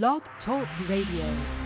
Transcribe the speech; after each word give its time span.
Blog 0.00 0.22
Talk 0.46 0.66
Radio. 0.88 1.61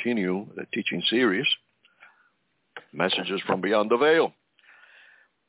Continue 0.00 0.46
the 0.56 0.66
teaching 0.72 1.02
series, 1.08 1.46
Messages 2.92 3.40
from 3.46 3.60
Beyond 3.60 3.90
the 3.90 3.96
Veil. 3.96 4.32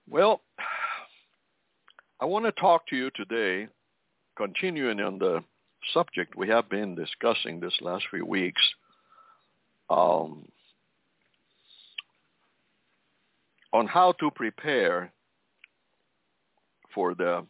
Well, 0.10 0.42
I 2.20 2.26
want 2.26 2.46
to 2.46 2.52
talk 2.52 2.88
to 2.88 2.96
you 2.96 3.10
today, 3.16 3.68
continuing 4.36 5.00
on 5.00 5.20
the 5.20 5.44
subject 5.94 6.36
we 6.36 6.48
have 6.50 6.70
been 6.70 6.96
discussing 6.96 7.60
this 7.60 7.74
last 7.82 8.06
few 8.10 8.26
weeks. 8.26 8.62
Um, 9.90 10.48
on 13.74 13.88
how 13.88 14.14
to 14.20 14.30
prepare 14.32 15.12
for 16.94 17.16
the 17.16 17.46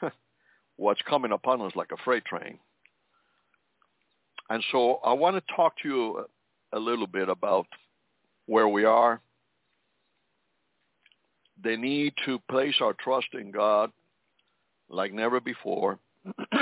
what's 0.76 1.02
coming 1.02 1.32
upon 1.32 1.60
us 1.62 1.72
like 1.76 1.90
a 1.92 2.02
freight 2.04 2.24
train. 2.24 2.58
And 4.52 4.62
so 4.70 5.00
I 5.02 5.14
want 5.14 5.34
to 5.34 5.54
talk 5.56 5.72
to 5.78 5.88
you 5.88 6.26
a 6.74 6.78
little 6.78 7.06
bit 7.06 7.30
about 7.30 7.66
where 8.44 8.68
we 8.68 8.84
are, 8.84 9.18
the 11.64 11.74
need 11.74 12.12
to 12.26 12.38
place 12.50 12.74
our 12.82 12.92
trust 12.92 13.28
in 13.32 13.50
God 13.50 13.90
like 14.90 15.10
never 15.10 15.40
before, 15.40 15.98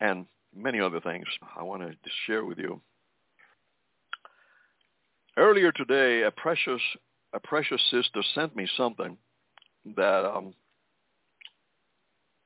and 0.00 0.26
many 0.54 0.78
other 0.78 1.00
things 1.00 1.26
I 1.58 1.64
want 1.64 1.82
to 1.82 1.96
share 2.28 2.44
with 2.44 2.58
you. 2.58 2.80
Earlier 5.36 5.72
today, 5.72 6.22
a 6.22 6.30
precious 6.30 6.80
a 7.32 7.40
precious 7.40 7.82
sister 7.90 8.22
sent 8.36 8.54
me 8.54 8.68
something 8.76 9.18
that 9.96 10.24
um, 10.24 10.54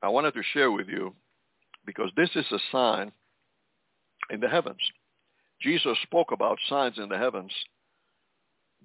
I 0.01 0.09
wanted 0.09 0.33
to 0.33 0.41
share 0.55 0.71
with 0.71 0.87
you 0.87 1.13
because 1.85 2.09
this 2.17 2.31
is 2.33 2.45
a 2.51 2.59
sign 2.71 3.11
in 4.31 4.39
the 4.39 4.49
heavens. 4.49 4.81
Jesus 5.61 5.97
spoke 6.03 6.31
about 6.31 6.57
signs 6.67 6.97
in 6.97 7.09
the 7.09 7.17
heavens 7.17 7.51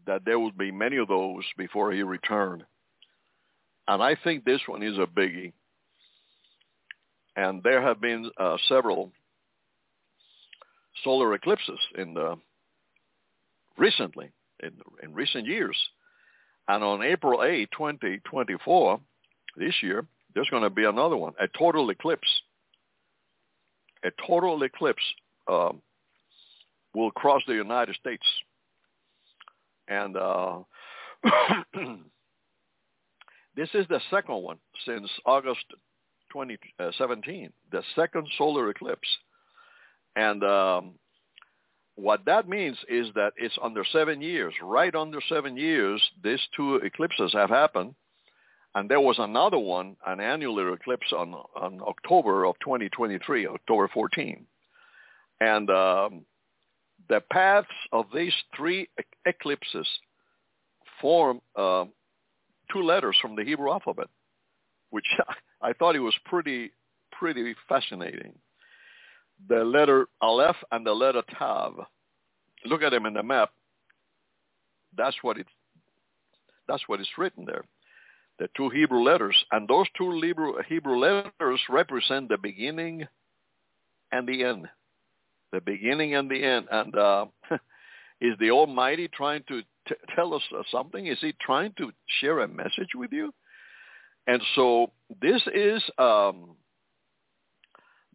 that 0.07 0.25
there 0.25 0.39
would 0.39 0.59
be 0.59 0.71
many 0.71 0.99
of 0.99 1.09
those 1.09 1.45
before 1.57 1.93
he 1.93 2.03
returned. 2.03 2.65
And 3.89 4.03
I 4.03 4.17
think 4.23 4.45
this 4.45 4.61
one 4.67 4.83
is 4.83 4.99
a 4.99 5.07
biggie. 5.07 5.53
And 7.37 7.63
there 7.63 7.81
have 7.81 8.01
been 8.01 8.31
uh, 8.39 8.57
several 8.69 9.13
solar 11.05 11.35
eclipses 11.35 11.79
in 11.97 12.15
the 12.15 12.37
recently 13.79 14.31
in, 14.63 14.73
in 15.03 15.15
recent 15.15 15.47
years. 15.47 15.77
And 16.69 16.83
on 16.83 17.03
April 17.03 17.45
8, 17.45 17.69
2024, 17.73 19.01
this 19.57 19.75
year, 19.83 20.07
there's 20.35 20.51
going 20.51 20.63
to 20.63 20.71
be 20.71 20.85
another 20.85 21.17
one, 21.17 21.35
a 21.41 21.47
total 21.59 21.91
eclipse. 21.91 22.29
A 24.05 24.11
total 24.27 24.63
eclipse 24.63 25.03
uh, 25.49 25.73
will 26.95 27.11
cross 27.11 27.43
the 27.47 27.55
United 27.55 27.97
States. 27.97 28.27
And 29.89 30.17
uh, 30.17 30.59
this 33.57 33.69
is 33.75 33.87
the 33.89 34.01
second 34.11 34.43
one 34.43 34.59
since 34.85 35.09
August 35.25 35.65
2017, 36.33 37.53
the 37.71 37.83
second 37.95 38.27
solar 38.37 38.71
eclipse. 38.71 39.09
And 40.17 40.43
um, 40.43 40.95
what 41.95 42.25
that 42.27 42.49
means 42.49 42.77
is 42.89 43.09
that 43.15 43.33
it's 43.37 43.59
under 43.63 43.85
seven 43.93 44.21
years. 44.21 44.55
Right 44.63 44.95
under 44.95 45.21
seven 45.29 45.57
years, 45.57 46.03
these 46.23 46.41
two 46.57 46.77
eclipses 46.77 47.33
have 47.33 47.51
happened. 47.51 47.95
And 48.75 48.91
there 48.91 49.01
was 49.01 49.17
another 49.19 49.59
one, 49.59 49.97
an 50.07 50.21
annular 50.21 50.75
eclipse 50.75 51.11
on, 51.17 51.35
on 51.55 51.81
October 51.81 52.45
of 52.45 52.57
2023, 52.61 53.47
October 53.47 53.89
14. 53.93 54.47
And 55.41 55.69
um, 55.71 56.25
the 57.09 57.21
paths 57.31 57.69
of 57.93 58.07
these 58.15 58.35
three 58.57 58.89
eclipses 59.27 59.89
form 61.01 61.41
uh, 61.57 61.85
two 62.73 62.83
letters 62.83 63.17
from 63.21 63.37
the 63.37 63.45
Hebrew 63.45 63.71
alphabet, 63.71 64.09
which 64.91 65.07
I 65.63 65.73
thought 65.73 65.97
it 65.97 66.01
was 66.01 66.15
pretty, 66.25 66.73
pretty 67.13 67.55
fascinating 67.69 68.35
the 69.49 69.65
letter 69.65 70.09
Aleph 70.21 70.57
and 70.73 70.87
the 70.87 70.93
letter 70.93 71.23
Tav. 71.39 71.75
Look 72.65 72.83
at 72.83 72.91
them 72.91 73.07
in 73.07 73.15
the 73.15 73.23
map. 73.23 73.51
That's 74.97 75.17
what 75.23 75.39
it. 75.39 75.47
That's 76.69 76.83
what 76.89 77.01
is 77.01 77.09
written 77.17 77.45
there. 77.45 77.65
The 78.39 78.49
two 78.57 78.69
Hebrew 78.71 79.03
letters, 79.03 79.37
and 79.53 79.69
those 79.69 79.87
two 79.97 80.21
Hebrew, 80.21 80.55
Hebrew 80.69 80.99
letters 80.99 81.61
represent 81.71 82.29
the 82.29 82.39
beginning 82.39 83.07
and 84.13 84.27
the 84.27 84.45
end. 84.45 84.69
The 85.53 85.61
beginning 85.61 86.15
and 86.15 86.31
the 86.31 86.43
end. 86.43 86.67
And 86.71 86.97
uh, 86.97 87.27
is 88.21 88.35
the 88.41 88.51
Almighty 88.51 89.09
trying 89.09 89.43
to 89.49 89.63
t- 89.89 89.95
tell 90.15 90.35
us 90.35 90.43
something? 90.71 91.07
Is 91.07 91.19
He 91.21 91.35
trying 91.41 91.73
to 91.79 91.93
share 92.21 92.41
a 92.41 92.49
message 92.49 92.95
with 92.95 93.13
you? 93.13 93.33
And 94.27 94.43
so 94.55 94.93
this 95.21 95.43
is. 95.55 95.83
Um, 95.99 96.57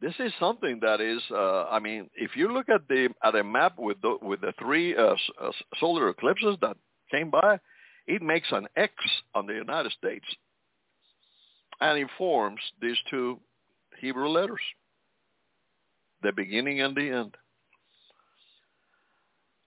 this 0.01 0.13
is 0.17 0.33
something 0.39 0.79
that 0.81 0.99
is, 0.99 1.21
uh, 1.29 1.65
I 1.65 1.79
mean, 1.79 2.09
if 2.15 2.31
you 2.35 2.51
look 2.51 2.69
at 2.69 2.87
the 2.87 3.09
at 3.23 3.35
a 3.35 3.43
map 3.43 3.77
with 3.77 4.01
the 4.01 4.17
with 4.21 4.41
the 4.41 4.51
three 4.59 4.97
uh, 4.97 5.15
uh, 5.39 5.51
solar 5.79 6.09
eclipses 6.09 6.57
that 6.61 6.75
came 7.11 7.29
by, 7.29 7.59
it 8.07 8.23
makes 8.23 8.47
an 8.51 8.67
X 8.75 8.93
on 9.35 9.45
the 9.45 9.53
United 9.53 9.91
States, 9.91 10.25
and 11.81 11.99
it 11.99 12.07
forms 12.17 12.59
these 12.81 12.97
two 13.11 13.39
Hebrew 13.99 14.29
letters, 14.29 14.59
the 16.23 16.31
beginning 16.31 16.81
and 16.81 16.95
the 16.95 17.09
end. 17.09 17.35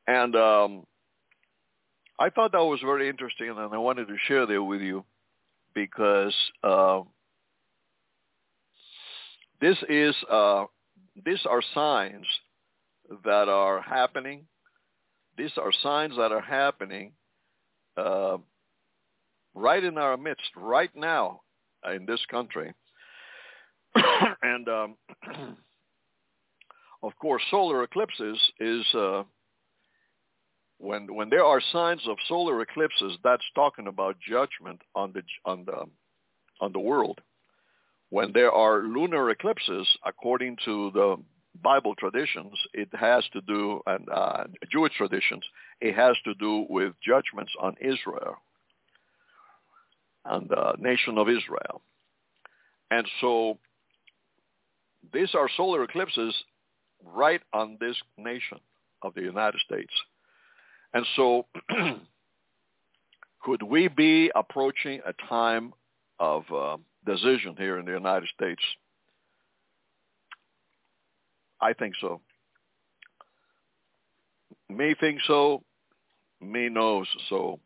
And 0.06 0.36
um, 0.36 0.86
I 2.18 2.30
thought 2.30 2.52
that 2.52 2.64
was 2.64 2.80
very 2.80 3.08
interesting, 3.08 3.48
and 3.48 3.58
I 3.58 3.78
wanted 3.78 4.08
to 4.08 4.16
share 4.26 4.46
that 4.46 4.62
with 4.62 4.80
you 4.80 5.04
because. 5.74 6.34
Uh, 6.62 7.02
this 9.64 9.78
is 9.88 10.14
uh, 10.30 10.64
these 11.24 11.40
are 11.48 11.62
signs 11.74 12.26
that 13.24 13.48
are 13.48 13.80
happening. 13.80 14.44
These 15.38 15.52
are 15.56 15.72
signs 15.82 16.16
that 16.16 16.32
are 16.32 16.40
happening 16.42 17.12
uh, 17.96 18.36
right 19.54 19.82
in 19.82 19.96
our 19.96 20.16
midst, 20.16 20.50
right 20.54 20.90
now 20.94 21.40
in 21.94 22.04
this 22.04 22.20
country. 22.30 22.74
and 24.42 24.68
um, 24.68 24.96
of 27.04 27.12
course, 27.18 27.42
solar 27.50 27.82
eclipses 27.82 28.38
is 28.58 28.84
uh, 28.94 29.22
when 30.78 31.14
when 31.14 31.28
there 31.30 31.44
are 31.44 31.60
signs 31.72 32.02
of 32.08 32.16
solar 32.28 32.60
eclipses. 32.62 33.12
That's 33.22 33.44
talking 33.54 33.86
about 33.86 34.16
judgment 34.20 34.80
on 34.94 35.12
the 35.12 35.22
on 35.44 35.64
the 35.64 35.84
on 36.60 36.72
the 36.72 36.80
world 36.80 37.20
when 38.14 38.30
there 38.32 38.52
are 38.52 38.82
lunar 38.82 39.28
eclipses, 39.30 39.88
according 40.06 40.56
to 40.64 40.92
the 40.92 41.16
Bible 41.60 41.96
traditions, 41.96 42.56
it 42.72 42.88
has 42.92 43.24
to 43.32 43.40
do, 43.40 43.80
and 43.88 44.08
uh, 44.08 44.44
Jewish 44.70 44.92
traditions, 44.96 45.42
it 45.80 45.96
has 45.96 46.16
to 46.24 46.32
do 46.34 46.64
with 46.68 46.92
judgments 47.04 47.52
on 47.60 47.74
Israel 47.80 48.36
and 50.24 50.48
the 50.48 50.74
nation 50.78 51.18
of 51.18 51.28
Israel. 51.28 51.82
And 52.92 53.04
so 53.20 53.58
these 55.12 55.34
are 55.34 55.48
solar 55.56 55.82
eclipses 55.82 56.32
right 57.04 57.40
on 57.52 57.76
this 57.80 57.96
nation 58.18 58.58
of 59.02 59.14
the 59.14 59.22
United 59.22 59.60
States. 59.60 59.92
And 60.94 61.04
so 61.16 61.46
could 63.42 63.62
we 63.62 63.88
be 63.88 64.30
approaching 64.34 65.00
a 65.06 65.12
time 65.28 65.72
of 66.18 66.44
uh, 66.52 66.76
decision 67.04 67.54
here 67.58 67.78
in 67.78 67.84
the 67.84 67.92
United 67.92 68.28
States? 68.34 68.62
I 71.60 71.72
think 71.72 71.94
so. 72.00 72.20
Me 74.68 74.94
think 74.98 75.20
so. 75.26 75.62
Me 76.40 76.68
knows 76.68 77.06
so. 77.28 77.58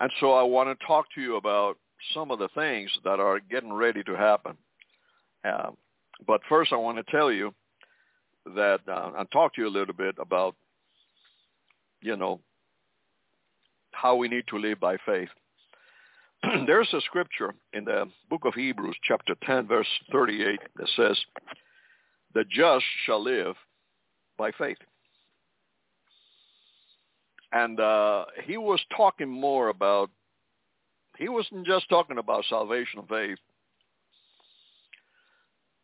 And 0.00 0.10
so 0.20 0.32
I 0.32 0.42
want 0.42 0.68
to 0.68 0.86
talk 0.86 1.06
to 1.14 1.20
you 1.20 1.36
about 1.36 1.76
some 2.12 2.30
of 2.30 2.38
the 2.38 2.48
things 2.54 2.90
that 3.04 3.20
are 3.20 3.38
getting 3.38 3.72
ready 3.72 4.02
to 4.04 4.16
happen. 4.16 4.56
Uh, 5.44 5.70
but 6.26 6.40
first, 6.48 6.72
I 6.72 6.76
want 6.76 6.98
to 6.98 7.12
tell 7.12 7.30
you 7.30 7.54
that 8.46 8.80
uh, 8.88 9.12
and 9.16 9.30
talk 9.30 9.54
to 9.54 9.62
you 9.62 9.68
a 9.68 9.70
little 9.70 9.94
bit 9.94 10.16
about, 10.18 10.54
you 12.00 12.16
know, 12.16 12.40
how 13.92 14.16
we 14.16 14.28
need 14.28 14.44
to 14.48 14.58
live 14.58 14.80
by 14.80 14.96
faith. 15.06 15.28
There's 16.66 16.92
a 16.92 17.00
scripture 17.02 17.54
in 17.72 17.84
the 17.84 18.06
book 18.28 18.44
of 18.44 18.54
Hebrews, 18.54 18.96
chapter 19.04 19.34
10, 19.44 19.68
verse 19.68 19.86
38, 20.10 20.60
that 20.76 20.88
says, 20.96 21.18
the 22.34 22.44
just 22.44 22.84
shall 23.04 23.22
live 23.22 23.54
by 24.38 24.50
faith. 24.52 24.78
And 27.52 27.78
uh, 27.78 28.24
he 28.44 28.56
was 28.56 28.80
talking 28.96 29.28
more 29.28 29.68
about, 29.68 30.10
he 31.18 31.28
wasn't 31.28 31.66
just 31.66 31.88
talking 31.90 32.18
about 32.18 32.44
salvation 32.48 33.00
of 33.00 33.08
faith. 33.08 33.38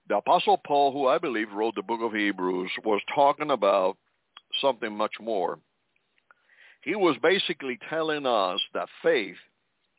The 0.09 0.17
Apostle 0.17 0.59
Paul, 0.67 0.93
who 0.93 1.07
I 1.07 1.19
believe 1.19 1.53
wrote 1.53 1.75
the 1.75 1.83
book 1.83 2.01
of 2.03 2.13
Hebrews, 2.13 2.71
was 2.85 3.01
talking 3.15 3.51
about 3.51 3.99
something 4.61 4.97
much 4.97 5.13
more. 5.21 5.59
He 6.83 6.95
was 6.95 7.17
basically 7.23 7.79
telling 7.91 8.25
us 8.25 8.61
that 8.73 8.89
faith 9.03 9.37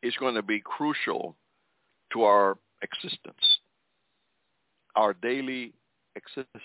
is 0.01 0.15
going 0.19 0.35
to 0.35 0.41
be 0.41 0.61
crucial 0.61 1.35
to 2.13 2.23
our 2.23 2.57
existence, 2.81 3.59
our 4.95 5.13
daily 5.13 5.73
existence. 6.15 6.57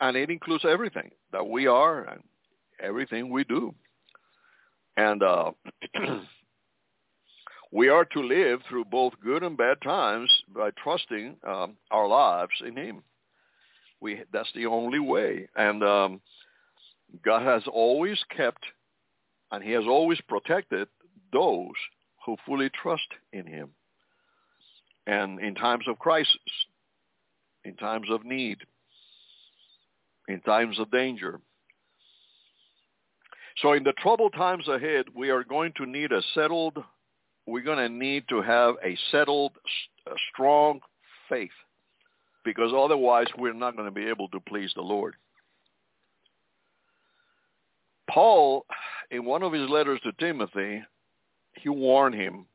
And 0.00 0.16
it 0.16 0.30
includes 0.30 0.64
everything 0.66 1.10
that 1.32 1.46
we 1.46 1.66
are 1.66 2.04
and 2.04 2.22
everything 2.82 3.28
we 3.28 3.44
do. 3.44 3.74
And 4.96 5.22
uh, 5.22 5.50
we 7.72 7.88
are 7.88 8.04
to 8.04 8.20
live 8.20 8.60
through 8.68 8.84
both 8.86 9.12
good 9.22 9.42
and 9.42 9.56
bad 9.56 9.80
times 9.82 10.30
by 10.54 10.70
trusting 10.82 11.36
um, 11.46 11.76
our 11.90 12.08
lives 12.08 12.52
in 12.66 12.76
him. 12.76 13.02
We, 14.00 14.22
that's 14.32 14.52
the 14.54 14.66
only 14.66 14.98
way. 14.98 15.48
And 15.56 15.84
um, 15.84 16.20
God 17.24 17.42
has 17.42 17.62
always 17.70 18.18
kept 18.34 18.64
and 19.52 19.62
he 19.62 19.72
has 19.72 19.84
always 19.86 20.20
protected 20.28 20.88
those 21.32 21.72
who 22.24 22.36
fully 22.46 22.70
trust 22.70 23.06
in 23.32 23.46
him. 23.46 23.70
And 25.06 25.40
in 25.40 25.54
times 25.54 25.84
of 25.88 25.98
crisis, 25.98 26.36
in 27.64 27.74
times 27.76 28.06
of 28.10 28.24
need, 28.24 28.58
in 30.28 30.40
times 30.40 30.78
of 30.78 30.90
danger. 30.90 31.40
So 33.60 33.72
in 33.72 33.82
the 33.82 33.92
troubled 33.92 34.34
times 34.34 34.68
ahead, 34.68 35.06
we 35.14 35.30
are 35.30 35.44
going 35.44 35.72
to 35.76 35.86
need 35.86 36.12
a 36.12 36.22
settled, 36.34 36.78
we're 37.50 37.62
going 37.62 37.78
to 37.78 37.88
need 37.88 38.24
to 38.28 38.40
have 38.42 38.76
a 38.84 38.96
settled, 39.10 39.52
a 40.06 40.14
strong 40.32 40.80
faith 41.28 41.50
because 42.44 42.72
otherwise 42.76 43.26
we're 43.36 43.52
not 43.52 43.76
going 43.76 43.88
to 43.88 43.94
be 43.94 44.06
able 44.06 44.28
to 44.28 44.40
please 44.40 44.70
the 44.74 44.82
Lord. 44.82 45.14
Paul, 48.08 48.64
in 49.10 49.24
one 49.24 49.42
of 49.42 49.52
his 49.52 49.68
letters 49.68 50.00
to 50.04 50.12
Timothy, 50.12 50.82
he 51.54 51.68
warned 51.68 52.14
him 52.14 52.46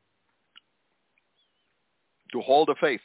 to 2.32 2.40
hold 2.40 2.68
the 2.68 2.74
faith 2.80 3.00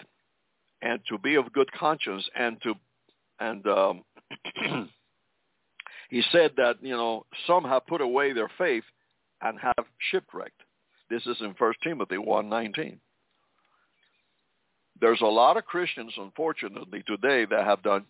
and 0.82 1.00
to 1.10 1.18
be 1.18 1.36
of 1.36 1.54
good 1.54 1.72
conscience 1.74 2.28
and 2.36 2.62
to 2.64 2.74
and 3.40 3.66
um, 3.68 4.04
he 6.10 6.22
said 6.32 6.52
that 6.58 6.76
you 6.82 6.96
know 6.96 7.26
some 7.48 7.64
have 7.64 7.86
put 7.88 8.02
away 8.02 8.34
their 8.34 8.52
faith 8.58 8.84
and 9.42 9.60
have 9.60 9.86
shipwrecked. 10.12 10.62
This 11.12 11.26
is 11.26 11.42
in 11.42 11.54
First 11.56 11.80
Timothy 11.84 12.18
one 12.18 12.48
nineteen. 12.48 13.02
There's 15.02 15.20
a 15.20 15.26
lot 15.26 15.58
of 15.58 15.66
Christians, 15.66 16.14
unfortunately, 16.16 17.04
today 17.06 17.44
that 17.50 17.66
have 17.66 17.84
done 17.84 18.06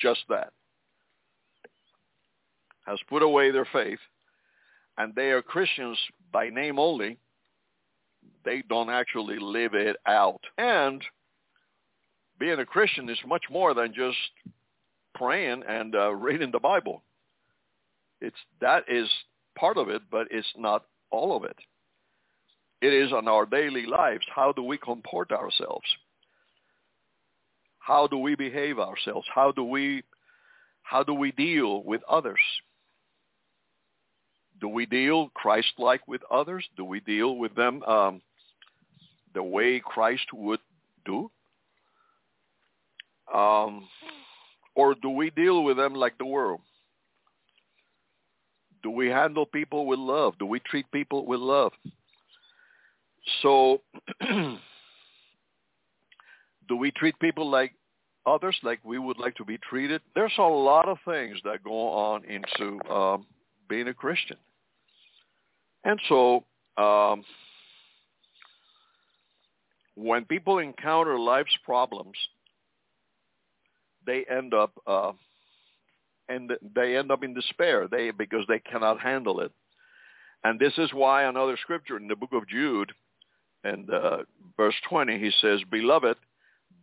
just 0.00 0.20
that. 0.28 0.52
Has 2.86 3.00
put 3.08 3.24
away 3.24 3.50
their 3.50 3.66
faith, 3.72 3.98
and 4.98 5.12
they 5.16 5.30
are 5.30 5.42
Christians 5.42 5.98
by 6.32 6.48
name 6.48 6.78
only. 6.78 7.18
They 8.44 8.62
don't 8.68 8.88
actually 8.88 9.40
live 9.40 9.74
it 9.74 9.96
out. 10.06 10.40
And 10.58 11.02
being 12.38 12.60
a 12.60 12.64
Christian 12.64 13.10
is 13.10 13.18
much 13.26 13.46
more 13.50 13.74
than 13.74 13.92
just 13.92 14.16
praying 15.16 15.64
and 15.68 15.96
uh, 15.96 16.14
reading 16.14 16.52
the 16.52 16.60
Bible. 16.60 17.02
It's 18.20 18.36
that 18.60 18.84
is 18.86 19.08
part 19.58 19.76
of 19.76 19.88
it, 19.88 20.02
but 20.08 20.28
it's 20.30 20.46
not 20.56 20.84
all 21.10 21.36
of 21.36 21.42
it. 21.42 21.56
It 22.80 22.92
is 22.92 23.12
on 23.12 23.26
our 23.26 23.44
daily 23.44 23.86
lives. 23.86 24.24
How 24.34 24.52
do 24.52 24.62
we 24.62 24.78
comport 24.78 25.32
ourselves? 25.32 25.86
How 27.78 28.06
do 28.06 28.18
we 28.18 28.34
behave 28.34 28.78
ourselves? 28.78 29.26
How 29.34 29.50
do 29.50 29.64
we 29.64 30.02
how 30.82 31.02
do 31.02 31.12
we 31.12 31.32
deal 31.32 31.82
with 31.82 32.00
others? 32.08 32.40
Do 34.60 34.68
we 34.68 34.86
deal 34.86 35.28
Christ-like 35.34 36.06
with 36.08 36.22
others? 36.30 36.66
Do 36.76 36.84
we 36.84 37.00
deal 37.00 37.36
with 37.36 37.54
them 37.54 37.82
um, 37.82 38.22
the 39.34 39.42
way 39.42 39.80
Christ 39.84 40.26
would 40.32 40.60
do? 41.04 41.30
Um, 43.32 43.86
or 44.74 44.94
do 44.94 45.10
we 45.10 45.30
deal 45.30 45.62
with 45.62 45.76
them 45.76 45.94
like 45.94 46.16
the 46.18 46.24
world? 46.24 46.60
Do 48.82 48.90
we 48.90 49.08
handle 49.08 49.44
people 49.44 49.86
with 49.86 49.98
love? 49.98 50.34
Do 50.38 50.46
we 50.46 50.60
treat 50.60 50.90
people 50.90 51.26
with 51.26 51.40
love? 51.40 51.72
So 53.42 53.80
do 56.68 56.76
we 56.76 56.90
treat 56.92 57.18
people 57.20 57.50
like 57.50 57.74
others, 58.26 58.56
like 58.62 58.80
we 58.84 58.98
would 58.98 59.18
like 59.18 59.34
to 59.36 59.44
be 59.44 59.58
treated? 59.58 60.00
There's 60.14 60.32
a 60.38 60.42
lot 60.42 60.88
of 60.88 60.98
things 61.04 61.38
that 61.44 61.64
go 61.64 61.88
on 61.88 62.24
into 62.24 62.90
um, 62.90 63.26
being 63.68 63.88
a 63.88 63.94
Christian. 63.94 64.36
And 65.84 66.00
so 66.08 66.44
um, 66.76 67.24
when 69.94 70.24
people 70.24 70.58
encounter 70.58 71.18
life's 71.18 71.56
problems, 71.64 72.16
they 74.06 74.24
end 74.30 74.54
up 74.54 74.72
uh, 74.86 75.12
and 76.28 76.52
they 76.74 76.96
end 76.96 77.10
up 77.10 77.22
in 77.24 77.34
despair. 77.34 77.88
They 77.90 78.10
because 78.10 78.44
they 78.48 78.58
cannot 78.58 79.00
handle 79.00 79.40
it. 79.40 79.52
And 80.44 80.60
this 80.60 80.72
is 80.78 80.90
why 80.92 81.24
another 81.24 81.56
scripture 81.60 81.96
in 81.96 82.06
the 82.06 82.16
book 82.16 82.32
of 82.32 82.48
Jude, 82.48 82.92
and 83.68 83.90
uh, 83.90 84.18
verse 84.56 84.74
20, 84.88 85.18
he 85.18 85.30
says, 85.40 85.60
"Beloved, 85.70 86.16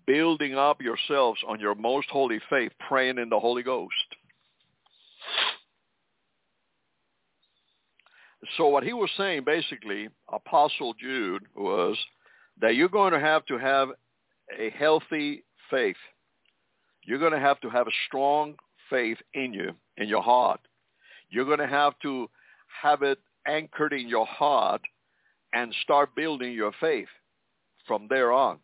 building 0.06 0.56
up 0.56 0.82
yourselves 0.82 1.40
on 1.48 1.60
your 1.60 1.76
most 1.76 2.10
holy 2.10 2.40
faith, 2.50 2.72
praying 2.88 3.18
in 3.18 3.30
the 3.30 3.40
Holy 3.40 3.64
Ghost." 3.64 3.94
So 8.58 8.68
what 8.68 8.84
he 8.84 8.94
was 8.94 9.10
saying 9.18 9.44
basically, 9.46 10.10
Apostle 10.32 10.94
Jude, 10.94 11.44
was 11.56 11.98
that 12.62 12.76
you're 12.76 12.90
going 12.90 13.14
to 13.14 13.20
have 13.20 13.46
to 13.48 13.58
have 13.58 13.90
a 14.58 14.70
healthy 14.70 15.44
faith 15.72 15.98
you're 17.06 17.20
going 17.20 17.32
to 17.32 17.40
have 17.40 17.60
to 17.62 17.70
have 17.70 17.88
a 17.88 17.92
strong 18.08 18.56
faith 18.90 19.18
in 19.34 19.54
you, 19.54 19.72
in 19.98 20.10
your 20.10 20.24
heart. 20.24 20.60
You're 21.30 21.46
going 21.46 21.60
to 21.60 21.68
have 21.68 21.94
to 22.02 22.30
have 22.82 23.04
it 23.04 23.20
anchored 23.48 23.94
in 23.94 24.10
your 24.10 24.26
heart 24.26 24.82
and 25.56 25.74
start 25.82 26.14
building 26.16 26.52
your 26.52 26.74
faith 26.82 27.08
from 27.88 28.08
there 28.10 28.34
on. 28.34 28.60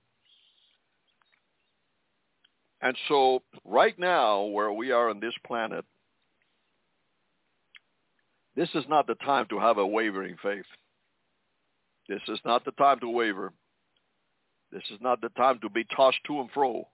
And 2.81 2.97
so 3.07 3.43
right 3.63 3.97
now, 3.97 4.43
where 4.43 4.73
we 4.73 4.91
are 4.91 5.09
on 5.09 5.21
this 5.21 5.33
planet, 5.47 5.85
this 8.57 8.69
is 8.75 8.83
not 8.89 9.07
the 9.07 9.15
time 9.15 9.45
to 9.49 9.59
have 9.59 9.77
a 9.77 9.87
wavering 9.87 10.35
faith. 10.43 10.65
This 12.09 12.21
is 12.27 12.39
not 12.43 12.65
the 12.65 12.71
time 12.71 12.99
to 12.99 13.07
waver. 13.07 13.53
This 14.73 14.83
is 14.91 14.99
not 14.99 15.21
the 15.21 15.29
time 15.29 15.59
to 15.61 15.69
be 15.69 15.85
tossed 15.95 16.19
to 16.27 16.41
and 16.41 16.49
fro. 16.51 16.87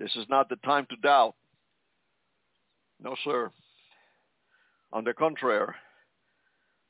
This 0.00 0.10
is 0.16 0.26
not 0.28 0.48
the 0.48 0.56
time 0.56 0.86
to 0.90 0.96
doubt. 0.96 1.34
No, 3.00 3.14
sir. 3.22 3.52
On 4.92 5.04
the 5.04 5.12
contrary, 5.12 5.74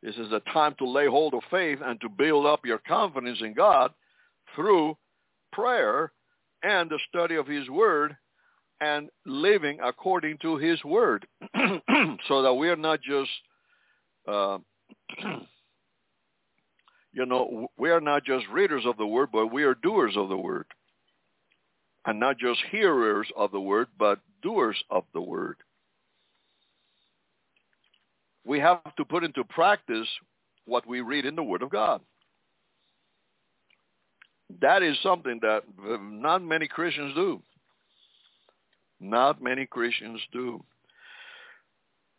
this 0.02 0.16
is 0.16 0.32
a 0.32 0.40
time 0.52 0.74
to 0.78 0.88
lay 0.88 1.06
hold 1.06 1.34
of 1.34 1.42
faith 1.50 1.80
and 1.84 2.00
to 2.00 2.08
build 2.08 2.46
up 2.46 2.64
your 2.64 2.78
confidence 2.78 3.40
in 3.40 3.52
God 3.52 3.92
through 4.54 4.96
prayer 5.52 6.12
and 6.62 6.88
the 6.88 6.98
study 7.08 7.34
of 7.34 7.46
his 7.46 7.68
word 7.68 8.16
and 8.80 9.08
living 9.26 9.78
according 9.82 10.38
to 10.38 10.56
his 10.56 10.82
word. 10.84 11.26
So 12.28 12.42
that 12.42 12.54
we 12.54 12.68
are 12.68 12.76
not 12.76 13.00
just 13.00 13.30
uh, 14.26 14.58
you 17.12 17.26
know 17.26 17.68
we 17.76 17.90
are 17.90 18.00
not 18.00 18.24
just 18.24 18.46
readers 18.52 18.84
of 18.86 18.96
the 18.96 19.06
word 19.06 19.30
but 19.32 19.48
we 19.48 19.64
are 19.64 19.74
doers 19.74 20.14
of 20.16 20.28
the 20.28 20.36
word. 20.36 20.66
And 22.06 22.20
not 22.20 22.38
just 22.38 22.60
hearers 22.70 23.28
of 23.36 23.50
the 23.50 23.60
word 23.60 23.88
but 23.98 24.20
doers 24.42 24.76
of 24.90 25.04
the 25.12 25.20
word 25.20 25.56
we 28.48 28.58
have 28.58 28.80
to 28.96 29.04
put 29.04 29.22
into 29.22 29.44
practice 29.44 30.08
what 30.64 30.86
we 30.86 31.00
read 31.00 31.24
in 31.24 31.36
the 31.36 31.42
word 31.42 31.62
of 31.62 31.70
god 31.70 32.00
that 34.60 34.82
is 34.82 34.96
something 35.02 35.38
that 35.42 35.62
not 36.00 36.42
many 36.42 36.66
Christians 36.66 37.14
do. 37.14 37.40
Not 39.00 39.40
many 39.42 39.66
Christians 39.66 40.20
do. 40.32 40.64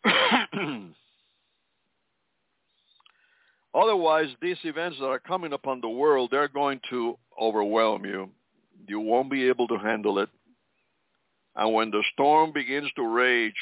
Otherwise, 3.74 4.30
these 4.42 4.58
events 4.64 4.98
that 5.00 5.06
are 5.06 5.20
coming 5.20 5.54
upon 5.54 5.82
the 5.82 5.90
world, 5.90 6.30
they're 6.32 6.48
going 6.48 6.80
to 6.90 7.18
overwhelm 7.40 8.06
you. 8.06 8.30
You 8.88 9.00
won't 9.00 9.30
be 9.30 9.48
able 9.48 9.68
to 9.68 9.78
handle 9.78 10.20
it. 10.20 10.30
And 11.56 11.74
when 11.74 11.92
the 11.92 12.04
storm 12.14 12.52
begins 12.54 12.90
to 12.96 13.04
rage 13.06 13.54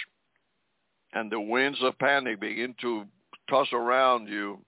and 1.14 1.32
the 1.32 1.40
winds 1.40 1.80
of 1.82 1.98
panic 2.00 2.40
begin 2.40 2.76
to 2.82 3.06
toss 3.50 3.68
around 3.74 4.28
you, 4.28 4.60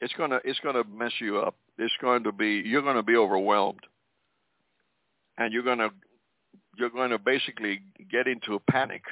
it's 0.00 0.12
gonna 0.18 0.40
it's 0.44 0.60
gonna 0.60 0.84
mess 0.92 1.12
you 1.20 1.38
up. 1.38 1.54
It's 1.78 1.94
going 2.00 2.24
to 2.24 2.32
be 2.32 2.62
you're 2.64 2.82
to 2.96 3.02
be 3.02 3.16
overwhelmed, 3.16 3.80
and 5.38 5.52
you're 5.52 5.62
to 5.78 5.90
you're 6.76 6.90
going 6.90 7.10
to 7.10 7.18
basically 7.18 7.80
get 8.10 8.26
into 8.26 8.54
a 8.54 8.60
panic, 8.70 9.02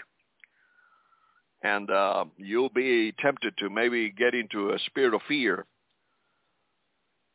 and 1.62 1.90
uh, 1.90 2.24
you'll 2.36 2.68
be 2.68 3.12
tempted 3.20 3.56
to 3.58 3.70
maybe 3.70 4.10
get 4.10 4.34
into 4.34 4.70
a 4.70 4.78
spirit 4.86 5.14
of 5.14 5.20
fear, 5.28 5.64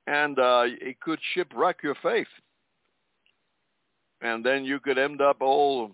and 0.05 0.37
uh, 0.37 0.63
it 0.65 0.99
could 0.99 1.19
shipwreck 1.33 1.77
your 1.83 1.95
faith, 2.03 2.27
and 4.21 4.45
then 4.45 4.65
you 4.65 4.79
could 4.79 4.97
end 4.97 5.21
up 5.21 5.37
all 5.41 5.91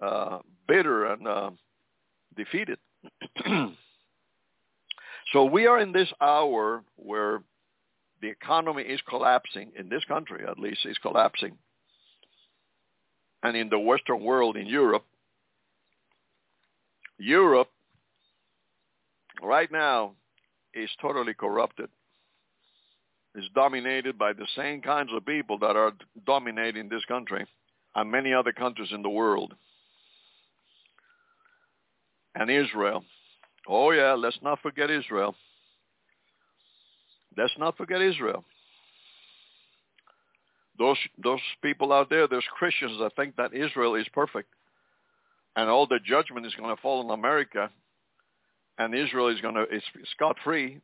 uh, 0.00 0.38
bitter 0.66 1.06
and 1.06 1.26
uh, 1.26 1.50
defeated. 2.36 2.78
so 5.32 5.44
we 5.44 5.66
are 5.66 5.80
in 5.80 5.92
this 5.92 6.08
hour 6.20 6.82
where 6.96 7.42
the 8.20 8.28
economy 8.28 8.82
is 8.82 9.00
collapsing, 9.08 9.72
in 9.78 9.88
this 9.88 10.04
country 10.04 10.44
at 10.48 10.58
least, 10.58 10.84
is 10.84 10.98
collapsing. 10.98 11.56
And 13.42 13.56
in 13.56 13.68
the 13.68 13.78
Western 13.78 14.22
world, 14.24 14.56
in 14.56 14.66
Europe, 14.66 15.04
Europe 17.18 17.68
right 19.42 19.70
now 19.70 20.12
is 20.74 20.90
totally 21.00 21.34
corrupted. 21.34 21.88
It's 23.34 23.48
dominated 23.54 24.18
by 24.18 24.32
the 24.32 24.46
same 24.56 24.80
kinds 24.80 25.10
of 25.14 25.24
people 25.24 25.58
that 25.58 25.76
are 25.76 25.92
dominating 26.26 26.88
this 26.88 27.04
country 27.04 27.46
and 27.94 28.10
many 28.10 28.32
other 28.32 28.52
countries 28.52 28.88
in 28.92 29.02
the 29.02 29.08
world. 29.08 29.54
And 32.38 32.50
Israel. 32.50 33.04
Oh 33.66 33.90
yeah, 33.90 34.12
let's 34.12 34.38
not 34.42 34.60
forget 34.60 34.90
Israel. 34.90 35.34
Let's 37.36 37.52
not 37.58 37.76
forget 37.76 38.00
Israel. 38.00 38.44
Those 40.78 40.96
those 41.22 41.40
people 41.62 41.92
out 41.92 42.08
there, 42.08 42.28
there's 42.28 42.46
Christians 42.56 42.98
that 43.00 43.16
think 43.16 43.34
that 43.36 43.52
Israel 43.52 43.96
is 43.96 44.06
perfect, 44.14 44.48
and 45.56 45.68
all 45.68 45.88
the 45.88 45.98
judgment 46.04 46.46
is 46.46 46.54
going 46.54 46.74
to 46.74 46.80
fall 46.80 47.04
on 47.04 47.18
America, 47.18 47.70
and 48.78 48.94
Israel 48.94 49.28
is 49.28 49.40
going 49.40 49.56
to 49.56 49.64
is 49.64 49.82
scot 50.12 50.36
free 50.44 50.80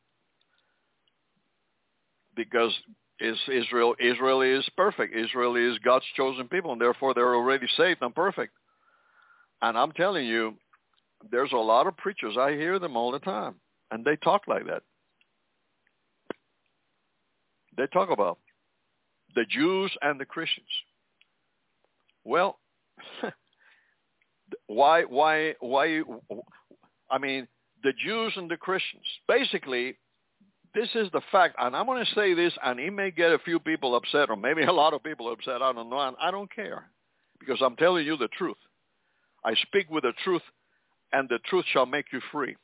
because 2.34 2.75
is 3.20 3.38
Israel 3.46 3.94
Israel 4.00 4.42
is 4.42 4.68
perfect. 4.76 5.14
Israel 5.14 5.54
is 5.54 5.78
God's 5.78 6.06
chosen 6.16 6.49
people, 6.49 6.73
and 6.73 6.80
therefore 6.80 7.14
they're 7.14 7.37
already 7.37 7.68
saved 7.76 8.02
and 8.02 8.12
perfect. 8.12 8.52
And 9.62 9.78
I'm 9.78 9.92
telling 9.92 10.26
you, 10.26 10.54
there's 11.31 11.52
a 11.52 11.57
lot 11.57 11.87
of 11.87 11.97
preachers. 11.97 12.37
I 12.38 12.52
hear 12.52 12.78
them 12.78 12.97
all 12.97 13.11
the 13.11 13.19
time, 13.19 13.57
and 13.90 14.04
they 14.04 14.16
talk 14.16 14.43
like 14.49 14.66
that 14.66 14.83
they 17.76 17.87
talk 17.88 18.11
about 18.11 18.38
the 19.35 19.45
Jews 19.49 19.90
and 20.02 20.21
the 20.21 20.25
Christians. 20.25 20.66
Well, 22.25 22.59
why, 24.66 25.02
why, 25.02 25.54
why? 25.61 26.02
I 27.11 27.19
mean, 27.19 27.49
the 27.83 27.93
Jews 28.04 28.33
and 28.37 28.50
the 28.50 28.57
Christians. 28.57 29.04
Basically, 29.28 29.99
this 30.75 30.88
is 30.95 31.09
the 31.12 31.21
fact, 31.31 31.57
and 31.59 31.76
I'm 31.76 31.87
going 31.87 32.04
to 32.04 32.14
say 32.14 32.35
this, 32.35 32.52
and 32.64 32.81
it 32.81 32.93
may 32.93 33.11
get 33.11 33.33
a 33.33 33.38
few 33.38 33.59
people 33.59 33.97
upset, 33.97 34.31
or 34.31 34.37
maybe 34.37 34.62
a 34.64 34.73
lot 34.73 34.95
of 34.95 35.02
people 35.02 35.33
upset. 35.33 35.62
I 35.62 35.73
don't 35.73 35.90
know, 35.90 36.14
I 36.21 36.31
don't 36.31 36.52
care, 36.52 36.88
because 37.40 37.59
I'm 37.61 37.76
telling 37.76 38.07
you 38.07 38.16
the 38.16 38.28
truth. 38.28 38.57
I 39.45 39.54
speak 39.54 39.90
with 39.90 40.04
the 40.04 40.12
truth, 40.25 40.43
and 41.14 41.28
the 41.28 41.38
truth 41.49 41.64
shall 41.73 41.87
make 41.87 42.06
you 42.12 42.21
free 42.30 42.56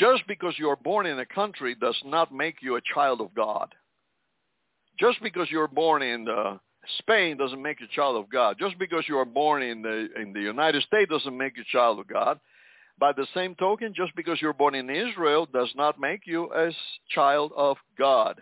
just 0.00 0.26
because 0.26 0.54
you're 0.56 0.76
born 0.76 1.06
in 1.06 1.18
a 1.18 1.26
country 1.26 1.74
does 1.74 1.96
not 2.04 2.32
make 2.32 2.56
you 2.62 2.76
a 2.76 2.80
child 2.94 3.20
of 3.20 3.34
God. 3.34 3.74
Just 4.98 5.22
because 5.22 5.48
you're 5.50 5.68
born 5.68 6.02
in 6.02 6.28
uh, 6.28 6.56
Spain 6.98 7.36
doesn't 7.36 7.60
make 7.60 7.80
you 7.80 7.86
a 7.86 7.94
child 7.94 8.16
of 8.16 8.30
God. 8.30 8.56
Just 8.58 8.78
because 8.78 9.04
you 9.08 9.18
are 9.18 9.24
born 9.24 9.62
in 9.62 9.82
the 9.82 10.08
in 10.20 10.32
the 10.32 10.40
United 10.40 10.82
States 10.82 11.10
doesn't 11.10 11.36
make 11.36 11.56
you 11.56 11.62
a 11.62 11.76
child 11.76 11.98
of 11.98 12.08
God. 12.08 12.38
By 12.98 13.12
the 13.12 13.26
same 13.34 13.54
token, 13.54 13.94
just 13.94 14.14
because 14.14 14.40
you're 14.42 14.52
born 14.52 14.74
in 14.74 14.90
Israel 14.90 15.46
does 15.46 15.70
not 15.74 15.98
make 15.98 16.22
you 16.26 16.52
a 16.54 16.70
child 17.08 17.52
of 17.56 17.76
God. 17.98 18.40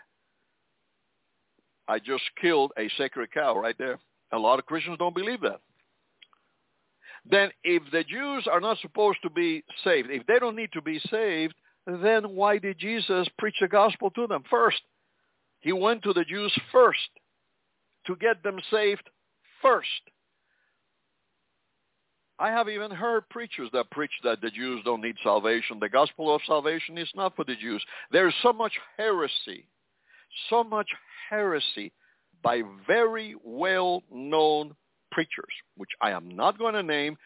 I 1.87 1.99
just 1.99 2.25
killed 2.41 2.73
a 2.77 2.89
sacred 2.99 3.33
cow 3.33 3.59
right 3.59 3.77
there. 3.79 3.99
A 4.33 4.39
lot 4.39 4.59
of 4.59 4.67
Christians 4.67 4.99
don't 4.99 5.15
believe 5.15 5.41
that 5.43 5.61
then 7.25 7.51
if 7.65 7.83
the 7.93 8.05
Jews 8.05 8.47
are 8.51 8.61
not 8.61 8.79
supposed 8.79 9.19
to 9.23 9.31
be 9.31 9.65
saved, 9.85 10.11
if 10.11 10.27
they 10.27 10.39
don't 10.39 10.57
need 10.57 10.73
to 10.73 10.83
be 10.83 11.01
saved, 11.11 11.55
then 11.87 12.35
why 12.35 12.59
did 12.59 12.79
Jesus 12.79 13.27
preach 13.39 13.57
the 13.61 13.69
gospel 13.69 14.11
to 14.11 14.27
them 14.27 14.43
first? 14.51 14.83
He 15.61 15.73
went 15.73 16.03
to 16.03 16.13
the 16.13 16.25
Jews 16.25 16.57
first 16.71 17.09
to 18.07 18.17
get 18.17 18.43
them 18.43 18.61
saved 18.71 19.09
first. 19.63 19.89
I 22.39 22.51
have 22.51 22.69
even 22.69 22.93
heard 22.93 23.29
preachers 23.31 23.69
that 23.73 23.91
preach 23.91 24.13
that 24.23 24.41
the 24.41 24.51
Jews 24.51 24.81
don't 24.85 25.01
need 25.01 25.17
salvation. 25.25 25.79
The 25.81 25.89
gospel 25.89 26.33
of 26.33 26.41
salvation 26.47 26.97
is 26.97 27.11
not 27.17 27.35
for 27.35 27.45
the 27.45 27.57
Jews. 27.57 27.85
There's 28.13 28.35
so 28.43 28.53
much 28.53 28.73
heresy, 28.97 29.67
so 30.49 30.63
much 30.63 30.89
heresy 31.29 31.93
by 32.43 32.63
very 32.87 33.35
well-known 33.43 34.77
preachers, 35.11 35.53
which 35.77 35.91
I 36.01 36.11
am 36.11 36.29
not 36.29 36.59
going 36.59 36.75
to 36.75 36.83
name 36.83 37.17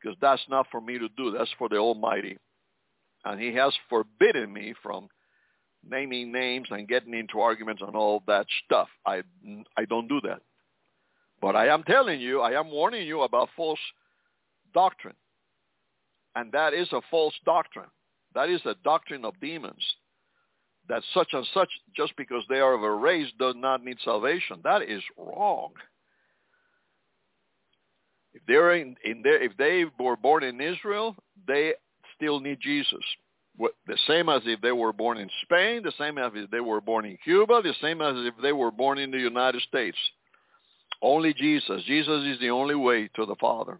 because 0.00 0.16
that's 0.20 0.42
not 0.48 0.66
for 0.70 0.80
me 0.80 0.98
to 0.98 1.08
do. 1.16 1.30
That's 1.30 1.50
for 1.58 1.68
the 1.68 1.76
Almighty. 1.76 2.38
And 3.24 3.40
he 3.40 3.54
has 3.54 3.72
forbidden 3.88 4.52
me 4.52 4.74
from 4.82 5.08
naming 5.88 6.32
names 6.32 6.68
and 6.70 6.88
getting 6.88 7.14
into 7.14 7.40
arguments 7.40 7.82
and 7.86 7.94
all 7.94 8.22
that 8.26 8.46
stuff. 8.64 8.88
I, 9.06 9.22
I 9.76 9.84
don't 9.84 10.08
do 10.08 10.20
that. 10.22 10.40
But 11.40 11.56
I 11.56 11.68
am 11.68 11.82
telling 11.82 12.20
you, 12.20 12.40
I 12.40 12.58
am 12.58 12.70
warning 12.70 13.06
you 13.06 13.22
about 13.22 13.48
false 13.56 13.78
doctrine. 14.74 15.16
And 16.34 16.50
that 16.52 16.72
is 16.72 16.88
a 16.92 17.00
false 17.10 17.34
doctrine. 17.44 17.90
That 18.34 18.48
is 18.48 18.60
a 18.64 18.74
doctrine 18.84 19.24
of 19.24 19.38
demons. 19.40 19.84
That 20.88 21.02
such 21.14 21.28
and 21.32 21.46
such, 21.52 21.68
just 21.96 22.16
because 22.16 22.42
they 22.48 22.58
are 22.58 22.74
of 22.74 22.82
a 22.82 22.90
race, 22.90 23.28
does 23.38 23.54
not 23.56 23.84
need 23.84 23.98
salvation. 24.04 24.60
That 24.64 24.82
is 24.82 25.02
wrong. 25.16 25.72
If 28.34 28.42
they're 28.46 28.74
in, 28.76 28.96
in 29.04 29.22
there, 29.22 29.42
if 29.42 29.56
they 29.56 29.84
were 29.98 30.16
born 30.16 30.42
in 30.42 30.60
Israel, 30.60 31.16
they 31.46 31.74
still 32.16 32.40
need 32.40 32.58
Jesus. 32.60 33.02
What, 33.56 33.72
the 33.86 33.98
same 34.06 34.28
as 34.28 34.42
if 34.46 34.60
they 34.62 34.72
were 34.72 34.92
born 34.92 35.18
in 35.18 35.28
Spain, 35.42 35.82
the 35.82 35.92
same 35.98 36.16
as 36.16 36.32
if 36.34 36.50
they 36.50 36.60
were 36.60 36.80
born 36.80 37.04
in 37.04 37.18
Cuba, 37.22 37.60
the 37.62 37.74
same 37.82 38.00
as 38.00 38.14
if 38.16 38.34
they 38.42 38.52
were 38.52 38.70
born 38.70 38.98
in 38.98 39.10
the 39.10 39.18
United 39.18 39.60
States. 39.62 39.98
Only 41.02 41.34
Jesus. 41.34 41.82
Jesus 41.86 42.24
is 42.26 42.40
the 42.40 42.50
only 42.50 42.74
way 42.74 43.08
to 43.16 43.26
the 43.26 43.36
Father. 43.40 43.78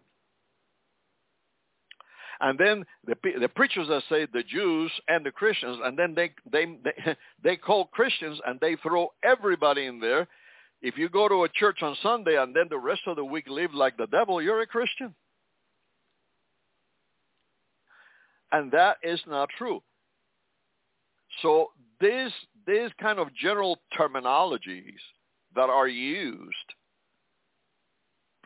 And 2.40 2.58
then 2.58 2.84
the, 3.06 3.14
the 3.40 3.48
preachers 3.48 3.86
that 3.88 4.02
say 4.08 4.26
the 4.26 4.42
Jews 4.42 4.90
and 5.08 5.24
the 5.24 5.30
Christians, 5.30 5.78
and 5.84 5.96
then 5.96 6.12
they, 6.14 6.32
they, 6.50 6.66
they, 6.84 7.16
they 7.42 7.56
call 7.56 7.86
Christians 7.86 8.40
and 8.44 8.58
they 8.60 8.76
throw 8.82 9.12
everybody 9.22 9.86
in 9.86 10.00
there 10.00 10.26
if 10.82 10.98
you 10.98 11.08
go 11.08 11.28
to 11.28 11.44
a 11.44 11.48
church 11.48 11.82
on 11.82 11.96
Sunday 12.02 12.36
and 12.36 12.54
then 12.54 12.66
the 12.68 12.78
rest 12.78 13.02
of 13.06 13.16
the 13.16 13.24
week 13.24 13.46
live 13.48 13.72
like 13.72 13.96
the 13.96 14.08
devil, 14.08 14.42
you're 14.42 14.60
a 14.60 14.66
Christian. 14.66 15.14
And 18.50 18.70
that 18.72 18.96
is 19.02 19.20
not 19.26 19.48
true. 19.56 19.80
So 21.40 21.68
this, 22.00 22.32
this 22.66 22.90
kind 23.00 23.18
of 23.18 23.28
general 23.34 23.78
terminologies 23.96 24.98
that 25.54 25.70
are 25.70 25.88
used 25.88 26.74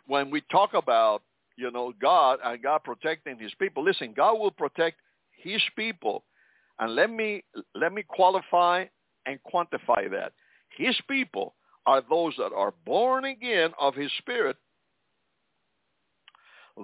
when 0.06 0.30
we 0.30 0.42
talk 0.52 0.74
about, 0.74 1.22
you 1.56 1.70
know, 1.70 1.92
God 2.00 2.38
and 2.44 2.62
God 2.62 2.84
protecting 2.84 3.38
his 3.38 3.52
people, 3.58 3.82
listen, 3.82 4.12
God 4.16 4.38
will 4.38 4.50
protect 4.50 4.98
his 5.30 5.60
people. 5.74 6.24
And 6.78 6.94
let 6.94 7.10
me, 7.10 7.42
let 7.74 7.92
me 7.92 8.04
qualify 8.06 8.84
and 9.24 9.38
quantify 9.52 10.10
that. 10.10 10.32
His 10.76 10.94
people 11.08 11.54
are 11.86 12.02
those 12.08 12.34
that 12.36 12.52
are 12.54 12.74
born 12.84 13.24
again 13.24 13.70
of 13.80 13.94
his 13.94 14.10
spirit, 14.18 14.56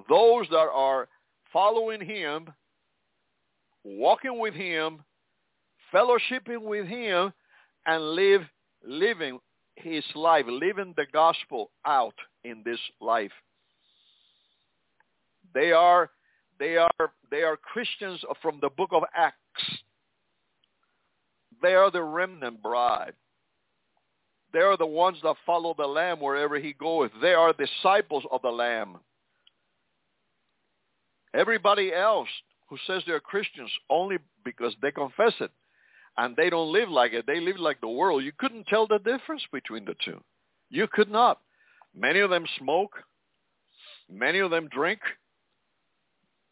those 0.09 0.47
that 0.49 0.69
are 0.73 1.07
following 1.51 2.01
him, 2.01 2.47
walking 3.83 4.39
with 4.39 4.53
him, 4.53 5.03
fellowshipping 5.93 6.61
with 6.61 6.87
him, 6.87 7.33
and 7.85 8.11
live 8.11 8.41
living 8.85 9.39
his 9.75 10.03
life, 10.15 10.45
living 10.47 10.93
the 10.95 11.05
gospel 11.11 11.69
out 11.85 12.15
in 12.43 12.61
this 12.63 12.79
life. 13.01 13.31
They 15.53 15.71
are 15.71 16.09
they 16.59 16.77
are 16.77 17.11
they 17.29 17.43
are 17.43 17.57
Christians 17.57 18.21
from 18.41 18.59
the 18.61 18.69
book 18.69 18.89
of 18.93 19.03
Acts. 19.15 19.37
They 21.61 21.73
are 21.73 21.91
the 21.91 22.03
remnant 22.03 22.61
bride. 22.61 23.13
They 24.53 24.59
are 24.59 24.77
the 24.77 24.85
ones 24.85 25.17
that 25.23 25.35
follow 25.45 25.73
the 25.75 25.87
Lamb 25.87 26.19
wherever 26.19 26.59
he 26.59 26.73
goeth. 26.73 27.11
They 27.21 27.33
are 27.33 27.53
disciples 27.53 28.23
of 28.31 28.41
the 28.43 28.51
Lamb. 28.51 28.97
Everybody 31.33 31.91
else 31.91 32.29
who 32.69 32.77
says 32.85 33.01
they're 33.05 33.19
Christians 33.19 33.71
only 33.89 34.17
because 34.45 34.73
they 34.81 34.91
confess 34.91 35.33
it 35.39 35.51
and 36.17 36.35
they 36.35 36.51
don't 36.51 36.71
live 36.71 36.89
like 36.89 37.13
it. 37.13 37.25
They 37.25 37.39
live 37.39 37.59
like 37.59 37.81
the 37.81 37.87
world. 37.87 38.23
You 38.23 38.31
couldn't 38.37 38.67
tell 38.67 38.87
the 38.87 38.99
difference 38.99 39.41
between 39.51 39.85
the 39.85 39.95
two. 40.05 40.21
You 40.69 40.87
could 40.91 41.09
not. 41.09 41.39
Many 41.95 42.19
of 42.19 42.29
them 42.29 42.45
smoke. 42.59 42.91
Many 44.11 44.39
of 44.39 44.51
them 44.51 44.67
drink. 44.71 44.99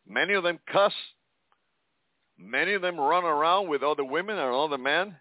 Many 0.08 0.34
of 0.34 0.44
them 0.44 0.60
cuss. 0.72 0.94
Many 2.38 2.74
of 2.74 2.82
them 2.82 3.00
run 3.00 3.24
around 3.24 3.70
with 3.70 3.84
other 3.84 4.04
women 4.04 4.38
and 4.38 4.54
other 4.54 4.80
men. 4.80 5.16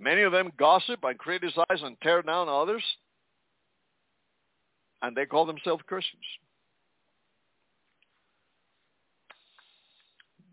Many 0.00 0.22
of 0.22 0.32
them 0.32 0.50
gossip 0.58 1.00
and 1.04 1.18
criticize 1.18 1.66
and 1.68 2.00
tear 2.00 2.22
down 2.22 2.48
others. 2.48 2.82
And 5.02 5.14
they 5.14 5.26
call 5.26 5.44
themselves 5.44 5.82
Christians. 5.86 6.24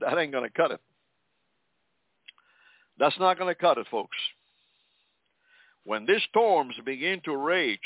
That 0.01 0.17
ain't 0.17 0.33
going 0.33 0.43
to 0.43 0.55
cut 0.55 0.71
it. 0.71 0.81
That's 2.99 3.17
not 3.19 3.37
going 3.39 3.53
to 3.53 3.59
cut 3.59 3.77
it, 3.77 3.87
folks. 3.89 4.17
When 5.85 6.05
these 6.05 6.23
storms 6.29 6.75
begin 6.85 7.21
to 7.23 7.35
rage 7.35 7.79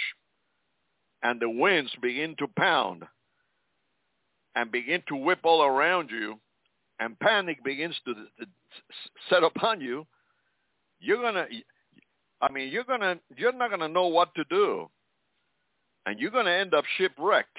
and 1.21 1.39
the 1.39 1.49
winds 1.49 1.91
begin 2.01 2.35
to 2.39 2.47
pound 2.57 3.03
and 4.55 4.71
begin 4.71 5.03
to 5.09 5.15
whip 5.15 5.39
all 5.43 5.63
around 5.63 6.09
you 6.09 6.39
and 6.99 7.19
panic 7.19 7.63
begins 7.63 7.95
to, 8.05 8.13
set 9.29 9.43
upon 9.43 9.79
you, 9.79 10.07
you're 11.01 11.31
to, 11.31 11.45
I 12.41 12.51
mean, 12.51 12.69
you're 12.69 12.83
to, 12.83 13.19
you're 13.35 13.51
not 13.51 13.69
to 13.79 13.87
know 13.89 14.07
what 14.07 14.33
to 14.35 14.43
do. 14.45 14.89
And 16.05 16.19
you're 16.19 16.31
to 16.31 16.51
end 16.51 16.73
up 16.73 16.85
shipwrecked. 16.97 17.57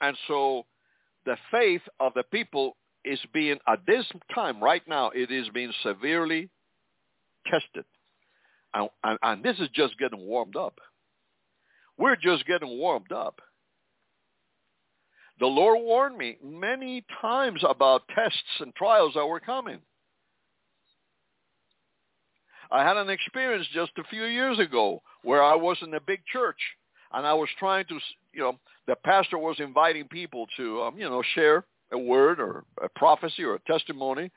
And 0.00 0.16
so 0.26 0.66
the 1.24 1.36
faith 1.50 1.82
of 2.00 2.14
the 2.14 2.22
people 2.24 2.76
is 3.04 3.20
being, 3.32 3.58
at 3.68 3.86
this 3.86 4.04
time, 4.34 4.62
right 4.62 4.82
now, 4.88 5.10
it 5.10 5.30
is 5.30 5.48
being 5.50 5.72
severely 5.82 6.48
tested. 7.46 7.84
And, 8.74 8.88
and, 9.04 9.18
and 9.22 9.42
this 9.44 9.58
is 9.58 9.68
just 9.74 9.98
getting 9.98 10.26
warmed 10.26 10.56
up. 10.56 10.78
We're 11.98 12.16
just 12.16 12.46
getting 12.46 12.78
warmed 12.78 13.12
up. 13.12 13.40
The 15.38 15.46
Lord 15.46 15.78
warned 15.82 16.16
me 16.16 16.38
many 16.42 17.04
times 17.20 17.62
about 17.68 18.08
tests 18.14 18.60
and 18.60 18.74
trials 18.74 19.12
that 19.14 19.26
were 19.26 19.40
coming. 19.40 19.78
I 22.70 22.82
had 22.82 22.96
an 22.96 23.10
experience 23.10 23.66
just 23.72 23.92
a 23.98 24.04
few 24.04 24.24
years 24.24 24.58
ago 24.58 25.02
where 25.22 25.42
I 25.42 25.54
was 25.54 25.76
in 25.82 25.94
a 25.94 26.00
big 26.00 26.20
church 26.32 26.58
and 27.12 27.26
I 27.26 27.34
was 27.34 27.48
trying 27.58 27.84
to, 27.86 27.98
you 28.32 28.40
know, 28.40 28.58
the 28.86 28.96
pastor 28.96 29.38
was 29.38 29.56
inviting 29.60 30.08
people 30.08 30.46
to, 30.56 30.82
um, 30.82 30.98
you 30.98 31.08
know, 31.08 31.22
share 31.34 31.64
a 31.92 31.98
word 31.98 32.40
or 32.40 32.64
a 32.82 32.88
prophecy 32.88 33.44
or 33.44 33.54
a 33.54 33.60
testimony. 33.60 34.30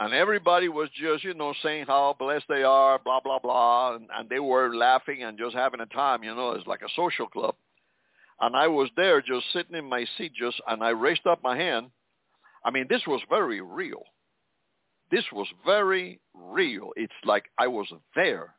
And 0.00 0.14
everybody 0.14 0.68
was 0.68 0.88
just, 0.90 1.24
you 1.24 1.34
know, 1.34 1.52
saying 1.62 1.86
how 1.88 2.14
blessed 2.18 2.46
they 2.48 2.62
are, 2.62 3.00
blah, 3.00 3.20
blah, 3.20 3.40
blah. 3.40 3.96
And, 3.96 4.08
and 4.16 4.28
they 4.28 4.38
were 4.38 4.74
laughing 4.74 5.24
and 5.24 5.36
just 5.36 5.56
having 5.56 5.80
a 5.80 5.86
time, 5.86 6.22
you 6.22 6.34
know, 6.34 6.52
it's 6.52 6.66
like 6.66 6.82
a 6.82 6.88
social 6.94 7.26
club. 7.26 7.56
And 8.40 8.56
I 8.56 8.68
was 8.68 8.88
there 8.96 9.20
just 9.20 9.46
sitting 9.52 9.76
in 9.76 9.84
my 9.84 10.06
seat 10.16 10.32
just, 10.34 10.60
and 10.68 10.82
I 10.82 10.90
raised 10.90 11.26
up 11.26 11.42
my 11.42 11.56
hand. 11.56 11.90
I 12.64 12.70
mean, 12.70 12.86
this 12.88 13.02
was 13.06 13.20
very 13.28 13.60
real. 13.60 14.02
This 15.10 15.24
was 15.32 15.48
very 15.64 16.20
real. 16.34 16.90
It's 16.96 17.12
like 17.24 17.46
I 17.58 17.66
was 17.66 17.88
there. 18.14 18.54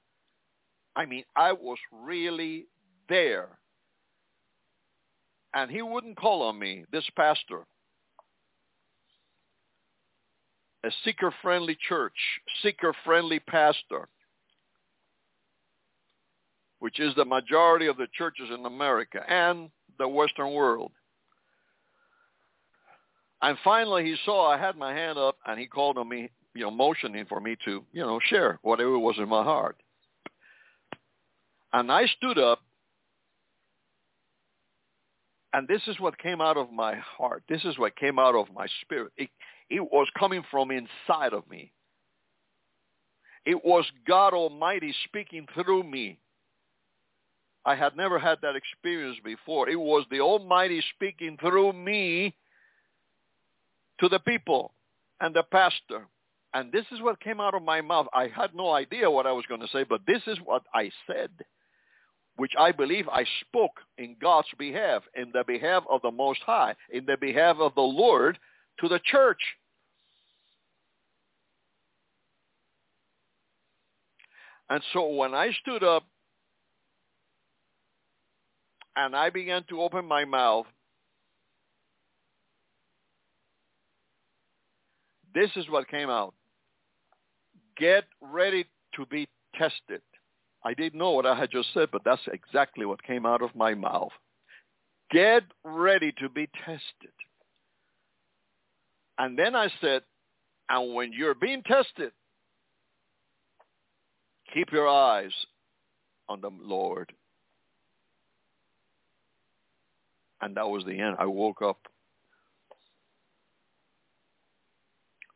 I 0.96 1.06
mean, 1.06 1.24
I 1.36 1.54
was 1.54 1.78
really 1.92 2.66
there. 3.08 3.60
And 5.54 5.72
he 5.72 5.82
wouldn't 5.82 6.18
call 6.18 6.44
on 6.44 6.60
me, 6.60 6.86
this 6.92 7.08
pastor 7.16 7.66
a 10.84 10.90
seeker-friendly 11.04 11.78
church, 11.88 12.14
seeker-friendly 12.64 13.40
pastor, 13.42 14.08
which 16.80 17.00
is 17.00 17.14
the 17.16 17.26
majority 17.26 17.88
of 17.88 17.98
the 17.98 18.08
churches 18.14 18.50
in 18.54 18.66
America 18.66 19.22
and 19.28 19.70
the 19.98 20.08
Western 20.08 20.54
world. 20.54 20.92
And 23.42 23.58
finally, 23.64 24.04
he 24.06 24.16
saw 24.26 24.50
I 24.50 24.58
had 24.58 24.76
my 24.76 24.94
hand 24.94 25.18
up, 25.18 25.38
and 25.46 25.60
he 25.60 25.66
called 25.66 25.98
on 25.98 26.10
me, 26.10 26.30
you 26.54 26.62
know, 26.62 26.72
motioning 26.72 27.26
for 27.26 27.40
me 27.40 27.56
to, 27.66 27.86
you 27.94 28.02
know, 28.02 28.20
share 28.30 28.60
whatever 28.64 29.00
was 29.00 29.16
in 29.18 29.30
my 29.30 29.44
heart. 29.44 29.78
And 31.72 31.92
I 31.92 32.06
stood 32.18 32.38
up, 32.38 32.60
and 35.54 35.68
this 35.68 35.82
is 35.88 36.00
what 36.00 36.18
came 36.18 36.42
out 36.42 36.58
of 36.58 36.72
my 36.72 36.96
heart. 36.96 37.44
This 37.48 37.64
is 37.64 37.78
what 37.78 37.96
came 37.96 38.20
out 38.20 38.36
of 38.36 38.48
my 38.54 38.68
spirit. 38.82 39.12
It, 39.18 39.30
it 39.70 39.82
was 39.82 40.08
coming 40.18 40.44
from 40.52 40.72
inside 40.72 41.34
of 41.34 41.50
me. 41.50 41.72
It 43.46 43.64
was 43.64 43.86
God 44.08 44.34
Almighty 44.34 44.94
speaking 45.06 45.48
through 45.54 45.84
me. 45.84 46.20
I 47.66 47.76
had 47.76 47.96
never 47.96 48.18
had 48.20 48.40
that 48.42 48.56
experience 48.56 49.18
before. 49.24 49.70
It 49.70 49.80
was 49.80 50.06
the 50.10 50.22
Almighty 50.22 50.82
speaking 50.96 51.38
through 51.40 51.74
me 51.74 52.36
to 54.00 54.10
the 54.10 54.20
people 54.20 54.74
and 55.20 55.36
the 55.36 55.44
pastor. 55.44 56.08
And 56.54 56.72
this 56.72 56.86
is 56.92 57.02
what 57.02 57.20
came 57.20 57.40
out 57.40 57.54
of 57.54 57.64
my 57.64 57.82
mouth. 57.82 58.08
I 58.14 58.28
had 58.28 58.56
no 58.56 58.72
idea 58.72 59.12
what 59.12 59.28
I 59.28 59.32
was 59.32 59.46
going 59.48 59.62
to 59.62 59.68
say, 59.68 59.84
but 59.84 60.02
this 60.08 60.22
is 60.26 60.38
what 60.44 60.64
I 60.74 60.90
said, 61.06 61.30
which 62.38 62.54
I 62.58 62.72
believe 62.72 63.08
I 63.10 63.26
spoke 63.42 63.80
in 63.98 64.16
God's 64.20 64.48
behalf, 64.58 65.04
in 65.16 65.32
the 65.34 65.44
behalf 65.46 65.84
of 65.90 66.02
the 66.02 66.12
Most 66.12 66.40
High, 66.46 66.76
in 66.92 67.06
the 67.06 67.18
behalf 67.18 67.58
of 67.60 67.76
the 67.76 67.82
Lord 67.82 68.40
to 68.80 68.88
the 68.88 69.00
church. 69.04 69.42
And 74.70 74.82
so 74.94 75.08
when 75.10 75.34
I 75.34 75.52
stood 75.62 75.84
up 75.84 76.04
and 78.96 79.16
I 79.16 79.30
began 79.30 79.64
to 79.70 79.82
open 79.82 80.06
my 80.06 80.26
mouth, 80.26 80.66
this 85.34 85.50
is 85.56 85.70
what 85.70 85.88
came 85.88 86.10
out. 86.10 86.34
Get 87.78 88.06
ready 88.22 88.66
to 88.96 89.06
be 89.06 89.28
tested. 89.56 90.02
I 90.66 90.74
didn't 90.74 91.00
know 91.00 91.12
what 91.12 91.26
I 91.26 91.38
had 91.38 91.52
just 91.52 91.70
said, 91.74 91.90
but 91.92 92.02
that's 92.04 92.22
exactly 92.32 92.86
what 92.86 93.02
came 93.04 93.26
out 93.26 93.42
of 93.42 93.56
my 93.56 93.74
mouth. 93.74 94.12
Get 95.12 95.44
ready 95.64 96.12
to 96.20 96.30
be 96.30 96.50
tested. 96.66 97.14
And 99.18 99.38
then 99.38 99.56
I 99.56 99.70
said, 99.82 100.02
and 100.70 100.94
when 100.94 101.14
you're 101.14 101.36
being 101.36 101.64
tested, 101.64 102.12
keep 104.54 104.72
your 104.72 104.88
eyes 104.88 105.32
on 106.28 106.42
the 106.42 106.52
Lord. 106.62 107.12
And 110.42 110.56
that 110.56 110.70
was 110.70 110.84
the 110.86 111.00
end. 111.00 111.18
I 111.20 111.26
woke 111.26 111.62
up. 111.62 111.80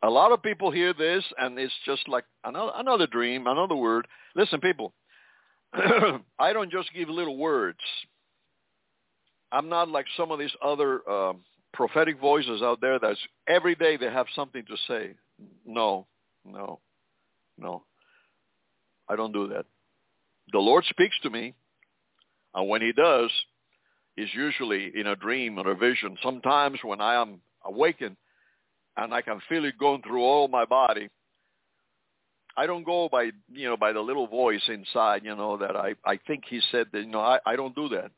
A 0.02 0.10
lot 0.10 0.32
of 0.34 0.44
people 0.44 0.70
hear 0.70 0.94
this 0.94 1.24
and 1.38 1.58
it's 1.58 1.74
just 1.86 2.08
like 2.10 2.26
another, 2.44 2.72
another 2.76 3.08
dream, 3.08 3.48
another 3.48 3.76
word. 3.76 4.06
Listen, 4.36 4.60
people, 4.60 4.94
I 5.74 6.52
don't 6.52 6.72
just 6.72 6.94
give 6.94 7.10
little 7.10 7.38
words. 7.38 7.80
I'm 9.52 9.70
not 9.70 9.88
like 9.88 10.06
some 10.18 10.32
of 10.32 10.39
these 10.39 10.54
other 10.62 11.02
uh, 11.10 11.34
prophetic 11.74 12.20
voices 12.20 12.62
out 12.62 12.82
there 12.82 13.00
that's 13.00 13.20
every 13.48 13.76
day 13.76 13.98
they 13.98 14.08
have 14.12 14.26
something 14.36 14.66
to 14.66 14.76
say. 14.88 15.16
No, 15.66 16.08
no, 16.46 16.80
no. 17.58 17.84
I 19.08 19.16
don't 19.16 19.32
do 19.32 19.48
that. 19.50 19.66
The 20.52 20.60
Lord 20.60 20.86
speaks 20.89 21.16
to 21.24 21.30
me, 21.30 21.54
and 22.54 22.68
when 22.68 22.82
he 22.82 22.92
does, 22.94 23.30
it's 24.15 24.34
usually 24.34 24.91
in 24.95 25.08
a 25.08 25.15
dream 25.15 25.58
or 25.58 25.71
a 25.71 25.76
vision. 25.76 26.17
Sometimes 26.21 26.80
when 26.84 27.02
I 27.02 27.15
am 27.21 27.41
awakened 27.65 28.17
and 28.95 29.13
I 29.13 29.21
can 29.21 29.41
feel 29.49 29.65
it 29.65 29.78
going 29.78 30.02
through 30.04 30.21
all 30.21 30.47
my 30.47 30.65
body, 30.65 31.10
I 32.56 32.67
don't 32.67 32.84
go 32.84 33.10
by 33.12 33.32
you 33.52 33.67
know 33.67 33.78
by 33.78 33.93
the 33.93 34.02
little 34.02 34.28
voice 34.28 34.62
inside, 34.67 35.23
you 35.23 35.36
know, 35.36 35.58
that 35.58 35.76
I 35.76 35.95
I 36.06 36.19
think 36.28 36.43
he 36.47 36.62
said 36.71 36.88
that 36.93 36.99
you 36.99 37.08
know 37.08 37.21
I 37.21 37.39
I 37.45 37.56
don't 37.56 37.76
do 37.76 37.89
that. 37.89 38.12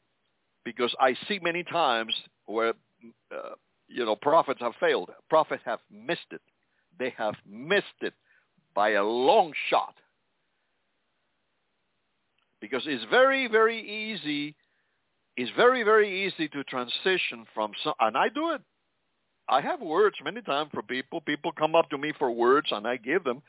Because 0.65 0.93
I 0.99 1.15
see 1.27 1.39
many 1.41 1.63
times 1.63 2.13
where 2.45 2.73
uh, 3.31 3.55
you 3.88 4.03
know 4.03 4.15
prophets 4.15 4.60
have 4.62 4.73
failed, 4.79 5.12
prophets 5.29 5.62
have 5.65 5.79
missed 5.89 6.31
it, 6.31 6.41
they 6.99 7.13
have 7.17 7.36
missed 7.47 7.86
it 8.01 8.13
by 8.73 8.91
a 8.91 9.03
long 9.03 9.53
shot. 9.69 9.93
Because 12.60 12.84
it's 12.86 13.05
very 13.10 13.47
very 13.47 13.79
easy 13.79 14.55
it's 15.38 15.52
very 15.56 15.84
very 15.84 16.26
easy 16.26 16.48
to 16.50 16.63
transition 16.65 17.45
from 17.54 17.71
some 17.84 17.93
and 18.00 18.17
I 18.17 18.30
do 18.30 18.52
it 18.52 18.62
I 19.48 19.62
have 19.62 19.82
words 19.82 20.15
many 20.24 20.41
times 20.41 20.71
for 20.74 20.82
people 20.82 21.21
people 21.21 21.52
come 21.52 21.76
up 21.76 21.89
to 21.89 21.98
me 21.98 22.13
for 22.17 22.32
words 22.32 22.67
and 22.71 22.88
I 22.88 22.98
give 22.98 23.24
them 23.24 23.41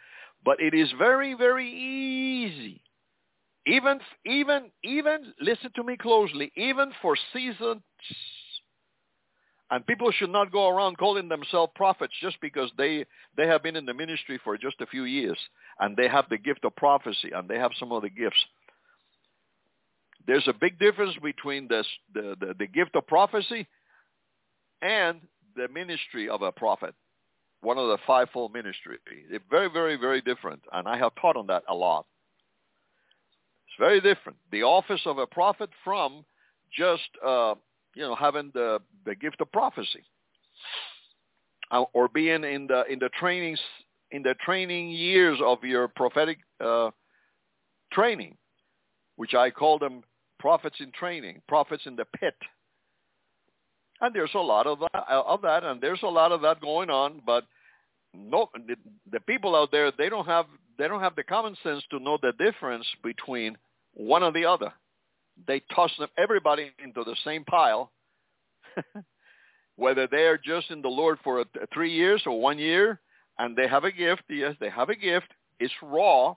but 0.46 0.60
it 0.60 0.74
is 0.74 0.88
very, 0.96 1.34
very 1.34 1.68
easy. 1.68 2.80
Even, 3.66 3.98
even, 4.24 4.70
even, 4.84 5.34
listen 5.40 5.72
to 5.74 5.82
me 5.82 5.96
closely, 5.96 6.52
even 6.56 6.92
for 7.02 7.16
seasons, 7.32 7.82
and 9.72 9.84
people 9.88 10.12
should 10.12 10.30
not 10.30 10.52
go 10.52 10.68
around 10.68 10.98
calling 10.98 11.28
themselves 11.28 11.72
prophets 11.74 12.12
just 12.22 12.40
because 12.40 12.70
they, 12.78 13.04
they 13.36 13.48
have 13.48 13.64
been 13.64 13.74
in 13.74 13.84
the 13.84 13.92
ministry 13.92 14.40
for 14.44 14.56
just 14.56 14.80
a 14.80 14.86
few 14.86 15.02
years 15.02 15.38
and 15.80 15.96
they 15.96 16.06
have 16.06 16.26
the 16.30 16.38
gift 16.38 16.64
of 16.64 16.76
prophecy 16.76 17.32
and 17.34 17.48
they 17.48 17.58
have 17.58 17.72
some 17.80 17.90
of 17.90 18.02
the 18.02 18.08
gifts. 18.08 18.38
There's 20.26 20.46
a 20.48 20.52
big 20.52 20.78
difference 20.78 21.14
between 21.22 21.68
this, 21.68 21.86
the, 22.14 22.36
the, 22.40 22.54
the 22.58 22.66
gift 22.66 22.96
of 22.96 23.06
prophecy 23.06 23.66
and 24.82 25.20
the 25.56 25.68
ministry 25.68 26.28
of 26.28 26.42
a 26.42 26.52
prophet 26.52 26.94
one 27.66 27.78
of 27.78 27.88
the 27.88 27.98
fivefold 28.06 28.52
ministry. 28.52 28.98
It's 29.30 29.44
very, 29.50 29.68
very, 29.68 29.96
very 29.96 30.20
different, 30.20 30.62
and 30.72 30.86
I 30.86 30.96
have 30.98 31.12
taught 31.20 31.36
on 31.36 31.48
that 31.48 31.64
a 31.68 31.74
lot. 31.74 32.06
It's 33.66 33.76
very 33.78 34.00
different. 34.00 34.38
The 34.52 34.62
office 34.62 35.00
of 35.04 35.18
a 35.18 35.26
prophet 35.26 35.70
from 35.82 36.24
just 36.72 37.08
uh, 37.26 37.54
you 37.94 38.02
know 38.02 38.14
having 38.14 38.50
the 38.54 38.80
the 39.04 39.14
gift 39.14 39.40
of 39.40 39.50
prophecy, 39.50 40.04
uh, 41.70 41.84
or 41.92 42.08
being 42.08 42.44
in 42.44 42.68
the 42.68 42.84
in 42.88 42.98
the 42.98 43.10
trainings 43.18 43.60
in 44.12 44.22
the 44.22 44.34
training 44.44 44.90
years 44.90 45.38
of 45.44 45.64
your 45.64 45.88
prophetic 45.88 46.38
uh, 46.64 46.90
training, 47.92 48.36
which 49.16 49.34
I 49.34 49.50
call 49.50 49.78
them 49.80 50.04
prophets 50.46 50.76
in 50.80 50.92
training, 50.92 51.42
prophets 51.48 51.82
in 51.86 51.96
the 51.96 52.06
pit 52.20 52.36
and 54.00 54.14
there's 54.14 54.34
a 54.34 54.38
lot 54.38 54.66
of 54.66 54.80
that, 54.80 55.04
of 55.08 55.42
that, 55.42 55.64
and 55.64 55.80
there's 55.80 56.02
a 56.02 56.08
lot 56.08 56.32
of 56.32 56.42
that 56.42 56.60
going 56.60 56.90
on. 56.90 57.22
But 57.24 57.44
no, 58.14 58.48
the, 58.66 58.76
the 59.10 59.20
people 59.20 59.56
out 59.56 59.70
there 59.70 59.90
they 59.96 60.08
don't 60.08 60.26
have 60.26 60.46
they 60.78 60.88
don't 60.88 61.00
have 61.00 61.16
the 61.16 61.22
common 61.22 61.56
sense 61.62 61.82
to 61.90 61.98
know 61.98 62.18
the 62.20 62.32
difference 62.38 62.86
between 63.02 63.56
one 63.94 64.22
or 64.22 64.32
the 64.32 64.44
other. 64.44 64.72
They 65.46 65.62
toss 65.74 65.90
them 65.98 66.08
everybody 66.16 66.70
into 66.82 67.04
the 67.04 67.16
same 67.24 67.44
pile, 67.44 67.92
whether 69.76 70.06
they 70.06 70.24
are 70.24 70.38
just 70.38 70.70
in 70.70 70.82
the 70.82 70.88
Lord 70.88 71.18
for 71.24 71.40
a 71.40 71.44
three 71.72 71.92
years 71.92 72.22
or 72.26 72.40
one 72.40 72.58
year, 72.58 73.00
and 73.38 73.56
they 73.56 73.68
have 73.68 73.84
a 73.84 73.92
gift. 73.92 74.22
Yes, 74.28 74.54
they 74.60 74.70
have 74.70 74.90
a 74.90 74.96
gift. 74.96 75.28
It's 75.58 75.74
raw. 75.82 76.34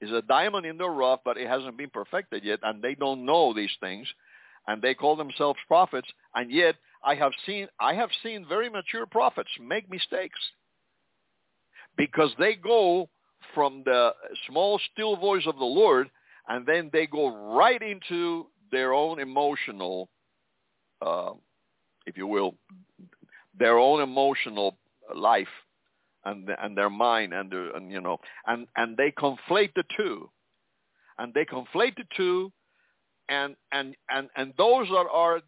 It's 0.00 0.12
a 0.12 0.22
diamond 0.22 0.66
in 0.66 0.78
the 0.78 0.88
rough, 0.88 1.20
but 1.24 1.36
it 1.36 1.48
hasn't 1.48 1.76
been 1.76 1.90
perfected 1.90 2.44
yet, 2.44 2.60
and 2.62 2.82
they 2.82 2.94
don't 2.94 3.24
know 3.24 3.52
these 3.52 3.74
things, 3.80 4.06
and 4.66 4.80
they 4.80 4.94
call 4.94 5.16
themselves 5.16 5.58
prophets, 5.66 6.08
and 6.34 6.50
yet 6.50 6.76
I 7.04 7.14
have 7.14 7.32
seen 7.46 7.68
I 7.80 7.94
have 7.94 8.10
seen 8.22 8.46
very 8.48 8.68
mature 8.68 9.06
prophets 9.06 9.50
make 9.60 9.90
mistakes. 9.90 10.38
Because 11.96 12.30
they 12.38 12.54
go 12.54 13.08
from 13.54 13.82
the 13.84 14.12
small 14.48 14.80
still 14.92 15.16
voice 15.16 15.44
of 15.46 15.56
the 15.56 15.64
Lord 15.64 16.10
and 16.48 16.66
then 16.66 16.90
they 16.92 17.06
go 17.06 17.54
right 17.56 17.80
into 17.80 18.46
their 18.70 18.92
own 18.92 19.20
emotional, 19.20 20.08
uh, 21.02 21.32
if 22.06 22.16
you 22.16 22.26
will, 22.26 22.54
their 23.58 23.78
own 23.78 24.00
emotional 24.00 24.78
life 25.14 25.48
and 26.28 26.48
and 26.62 26.76
their 26.76 26.90
mind 26.90 27.32
and, 27.32 27.50
their, 27.50 27.74
and 27.76 27.90
you 27.90 28.00
know 28.00 28.18
and 28.46 28.66
and 28.76 28.96
they 28.96 29.10
conflate 29.12 29.72
the 29.74 29.84
two, 29.96 30.28
and 31.18 31.32
they 31.34 31.44
conflate 31.44 31.96
the 31.96 32.04
two, 32.16 32.52
and 33.28 33.56
and 33.72 33.94
and 34.10 34.28
and 34.36 34.52
those 34.58 34.88
that 34.88 35.06
are 35.12 35.40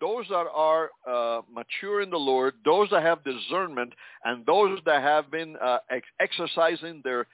those 0.00 0.26
that 0.28 0.46
are 0.52 0.90
uh, 1.08 1.40
mature 1.52 2.02
in 2.02 2.10
the 2.10 2.16
Lord, 2.16 2.54
those 2.64 2.88
that 2.90 3.02
have 3.02 3.24
discernment, 3.24 3.92
and 4.24 4.46
those 4.46 4.78
that 4.86 5.02
have 5.02 5.30
been 5.30 5.56
uh, 5.56 5.78
ex- 5.90 6.06
exercising 6.20 7.00
their 7.04 7.26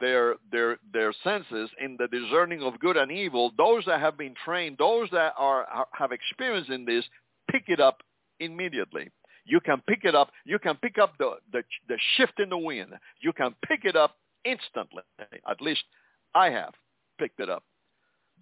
their 0.00 0.36
their 0.50 0.78
their 0.92 1.12
senses 1.24 1.70
in 1.80 1.96
the 1.98 2.08
discerning 2.08 2.62
of 2.62 2.78
good 2.80 2.96
and 2.96 3.10
evil, 3.10 3.52
those 3.56 3.84
that 3.86 4.00
have 4.00 4.18
been 4.18 4.34
trained, 4.44 4.76
those 4.78 5.08
that 5.12 5.32
are 5.38 5.86
have 5.92 6.12
experience 6.12 6.68
in 6.70 6.84
this, 6.84 7.04
pick 7.50 7.64
it 7.68 7.80
up 7.80 8.02
immediately. 8.40 9.10
You 9.46 9.60
can 9.60 9.80
pick 9.86 10.00
it 10.04 10.14
up. 10.14 10.30
You 10.44 10.58
can 10.58 10.76
pick 10.76 10.98
up 10.98 11.14
the, 11.18 11.36
the 11.52 11.62
the 11.88 11.98
shift 12.16 12.40
in 12.40 12.50
the 12.50 12.58
wind. 12.58 12.90
You 13.20 13.32
can 13.32 13.54
pick 13.66 13.84
it 13.84 13.96
up 13.96 14.16
instantly. 14.44 15.02
At 15.48 15.60
least 15.60 15.84
I 16.34 16.50
have 16.50 16.74
picked 17.18 17.40
it 17.40 17.48
up. 17.48 17.62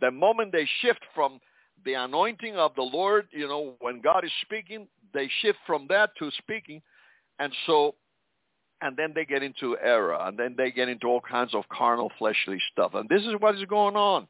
The 0.01 0.11
moment 0.11 0.53
they 0.53 0.69
shift 0.81 1.01
from 1.15 1.41
the 1.85 1.95
anointing 1.95 2.57
of 2.57 2.75
the 2.75 2.83
Lord, 2.83 3.29
you 3.31 3.47
know, 3.47 3.75
when 3.81 4.01
God 4.01 4.25
is 4.25 4.33
speaking, 4.43 4.89
they 5.13 5.29
shift 5.43 5.59
from 5.67 5.87
that 5.89 6.11
to 6.19 6.31
speaking. 6.39 6.83
And 7.39 7.53
so, 7.67 7.95
and 8.81 8.97
then 8.97 9.13
they 9.15 9.25
get 9.25 9.43
into 9.43 9.77
error, 9.79 10.17
and 10.21 10.39
then 10.39 10.55
they 10.57 10.71
get 10.71 10.89
into 10.89 11.07
all 11.07 11.21
kinds 11.21 11.55
of 11.55 11.69
carnal, 11.69 12.11
fleshly 12.19 12.59
stuff. 12.73 12.93
And 12.95 13.09
this 13.09 13.23
is 13.23 13.35
what 13.39 13.55
is 13.57 13.65
going 13.65 13.97
on. 13.97 14.27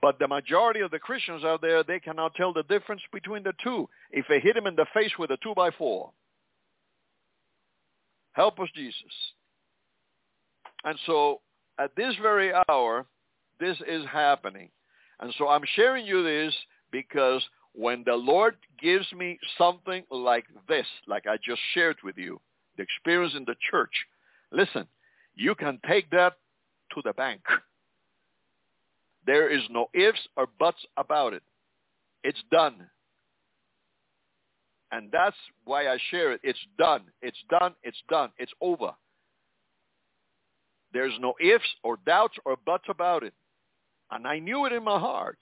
But 0.00 0.18
the 0.18 0.28
majority 0.28 0.80
of 0.80 0.90
the 0.90 0.98
Christians 0.98 1.44
out 1.44 1.60
there, 1.60 1.82
they 1.82 1.98
cannot 1.98 2.34
tell 2.34 2.52
the 2.52 2.62
difference 2.64 3.02
between 3.12 3.42
the 3.42 3.52
two. 3.62 3.88
If 4.10 4.26
they 4.28 4.40
hit 4.40 4.56
him 4.56 4.66
in 4.66 4.76
the 4.76 4.86
face 4.94 5.10
with 5.18 5.30
a 5.30 5.38
two 5.42 5.54
by 5.54 5.70
four, 5.72 6.12
help 8.32 8.60
us, 8.60 8.68
Jesus. 8.74 8.94
And 10.84 10.96
so, 11.06 11.40
at 11.78 11.96
this 11.96 12.14
very 12.22 12.52
hour, 12.68 13.06
this 13.58 13.76
is 13.86 14.04
happening. 14.06 14.70
And 15.20 15.34
so 15.38 15.48
I'm 15.48 15.64
sharing 15.74 16.06
you 16.06 16.22
this 16.22 16.54
because 16.92 17.42
when 17.72 18.02
the 18.06 18.14
Lord 18.14 18.56
gives 18.80 19.10
me 19.12 19.38
something 19.56 20.04
like 20.10 20.44
this, 20.68 20.86
like 21.06 21.26
I 21.26 21.36
just 21.44 21.60
shared 21.74 21.96
with 22.04 22.16
you, 22.16 22.40
the 22.76 22.82
experience 22.82 23.34
in 23.36 23.44
the 23.44 23.56
church, 23.70 23.92
listen, 24.52 24.86
you 25.34 25.54
can 25.54 25.78
take 25.86 26.10
that 26.10 26.34
to 26.94 27.02
the 27.04 27.12
bank. 27.12 27.40
There 29.26 29.50
is 29.50 29.62
no 29.70 29.88
ifs 29.94 30.20
or 30.36 30.46
buts 30.58 30.84
about 30.96 31.34
it. 31.34 31.42
It's 32.24 32.42
done. 32.50 32.86
And 34.90 35.10
that's 35.12 35.36
why 35.64 35.88
I 35.88 35.98
share 36.10 36.32
it. 36.32 36.40
It's 36.42 36.58
done. 36.78 37.02
It's 37.20 37.36
done. 37.50 37.74
It's 37.82 38.02
done. 38.08 38.30
It's 38.38 38.52
over. 38.60 38.92
There's 40.92 41.12
no 41.20 41.34
ifs 41.40 41.68
or 41.82 41.98
doubts 42.06 42.36
or 42.44 42.56
buts 42.64 42.84
about 42.88 43.22
it. 43.22 43.34
And 44.10 44.26
I 44.26 44.38
knew 44.38 44.64
it 44.64 44.72
in 44.72 44.82
my 44.82 44.98
heart. 44.98 45.38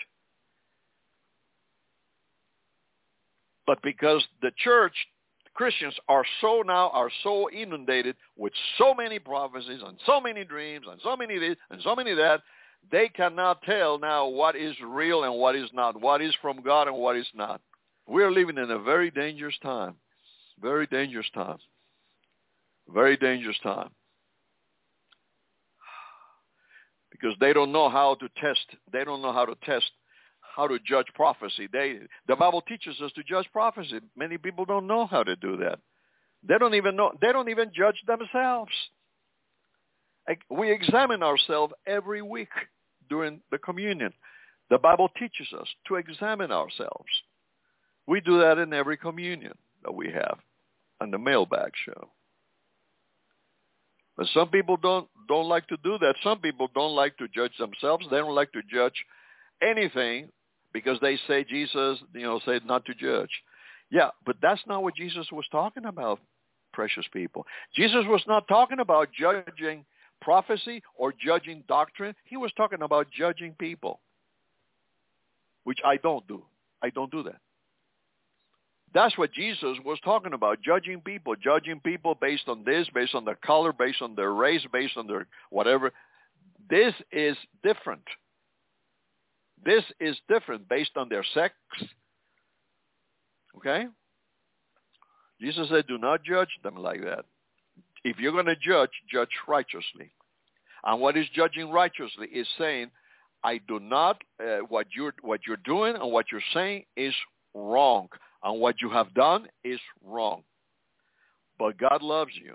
But 3.66 3.80
because 3.82 4.24
the 4.42 4.50
church, 4.62 4.94
Christians 5.54 5.94
are 6.08 6.24
so 6.40 6.62
now, 6.66 6.90
are 6.90 7.10
so 7.22 7.50
inundated 7.50 8.16
with 8.36 8.52
so 8.78 8.94
many 8.94 9.18
prophecies 9.18 9.80
and 9.84 9.98
so 10.04 10.20
many 10.20 10.44
dreams 10.44 10.86
and 10.90 11.00
so 11.02 11.16
many 11.16 11.38
this 11.38 11.56
and 11.70 11.80
so 11.82 11.94
many 11.94 12.14
that, 12.14 12.42
they 12.90 13.08
cannot 13.08 13.62
tell 13.62 13.98
now 13.98 14.28
what 14.28 14.56
is 14.56 14.74
real 14.84 15.24
and 15.24 15.34
what 15.34 15.56
is 15.56 15.68
not, 15.72 16.00
what 16.00 16.22
is 16.22 16.34
from 16.40 16.62
God 16.62 16.88
and 16.88 16.96
what 16.96 17.16
is 17.16 17.26
not. 17.34 17.60
We're 18.06 18.30
living 18.30 18.58
in 18.58 18.70
a 18.70 18.78
very 18.78 19.10
dangerous 19.10 19.56
time. 19.62 19.94
Very 20.60 20.86
dangerous 20.86 21.26
time. 21.34 21.58
Very 22.88 23.16
dangerous 23.16 23.58
time. 23.62 23.90
Because 27.10 27.34
they 27.40 27.52
don't 27.52 27.72
know 27.72 27.88
how 27.88 28.14
to 28.16 28.28
test. 28.40 28.66
They 28.92 29.04
don't 29.04 29.22
know 29.22 29.32
how 29.32 29.46
to 29.46 29.54
test 29.64 29.90
how 30.56 30.66
to 30.66 30.78
judge 30.78 31.06
prophecy. 31.14 31.68
They, 31.70 31.98
the 32.26 32.34
Bible 32.34 32.62
teaches 32.62 32.98
us 33.02 33.12
to 33.12 33.22
judge 33.22 33.46
prophecy. 33.52 34.00
Many 34.16 34.38
people 34.38 34.64
don't 34.64 34.86
know 34.86 35.06
how 35.06 35.22
to 35.22 35.36
do 35.36 35.58
that. 35.58 35.78
They 36.48 36.56
don't 36.58 36.74
even 36.74 36.96
know. 36.96 37.12
They 37.20 37.32
don't 37.32 37.50
even 37.50 37.72
judge 37.74 38.02
themselves. 38.06 38.72
We 40.50 40.72
examine 40.72 41.22
ourselves 41.22 41.72
every 41.86 42.22
week 42.22 42.48
during 43.08 43.40
the 43.50 43.58
communion. 43.58 44.12
The 44.70 44.78
Bible 44.78 45.08
teaches 45.18 45.48
us 45.58 45.68
to 45.86 45.96
examine 45.96 46.50
ourselves. 46.50 47.06
We 48.06 48.20
do 48.20 48.40
that 48.40 48.58
in 48.58 48.72
every 48.72 48.96
communion 48.96 49.54
that 49.84 49.94
we 49.94 50.10
have 50.10 50.38
on 51.00 51.10
the 51.10 51.18
mailbag 51.18 51.72
show. 51.84 52.10
But 54.16 54.26
some 54.32 54.48
people 54.48 54.76
don't 54.76 55.08
don't 55.28 55.48
like 55.48 55.66
to 55.68 55.76
do 55.84 55.98
that. 55.98 56.14
Some 56.22 56.38
people 56.38 56.68
don't 56.74 56.94
like 56.94 57.16
to 57.18 57.28
judge 57.28 57.56
themselves. 57.58 58.06
They 58.10 58.16
don't 58.16 58.34
like 58.34 58.52
to 58.52 58.62
judge 58.70 59.04
anything 59.62 60.30
because 60.72 60.98
they 61.00 61.18
say 61.28 61.44
Jesus, 61.44 61.98
you 62.14 62.22
know, 62.22 62.40
said 62.44 62.64
not 62.64 62.84
to 62.86 62.94
judge. 62.94 63.30
Yeah, 63.90 64.10
but 64.24 64.36
that's 64.40 64.60
not 64.66 64.82
what 64.82 64.96
Jesus 64.96 65.26
was 65.32 65.44
talking 65.50 65.84
about, 65.84 66.20
precious 66.72 67.06
people. 67.12 67.46
Jesus 67.74 68.04
was 68.06 68.22
not 68.26 68.48
talking 68.48 68.80
about 68.80 69.08
judging 69.12 69.84
prophecy 70.20 70.82
or 70.94 71.12
judging 71.12 71.64
doctrine. 71.68 72.14
He 72.24 72.36
was 72.36 72.52
talking 72.56 72.82
about 72.82 73.08
judging 73.10 73.54
people, 73.54 74.00
which 75.64 75.78
I 75.84 75.96
don't 75.96 76.26
do. 76.26 76.44
I 76.82 76.90
don't 76.90 77.10
do 77.10 77.22
that. 77.24 77.40
That's 78.94 79.18
what 79.18 79.32
Jesus 79.32 79.76
was 79.84 79.98
talking 80.04 80.32
about, 80.32 80.62
judging 80.62 81.00
people, 81.00 81.34
judging 81.36 81.80
people 81.80 82.14
based 82.14 82.48
on 82.48 82.64
this, 82.64 82.88
based 82.94 83.14
on 83.14 83.24
their 83.24 83.34
color, 83.34 83.72
based 83.72 84.00
on 84.00 84.14
their 84.14 84.32
race, 84.32 84.62
based 84.72 84.96
on 84.96 85.06
their 85.06 85.26
whatever. 85.50 85.92
This 86.70 86.94
is 87.12 87.36
different. 87.62 88.04
This 89.64 89.84
is 90.00 90.16
different 90.28 90.68
based 90.68 90.96
on 90.96 91.08
their 91.08 91.24
sex. 91.34 91.54
Okay? 93.56 93.86
Jesus 95.40 95.68
said, 95.68 95.86
do 95.86 95.98
not 95.98 96.24
judge 96.24 96.58
them 96.62 96.76
like 96.76 97.02
that. 97.02 97.26
If 98.06 98.20
you're 98.20 98.30
going 98.30 98.46
to 98.46 98.54
judge, 98.54 98.92
judge 99.10 99.30
righteously. 99.48 100.12
And 100.84 101.00
what 101.00 101.16
is 101.16 101.26
judging 101.34 101.70
righteously 101.70 102.28
is 102.28 102.46
saying, 102.56 102.92
I 103.42 103.58
do 103.66 103.80
not, 103.80 104.22
uh, 104.40 104.58
what, 104.68 104.86
you're, 104.94 105.12
what 105.22 105.40
you're 105.44 105.56
doing 105.64 105.96
and 105.96 106.12
what 106.12 106.26
you're 106.30 106.40
saying 106.54 106.84
is 106.96 107.12
wrong. 107.52 108.08
And 108.44 108.60
what 108.60 108.80
you 108.80 108.90
have 108.90 109.12
done 109.14 109.48
is 109.64 109.80
wrong. 110.04 110.44
But 111.58 111.78
God 111.78 112.00
loves 112.00 112.30
you. 112.40 112.54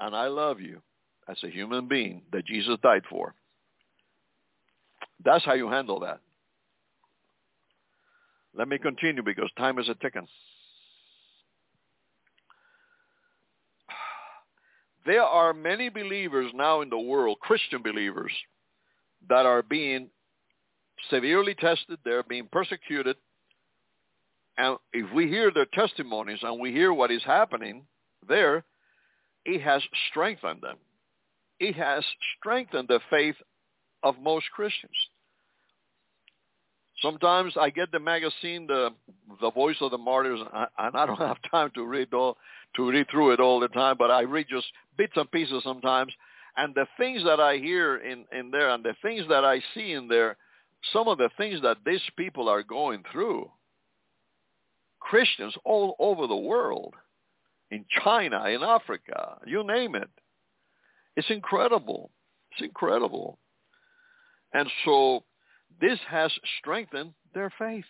And 0.00 0.16
I 0.16 0.28
love 0.28 0.58
you 0.62 0.80
as 1.28 1.36
a 1.44 1.50
human 1.50 1.86
being 1.86 2.22
that 2.32 2.46
Jesus 2.46 2.78
died 2.82 3.02
for. 3.10 3.34
That's 5.22 5.44
how 5.44 5.52
you 5.52 5.68
handle 5.68 6.00
that. 6.00 6.20
Let 8.54 8.68
me 8.68 8.78
continue 8.78 9.22
because 9.22 9.50
time 9.58 9.78
is 9.78 9.90
a 9.90 9.94
ticking. 9.96 10.26
There 15.06 15.22
are 15.22 15.54
many 15.54 15.88
believers 15.88 16.50
now 16.54 16.82
in 16.82 16.90
the 16.90 16.98
world, 16.98 17.38
Christian 17.40 17.82
believers, 17.82 18.32
that 19.28 19.46
are 19.46 19.62
being 19.62 20.10
severely 21.08 21.54
tested. 21.54 21.98
They're 22.04 22.22
being 22.22 22.48
persecuted. 22.50 23.16
And 24.58 24.76
if 24.92 25.12
we 25.14 25.28
hear 25.28 25.50
their 25.50 25.66
testimonies 25.66 26.40
and 26.42 26.60
we 26.60 26.72
hear 26.72 26.92
what 26.92 27.10
is 27.10 27.22
happening 27.24 27.86
there, 28.28 28.64
it 29.46 29.62
has 29.62 29.82
strengthened 30.10 30.60
them. 30.60 30.76
It 31.58 31.74
has 31.76 32.04
strengthened 32.38 32.88
the 32.88 33.00
faith 33.08 33.36
of 34.02 34.16
most 34.20 34.46
Christians. 34.52 34.92
Sometimes 37.02 37.54
I 37.58 37.70
get 37.70 37.90
the 37.92 37.98
magazine, 37.98 38.66
the 38.66 38.90
the 39.40 39.50
Voice 39.50 39.76
of 39.80 39.90
the 39.90 39.98
Martyrs, 39.98 40.40
and 40.78 40.96
I 40.96 41.06
don't 41.06 41.18
have 41.30 41.38
time 41.50 41.70
to 41.74 41.84
read 41.84 42.12
all 42.12 42.36
to 42.76 42.90
read 42.90 43.06
through 43.10 43.32
it 43.32 43.40
all 43.40 43.60
the 43.60 43.68
time, 43.68 43.96
but 43.98 44.10
I 44.10 44.22
read 44.22 44.46
just 44.48 44.66
bits 44.96 45.14
and 45.16 45.30
pieces 45.30 45.62
sometimes. 45.64 46.12
And 46.56 46.74
the 46.74 46.86
things 46.98 47.22
that 47.24 47.40
I 47.40 47.56
hear 47.56 47.96
in 47.98 48.24
in 48.32 48.50
there, 48.50 48.70
and 48.70 48.84
the 48.84 48.94
things 49.02 49.24
that 49.28 49.44
I 49.44 49.60
see 49.74 49.92
in 49.92 50.08
there, 50.08 50.36
some 50.92 51.08
of 51.08 51.18
the 51.18 51.30
things 51.36 51.62
that 51.62 51.78
these 51.86 52.02
people 52.16 52.48
are 52.48 52.62
going 52.62 53.02
through. 53.10 53.50
Christians 55.00 55.54
all 55.64 55.96
over 55.98 56.26
the 56.26 56.36
world, 56.36 56.94
in 57.70 57.84
China, 58.04 58.44
in 58.44 58.62
Africa, 58.62 59.38
you 59.46 59.64
name 59.64 59.94
it. 59.94 60.10
It's 61.16 61.30
incredible. 61.30 62.10
It's 62.52 62.62
incredible. 62.62 63.38
And 64.52 64.68
so 64.84 65.24
this 65.80 65.98
has 66.08 66.32
strengthened 66.58 67.12
their 67.34 67.52
faith. 67.58 67.84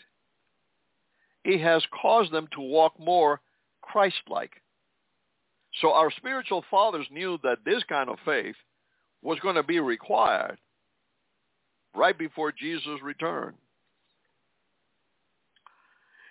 It 1.45 1.61
has 1.61 1.83
caused 2.01 2.33
them 2.33 2.49
to 2.53 2.61
walk 2.61 2.99
more 2.99 3.41
Christ-like. 3.83 4.53
So 5.81 5.93
our 5.93 6.11
spiritual 6.11 6.65
fathers 6.71 7.07
knew 7.11 7.39
that 7.43 7.59
this 7.65 7.83
kind 7.89 8.11
of 8.11 8.19
faith 8.25 8.57
was 9.23 9.39
going 9.41 9.55
to 9.55 9.63
be 9.63 9.81
required 9.81 10.59
right 11.95 12.17
before 12.17 12.53
Jesus 12.53 13.01
returned. 13.03 13.57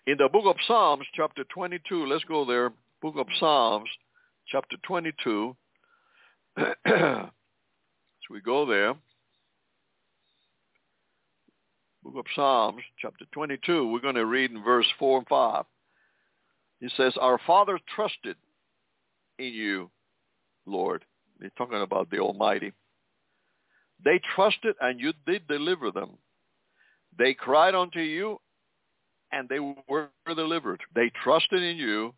In 0.08 0.18
the 0.18 0.30
book 0.30 0.46
of 0.46 0.56
Psalms, 0.68 1.06
chapter 1.14 1.44
22, 1.54 2.06
let's 2.06 2.24
go 2.24 2.46
there. 2.46 2.72
Book 3.02 3.16
of 3.18 3.28
Psalms, 3.40 3.90
chapter 4.48 4.76
22. 4.84 5.56
so 6.58 7.30
we 8.30 8.42
go 8.42 8.66
there. 8.66 8.96
Book 12.10 12.26
of 12.26 12.32
Psalms, 12.36 12.82
chapter 13.00 13.26
22, 13.34 13.91
we're 13.91 14.00
going 14.00 14.15
to 14.15 14.26
read 14.26 14.50
in 14.50 14.63
verse 14.63 14.88
4 14.98 15.19
and 15.19 15.28
5. 15.28 15.65
He 16.80 16.89
says, 16.98 17.13
Our 17.22 17.39
father 17.45 17.80
trusted 17.95 18.36
in 19.38 19.54
you, 19.54 19.91
Lord. 20.65 21.06
They're 21.39 21.52
talking 21.56 21.82
about 21.82 22.10
the 22.10 22.17
Almighty. 22.17 22.74
They 24.04 24.19
trusted 24.36 24.76
and 24.82 25.00
you 25.00 25.13
did 25.28 25.48
deliver 25.48 25.91
them. 25.91 26.17
They 27.17 27.36
cried 27.36 27.76
unto 27.76 28.00
you 28.00 28.39
and 29.32 29.48
they 29.48 29.60
were 29.60 30.10
delivered. 30.36 30.82
They 30.95 31.12
trusted 31.24 31.62
in 31.62 31.78
you 31.78 32.15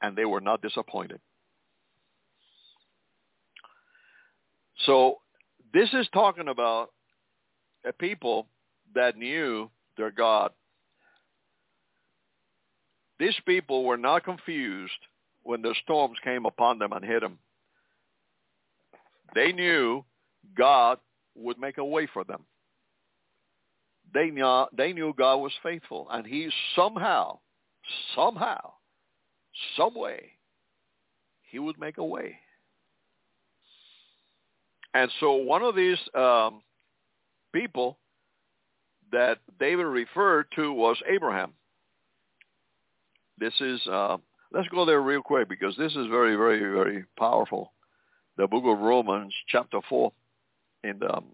and 0.00 0.14
they 0.14 0.26
were 0.26 0.40
not 0.40 0.62
disappointed. 0.62 1.20
So 4.86 5.16
this 5.74 5.88
is 5.92 6.06
talking 6.12 6.48
about 6.48 6.90
a 7.84 7.92
people 7.92 8.46
that 8.94 9.16
knew 9.16 9.70
their 9.96 10.10
God. 10.10 10.52
These 13.18 13.36
people 13.46 13.84
were 13.84 13.96
not 13.96 14.24
confused 14.24 14.92
when 15.42 15.62
the 15.62 15.74
storms 15.82 16.18
came 16.22 16.46
upon 16.46 16.78
them 16.78 16.92
and 16.92 17.04
hit 17.04 17.20
them. 17.20 17.38
They 19.34 19.52
knew 19.52 20.04
God 20.56 20.98
would 21.34 21.58
make 21.58 21.78
a 21.78 21.84
way 21.84 22.08
for 22.12 22.24
them. 22.24 22.44
They 24.14 24.30
knew, 24.30 24.66
they 24.76 24.92
knew 24.92 25.12
God 25.16 25.36
was 25.36 25.52
faithful, 25.62 26.06
and 26.10 26.26
he 26.26 26.48
somehow, 26.74 27.40
somehow, 28.14 28.72
some 29.76 29.94
way, 29.94 30.30
he 31.42 31.58
would 31.58 31.78
make 31.78 31.98
a 31.98 32.04
way. 32.04 32.36
And 34.94 35.10
so 35.20 35.32
one 35.32 35.62
of 35.62 35.76
these 35.76 35.98
um, 36.14 36.62
people 37.52 37.98
that 39.12 39.38
David 39.58 39.84
referred 39.84 40.46
to 40.56 40.72
was 40.72 40.96
Abraham. 41.08 41.52
This 43.38 43.54
is, 43.60 43.80
uh, 43.86 44.16
let's 44.52 44.68
go 44.68 44.84
there 44.84 45.00
real 45.00 45.22
quick 45.22 45.48
because 45.48 45.76
this 45.76 45.92
is 45.92 46.06
very, 46.08 46.36
very, 46.36 46.58
very 46.58 47.04
powerful. 47.18 47.72
The 48.36 48.46
book 48.46 48.64
of 48.66 48.78
Romans, 48.78 49.34
chapter 49.48 49.80
4, 49.88 50.12
in, 50.84 50.98
the, 50.98 51.12
um, 51.12 51.26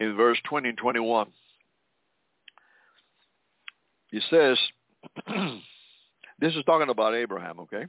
in 0.00 0.16
verse 0.16 0.38
20 0.48 0.70
and 0.70 0.78
21. 0.78 1.28
He 4.10 4.20
says, 4.28 4.58
this 6.38 6.54
is 6.54 6.64
talking 6.64 6.90
about 6.90 7.14
Abraham, 7.14 7.60
okay? 7.60 7.86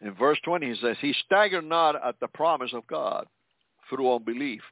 In 0.00 0.14
verse 0.14 0.38
20, 0.44 0.66
he 0.66 0.80
says, 0.80 0.96
he 1.00 1.14
staggered 1.24 1.64
not 1.64 1.96
at 2.02 2.20
the 2.20 2.28
promise 2.28 2.72
of 2.74 2.86
God 2.86 3.26
through 3.88 4.14
unbelief, 4.14 4.62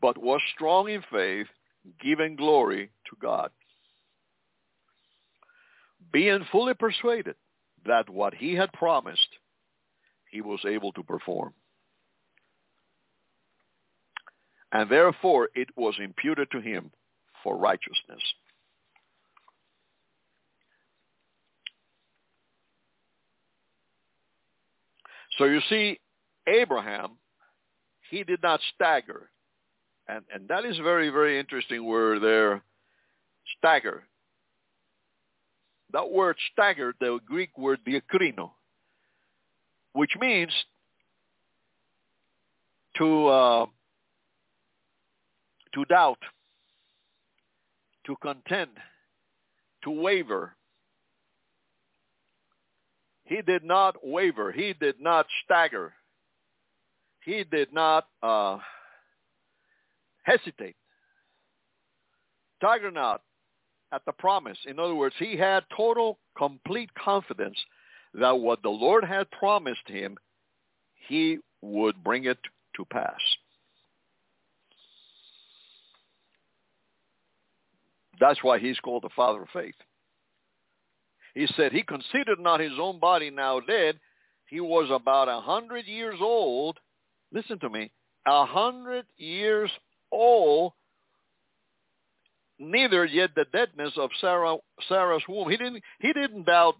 but 0.00 0.18
was 0.18 0.40
strong 0.54 0.88
in 0.88 1.02
faith, 1.10 1.46
giving 2.00 2.36
glory 2.36 2.90
to 3.10 3.16
God, 3.20 3.50
being 6.12 6.46
fully 6.50 6.74
persuaded 6.74 7.34
that 7.86 8.08
what 8.08 8.34
he 8.34 8.54
had 8.54 8.72
promised, 8.72 9.28
he 10.30 10.40
was 10.40 10.60
able 10.66 10.92
to 10.92 11.02
perform. 11.02 11.52
And 14.72 14.90
therefore 14.90 15.48
it 15.54 15.68
was 15.76 15.94
imputed 15.98 16.50
to 16.52 16.60
him 16.60 16.90
for 17.42 17.56
righteousness. 17.56 18.22
So 25.38 25.44
you 25.44 25.60
see, 25.68 26.00
Abraham, 26.48 27.12
he 28.10 28.24
did 28.24 28.42
not 28.42 28.60
stagger 28.74 29.30
and, 30.08 30.24
and 30.32 30.48
that 30.48 30.64
is 30.64 30.76
very, 30.78 31.10
very 31.10 31.38
interesting 31.38 31.84
word 31.84 32.22
there, 32.22 32.62
stagger. 33.58 34.04
That 35.92 36.10
word 36.10 36.36
stagger, 36.52 36.94
the 37.00 37.18
Greek 37.26 37.56
word 37.56 37.80
diakrino, 37.86 38.50
which 39.92 40.12
means 40.20 40.52
to 42.96 43.26
uh, 43.28 43.66
to 45.74 45.84
doubt, 45.86 46.18
to 48.06 48.16
contend, 48.20 48.70
to 49.84 49.90
waver. 49.90 50.54
He 53.24 53.42
did 53.42 53.62
not 53.62 53.96
waver. 54.02 54.52
He 54.52 54.72
did 54.72 55.00
not 55.00 55.26
stagger. 55.44 55.92
He 57.24 57.44
did 57.44 57.72
not 57.74 58.08
uh, 58.22 58.58
hesitate. 60.28 60.76
Stagger 62.58 62.90
not 62.90 63.22
at 63.92 64.04
the 64.04 64.12
promise. 64.12 64.58
In 64.66 64.78
other 64.78 64.94
words, 64.94 65.14
he 65.18 65.36
had 65.36 65.64
total, 65.74 66.18
complete 66.36 66.90
confidence 66.94 67.56
that 68.14 68.38
what 68.38 68.62
the 68.62 68.68
Lord 68.68 69.04
had 69.04 69.30
promised 69.30 69.86
him, 69.86 70.16
he 71.08 71.38
would 71.62 72.02
bring 72.02 72.24
it 72.24 72.38
to 72.76 72.84
pass. 72.84 73.20
That's 78.20 78.42
why 78.42 78.58
he's 78.58 78.78
called 78.80 79.04
the 79.04 79.10
father 79.14 79.42
of 79.42 79.48
faith. 79.52 79.74
He 81.34 81.46
said 81.56 81.72
he 81.72 81.82
considered 81.82 82.40
not 82.40 82.58
his 82.58 82.72
own 82.80 82.98
body 82.98 83.30
now 83.30 83.60
dead. 83.60 84.00
He 84.46 84.60
was 84.60 84.88
about 84.90 85.28
a 85.28 85.40
hundred 85.40 85.86
years 85.86 86.16
old. 86.20 86.78
Listen 87.32 87.58
to 87.60 87.70
me. 87.70 87.92
A 88.26 88.44
hundred 88.44 89.06
years 89.16 89.70
old. 90.12 90.72
Neither 92.58 93.04
yet 93.04 93.30
the 93.36 93.46
deadness 93.52 93.92
of 93.96 94.10
Sarah, 94.20 94.56
Sarah's 94.88 95.22
womb. 95.28 95.48
He 95.48 95.56
didn't, 95.56 95.82
he 96.00 96.12
didn't 96.12 96.44
doubt 96.44 96.74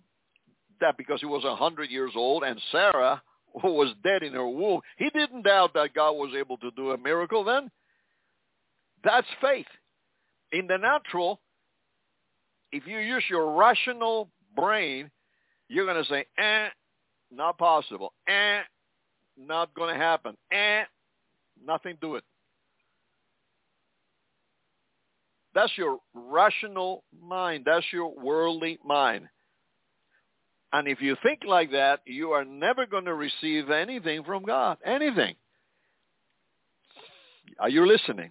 that 0.80 0.96
because 0.96 1.20
he 1.20 1.26
was 1.26 1.44
a 1.44 1.54
hundred 1.54 1.90
years 1.90 2.12
old 2.16 2.42
and 2.42 2.60
Sarah 2.72 3.22
was 3.54 3.94
dead 4.02 4.22
in 4.22 4.32
her 4.32 4.48
womb. 4.48 4.80
He 4.96 5.08
didn't 5.10 5.42
doubt 5.42 5.74
that 5.74 5.94
God 5.94 6.12
was 6.12 6.34
able 6.36 6.56
to 6.58 6.70
do 6.72 6.90
a 6.90 6.98
miracle 6.98 7.44
then. 7.44 7.70
That's 9.04 9.26
faith 9.40 9.66
in 10.52 10.66
the 10.66 10.78
natural, 10.78 11.40
if 12.72 12.86
you 12.86 12.98
use 12.98 13.24
your 13.28 13.54
rational 13.54 14.28
brain, 14.56 15.10
you're 15.68 15.86
going 15.86 16.02
to 16.02 16.08
say, 16.08 16.26
eh, 16.38 16.68
not 17.30 17.58
possible. 17.58 18.12
Eh, 18.26 18.60
not 19.36 19.72
going 19.74 19.94
to 19.94 20.00
happen. 20.00 20.36
Eh, 20.50 20.82
nothing 21.64 21.96
to 22.00 22.16
it. 22.16 22.24
That's 25.59 25.77
your 25.77 25.99
rational 26.14 27.03
mind. 27.21 27.64
That's 27.66 27.85
your 27.92 28.14
worldly 28.14 28.79
mind. 28.85 29.29
And 30.73 30.87
if 30.87 31.01
you 31.01 31.16
think 31.21 31.40
like 31.44 31.73
that, 31.73 31.99
you 32.07 32.31
are 32.31 32.44
never 32.44 32.87
going 32.87 33.07
to 33.07 33.14
receive 33.14 33.68
anything 33.68 34.23
from 34.23 34.44
God. 34.44 34.79
Anything. 34.87 35.35
Are 37.59 37.68
you 37.68 37.88
listening? 37.88 38.31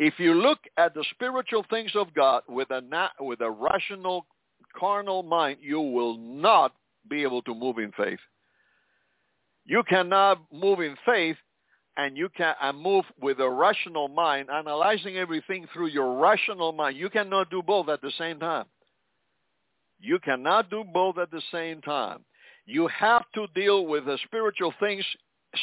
If 0.00 0.14
you 0.18 0.34
look 0.34 0.58
at 0.78 0.94
the 0.94 1.04
spiritual 1.12 1.64
things 1.70 1.92
of 1.94 2.12
God 2.12 2.42
with 2.48 2.72
a 2.72 2.82
with 3.20 3.40
a 3.40 3.48
rational 3.48 4.26
carnal 4.76 5.22
mind, 5.22 5.58
you 5.60 5.80
will 5.80 6.18
not 6.18 6.74
be 7.08 7.22
able 7.22 7.42
to 7.42 7.54
move 7.54 7.78
in 7.78 7.92
faith. 7.92 8.18
You 9.64 9.84
cannot 9.88 10.40
move 10.52 10.80
in 10.80 10.96
faith 11.06 11.36
and 11.96 12.16
you 12.16 12.28
can 12.28 12.54
and 12.60 12.80
move 12.80 13.04
with 13.20 13.40
a 13.40 13.48
rational 13.48 14.08
mind, 14.08 14.48
analyzing 14.50 15.16
everything 15.16 15.66
through 15.72 15.88
your 15.88 16.18
rational 16.18 16.72
mind. 16.72 16.96
You 16.96 17.10
cannot 17.10 17.50
do 17.50 17.62
both 17.62 17.88
at 17.88 18.02
the 18.02 18.12
same 18.18 18.38
time. 18.38 18.66
You 19.98 20.18
cannot 20.18 20.70
do 20.70 20.84
both 20.84 21.18
at 21.18 21.30
the 21.30 21.42
same 21.50 21.80
time. 21.80 22.24
You 22.66 22.88
have 22.88 23.24
to 23.34 23.46
deal 23.54 23.86
with 23.86 24.04
the 24.04 24.18
spiritual 24.26 24.74
things 24.78 25.04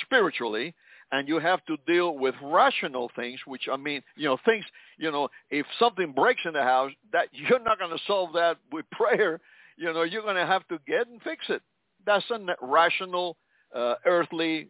spiritually 0.06 0.74
and 1.14 1.28
you 1.28 1.38
have 1.38 1.64
to 1.66 1.78
deal 1.86 2.18
with 2.18 2.34
rational 2.42 3.12
things, 3.16 3.40
which 3.46 3.68
I 3.72 3.78
mean, 3.78 4.02
you 4.16 4.28
know, 4.28 4.38
things, 4.46 4.66
you 4.98 5.12
know, 5.12 5.30
if 5.52 5.66
something 5.78 6.12
breaks 6.12 6.42
in 6.44 6.54
the 6.54 6.64
house, 6.64 6.92
that 7.12 7.28
you're 7.32 7.60
not 7.60 7.78
going 7.78 7.96
to 7.96 8.04
solve 8.08 8.34
that 8.34 8.58
with 8.72 8.90
prayer. 8.92 9.40
You 9.78 9.94
know, 9.94 10.02
you're 10.02 10.24
going 10.24 10.36
to 10.36 10.46
have 10.46 10.68
to 10.70 10.80
get 10.88 11.08
and 11.08 11.22
fix 11.22 11.46
it. 11.50 11.62
That's 12.06 12.26
a 12.32 12.40
rational, 12.62 13.38
uh, 13.76 13.96
earthly 14.06 14.70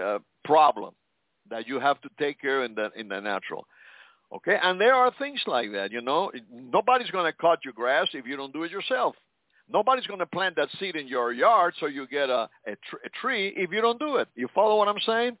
uh, 0.00 0.18
problem 0.44 0.94
that 1.50 1.66
you 1.66 1.78
have 1.80 2.00
to 2.02 2.08
take 2.18 2.40
care 2.40 2.64
in 2.64 2.74
the 2.74 2.90
in 2.96 3.08
the 3.08 3.20
natural. 3.20 3.66
Okay, 4.34 4.58
and 4.60 4.80
there 4.80 4.94
are 4.94 5.12
things 5.18 5.40
like 5.46 5.72
that. 5.72 5.92
You 5.92 6.00
know, 6.00 6.30
nobody's 6.52 7.10
going 7.10 7.30
to 7.30 7.36
cut 7.38 7.60
your 7.64 7.74
grass 7.74 8.08
if 8.14 8.26
you 8.26 8.36
don't 8.36 8.52
do 8.52 8.64
it 8.64 8.70
yourself. 8.70 9.14
Nobody's 9.72 10.06
going 10.06 10.20
to 10.20 10.26
plant 10.26 10.56
that 10.56 10.68
seed 10.78 10.96
in 10.96 11.08
your 11.08 11.32
yard 11.32 11.74
so 11.80 11.86
you 11.86 12.06
get 12.06 12.28
a, 12.28 12.48
a, 12.66 12.76
tr- 12.88 13.04
a 13.04 13.08
tree 13.20 13.52
if 13.56 13.70
you 13.70 13.80
don't 13.80 13.98
do 13.98 14.16
it. 14.16 14.28
You 14.34 14.48
follow 14.54 14.76
what 14.76 14.88
I'm 14.88 15.00
saying? 15.06 15.38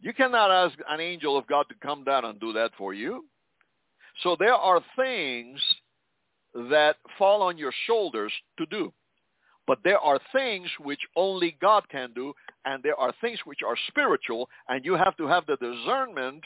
You 0.00 0.12
cannot 0.12 0.50
ask 0.50 0.76
an 0.88 1.00
angel 1.00 1.36
of 1.36 1.46
God 1.46 1.66
to 1.68 1.74
come 1.80 2.04
down 2.04 2.24
and 2.24 2.38
do 2.38 2.52
that 2.52 2.72
for 2.76 2.92
you. 2.92 3.24
So 4.22 4.36
there 4.38 4.54
are 4.54 4.80
things 4.96 5.60
that 6.54 6.96
fall 7.18 7.42
on 7.42 7.56
your 7.56 7.72
shoulders 7.86 8.32
to 8.58 8.66
do. 8.66 8.92
But 9.66 9.78
there 9.84 9.98
are 9.98 10.18
things 10.32 10.68
which 10.80 11.00
only 11.16 11.56
God 11.60 11.88
can 11.88 12.12
do, 12.14 12.32
and 12.64 12.82
there 12.82 12.98
are 12.98 13.12
things 13.20 13.38
which 13.44 13.60
are 13.66 13.76
spiritual, 13.88 14.48
and 14.68 14.84
you 14.84 14.94
have 14.94 15.16
to 15.18 15.26
have 15.26 15.46
the 15.46 15.56
discernment, 15.56 16.42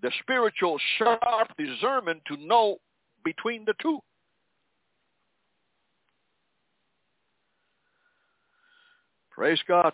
the 0.00 0.12
spiritual 0.20 0.78
sharp 0.98 1.48
discernment 1.58 2.22
to 2.28 2.36
know 2.36 2.76
between 3.24 3.64
the 3.64 3.74
two. 3.82 3.98
Praise 9.30 9.60
God. 9.68 9.92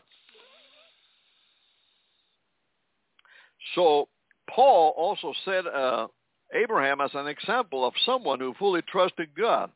So 3.75 4.09
Paul 4.49 4.95
also 4.97 5.33
said 5.45 5.67
uh, 5.67 6.07
Abraham 6.55 7.01
as 7.01 7.11
an 7.15 7.27
example 7.27 7.85
of 7.87 7.95
someone 8.05 8.39
who 8.39 8.55
fully 8.59 8.83
trusted 8.83 9.31
God, 9.37 9.71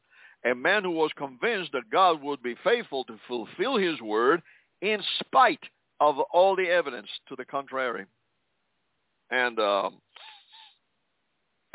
a 0.46 0.54
man 0.54 0.84
who 0.84 0.90
was 0.90 1.10
convinced 1.16 1.72
that 1.72 1.90
God 1.90 2.22
would 2.22 2.42
be 2.42 2.54
faithful 2.62 3.04
to 3.04 3.18
fulfill 3.26 3.76
his 3.76 4.00
word 4.00 4.42
in 4.80 5.00
spite 5.20 5.62
of 6.00 6.18
all 6.32 6.54
the 6.54 6.68
evidence 6.68 7.08
to 7.28 7.36
the 7.36 7.44
contrary. 7.44 8.06
And 9.30 9.58
um, 9.58 10.00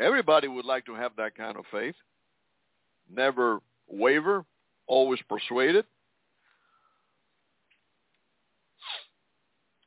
everybody 0.00 0.48
would 0.48 0.64
like 0.64 0.86
to 0.86 0.94
have 0.94 1.12
that 1.16 1.36
kind 1.36 1.56
of 1.56 1.64
faith. 1.70 1.94
Never 3.14 3.60
waver, 3.88 4.44
always 4.86 5.20
persuaded. 5.28 5.84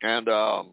And 0.04 0.30
um, 0.30 0.72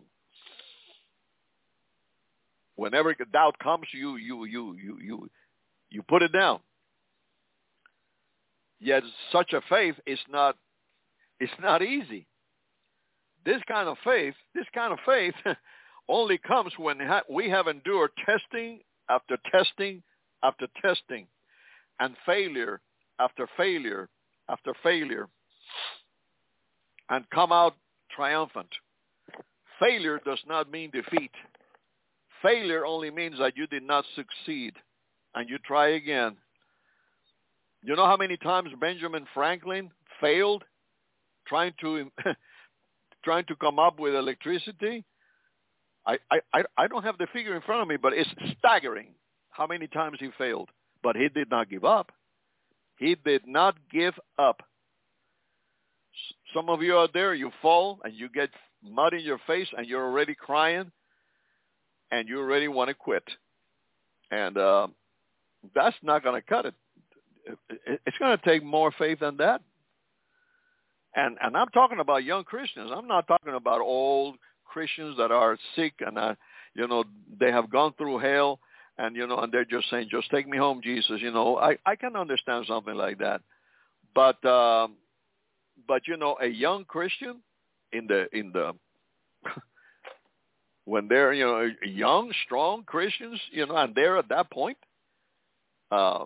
whenever 2.77 3.15
doubt 3.33 3.59
comes, 3.59 3.87
you 3.93 4.17
you 4.17 4.45
you 4.45 4.75
you 4.75 4.99
you 5.01 5.31
you 5.91 6.03
put 6.03 6.23
it 6.23 6.33
down. 6.33 6.61
Yet 8.83 9.05
such 9.31 9.53
a 9.53 9.61
faith 9.69 9.95
is 10.07 10.19
not 10.29 10.57
it's 11.39 11.53
not 11.61 11.83
easy. 11.83 12.27
This 13.45 13.61
kind 13.69 13.89
of 13.89 13.97
faith, 14.05 14.35
this 14.55 14.67
kind 14.75 14.93
of 14.93 14.99
faith 15.07 15.35
only 16.09 16.39
comes 16.39 16.73
when 16.77 16.99
we 17.31 17.49
have 17.49 17.69
endured 17.69 18.11
testing 18.27 18.81
after 19.09 19.37
testing 19.53 20.03
after 20.43 20.67
testing 20.81 21.27
and 22.01 22.17
failure 22.27 22.81
after 23.21 23.49
failure 23.57 24.09
after 24.49 24.73
failure 24.83 25.29
and 27.11 27.29
come 27.31 27.53
out 27.53 27.77
triumphant. 28.11 28.69
Failure 29.79 30.21
does 30.25 30.41
not 30.49 30.71
mean 30.71 30.91
defeat. 30.91 31.33
Failure 32.43 32.85
only 32.85 33.11
means 33.11 33.39
that 33.39 33.57
you 33.57 33.69
did 33.69 33.85
not 33.85 34.05
succeed 34.17 34.75
and 35.37 35.49
you 35.49 35.59
try 35.59 35.91
again. 35.91 36.37
You 37.83 37.97
know 37.97 38.07
how 38.07 38.17
many 38.17 38.37
times 38.37 38.71
Benjamin 38.81 39.27
Franklin 39.35 39.91
failed 40.21 40.65
trying 41.47 41.73
to 41.81 42.11
trying 43.25 43.45
to 43.47 43.57
come 43.57 43.79
up 43.79 43.99
with 43.99 44.15
electricity? 44.15 45.05
I, 46.07 46.19
I, 46.53 46.65
I 46.77 46.89
don't 46.89 47.05
have 47.05 47.19
the 47.19 47.29
figure 47.33 47.55
in 47.55 47.63
front 47.63 47.83
of 47.83 47.89
me, 47.89 47.97
but 47.97 48.13
it's 48.13 48.29
staggering 48.59 49.15
how 49.51 49.67
many 49.67 49.87
times 49.87 50.19
he 50.19 50.31
failed. 50.37 50.69
But 51.03 51.17
he 51.17 51.29
did 51.29 51.51
not 51.51 51.71
give 51.71 51.85
up. 51.85 52.11
He 52.97 53.17
did 53.25 53.47
not 53.47 53.77
give 53.93 54.15
up. 54.39 54.63
Some 56.55 56.69
of 56.69 56.83
you 56.83 56.97
out 56.97 57.13
there, 57.13 57.35
you 57.35 57.51
fall 57.61 58.01
and 58.05 58.15
you 58.15 58.29
get 58.29 58.51
mud 58.83 59.15
in 59.15 59.21
your 59.21 59.41
face 59.47 59.69
and 59.77 59.87
you're 59.87 60.05
already 60.05 60.35
crying 60.35 60.91
and 62.11 62.29
you 62.29 62.39
already 62.39 62.69
want 62.69 62.89
to 62.89 62.95
quit. 62.95 63.25
And 64.31 64.57
uh, 64.57 64.89
that's 65.75 65.97
not 66.03 66.23
going 66.23 66.41
to 66.41 66.47
cut 66.47 66.67
it. 66.67 66.75
It's 68.07 68.19
going 68.19 68.37
to 68.37 68.45
take 68.45 68.63
more 68.65 68.93
faith 68.93 69.21
than 69.21 69.37
that. 69.39 69.63
And 71.15 71.37
and 71.43 71.57
I'm 71.57 71.69
talking 71.69 72.01
about 72.01 72.25
young 72.25 72.45
Christians. 72.45 72.91
I'm 72.95 73.07
not 73.07 73.27
talking 73.27 73.55
about 73.55 73.81
old 73.81 74.37
Christians 74.65 75.17
that 75.19 75.31
are 75.31 75.59
sick 75.77 75.95
and 76.01 76.17
uh, 76.17 76.35
you 76.75 76.89
know 76.89 77.05
they 77.39 77.51
have 77.53 77.71
gone 77.71 77.93
through 77.99 78.19
hell 78.19 78.61
and 78.99 79.17
you 79.17 79.27
know, 79.27 79.39
and 79.39 79.53
they're 79.53 79.65
just 79.65 79.89
saying, 79.91 80.09
"Just 80.11 80.31
take 80.31 80.47
me 80.47 80.59
home, 80.59 80.81
Jesus." 80.83 81.21
You 81.21 81.31
know, 81.31 81.59
I 81.59 81.79
I 81.87 81.97
can 81.97 82.17
understand 82.17 82.67
something 82.67 82.95
like 82.95 83.19
that, 83.19 83.41
but 84.15 84.45
um, 84.45 84.97
but 85.89 86.07
you 86.07 86.17
know, 86.17 86.37
a 86.41 86.47
young 86.47 86.85
Christian 86.85 87.43
in 87.93 88.07
the 88.07 88.27
in 88.37 88.53
the 88.53 88.73
when 90.85 91.09
they're 91.09 91.33
you 91.33 91.45
know 91.45 91.71
young, 91.85 92.33
strong 92.45 92.85
Christians, 92.85 93.41
you 93.51 93.67
know, 93.67 93.77
and 93.77 93.95
they're 93.95 94.19
at 94.19 94.29
that 94.29 94.51
point, 94.51 94.79
uh, 95.91 96.25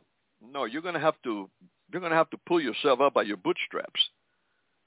no, 0.53 0.65
you're 0.65 0.83
going 0.83 0.95
to 0.95 1.01
have 1.01 1.21
to 1.25 1.49
you're 1.93 2.01
going 2.01 2.11
to 2.11 2.17
have 2.17 2.31
to 2.31 2.39
pull 2.47 2.61
yourself 2.61 3.01
up 3.01 3.15
by 3.15 3.23
your 3.23 3.37
bootstraps, 3.37 4.01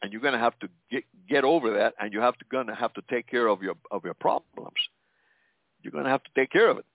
and 0.02 0.12
you're 0.12 0.22
going 0.22 0.34
to 0.34 0.40
have 0.40 0.58
to 0.60 0.70
get 0.92 1.04
get 1.30 1.44
over 1.44 1.74
that, 1.76 1.94
and 2.00 2.14
you 2.14 2.20
have 2.20 2.38
to 2.38 2.46
going 2.52 2.68
to 2.68 2.76
have 2.76 2.94
to 2.94 3.02
take 3.10 3.28
care 3.28 3.48
of 3.48 3.62
your 3.62 3.76
of 3.92 4.04
your 4.04 4.14
problems. 4.14 4.78
You're 5.82 5.92
going 5.92 6.06
to 6.06 6.10
have 6.10 6.24
to 6.24 6.32
take 6.36 6.52
care 6.52 6.70
of 6.70 6.78
it, 6.78 6.86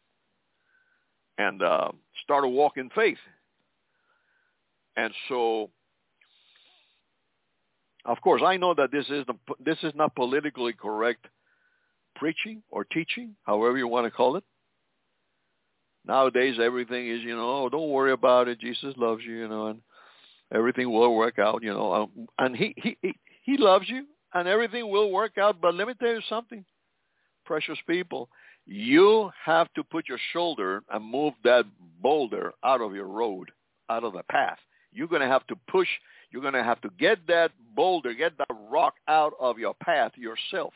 and 1.39 1.63
uh, 1.63 1.91
start 2.23 2.45
a 2.45 2.49
walk 2.49 2.77
in 2.77 2.91
faith. 2.91 3.19
And 4.97 5.13
so, 5.29 5.71
of 8.05 8.21
course, 8.21 8.43
I 8.45 8.57
know 8.57 8.75
that 8.75 8.93
this 8.93 9.07
is 9.09 9.25
the, 9.27 9.35
this 9.65 9.79
is 9.83 9.93
not 9.95 10.15
politically 10.15 10.73
correct 10.73 11.27
preaching 12.15 12.63
or 12.71 12.85
teaching, 12.85 13.35
however 13.43 13.77
you 13.77 13.89
want 13.89 14.07
to 14.07 14.11
call 14.11 14.37
it. 14.37 14.45
Nowadays, 16.07 16.57
everything 16.61 17.09
is, 17.09 17.23
you 17.23 17.35
know, 17.35 17.65
oh, 17.65 17.69
don't 17.69 17.89
worry 17.89 18.13
about 18.13 18.49
it. 18.49 18.61
Jesus 18.61 18.95
loves 18.97 19.23
you, 19.25 19.37
you 19.37 19.49
know, 19.49 19.69
and 19.69 19.81
everything 20.53 20.93
will 20.93 21.15
work 21.15 21.39
out, 21.39 21.63
you 21.63 21.73
know. 21.73 21.93
Um, 21.93 22.29
and 22.39 22.55
he, 22.57 22.75
he, 22.77 22.97
he, 23.01 23.15
he 23.43 23.57
loves 23.57 23.89
you, 23.89 24.05
and 24.35 24.47
everything 24.47 24.91
will 24.91 25.11
work 25.11 25.39
out. 25.39 25.61
But 25.61 25.75
let 25.75 25.89
me 25.89 25.95
tell 25.95 26.13
you 26.13 26.21
something, 26.29 26.65
precious 27.47 27.79
people. 27.87 28.29
You 28.67 29.31
have 29.45 29.73
to 29.75 29.85
put 29.85 30.09
your 30.09 30.19
shoulder 30.33 30.83
and 30.91 31.05
move 31.05 31.35
that 31.45 31.65
boulder 32.03 32.53
out 32.65 32.81
of 32.81 32.95
your 32.95 33.09
road, 33.09 33.51
out 33.91 34.05
of 34.05 34.13
the 34.13 34.23
path. 34.31 34.59
You're 34.93 35.09
going 35.09 35.23
to 35.23 35.29
have 35.29 35.47
to 35.49 35.57
push. 35.69 35.89
You're 36.31 36.43
going 36.43 36.55
to 36.55 36.65
have 36.65 36.81
to 36.83 36.91
get 36.99 37.27
that 37.29 37.51
boulder, 37.75 38.13
get 38.15 38.37
that 38.39 38.49
rock 38.71 38.95
out 39.09 39.35
of 39.41 39.59
your 39.59 39.75
path 39.83 40.13
yourself. 40.17 40.73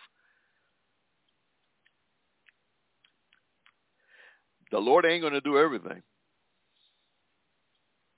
The 4.71 4.79
Lord 4.79 5.07
ain't 5.07 5.23
going 5.23 5.33
to 5.33 5.41
do 5.41 5.59
everything. 5.59 6.03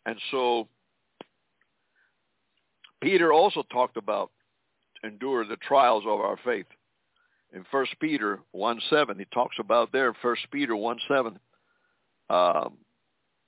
And 0.06 0.16
so 0.30 0.68
Peter 3.00 3.32
also 3.32 3.62
talked 3.70 3.96
about 3.96 4.30
endure 5.02 5.46
the 5.46 5.56
trials 5.56 6.04
of 6.06 6.20
our 6.20 6.38
faith. 6.44 6.66
In 7.52 7.64
1 7.70 7.86
Peter 8.00 8.40
1 8.52 8.80
7, 8.90 9.18
he 9.18 9.24
talks 9.26 9.56
about 9.58 9.90
there, 9.92 10.14
1 10.22 10.36
Peter 10.52 10.76
1 10.76 10.98
7. 11.08 11.38
Um, 12.28 12.78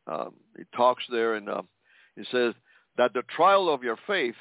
um, 0.08 0.34
he 0.56 0.64
talks 0.74 1.04
there 1.10 1.34
and 1.34 1.48
uh, 1.48 1.62
he 2.16 2.24
says 2.32 2.54
that 2.98 3.14
the 3.14 3.22
trial 3.36 3.72
of 3.72 3.84
your 3.84 3.96
faith, 4.06 4.34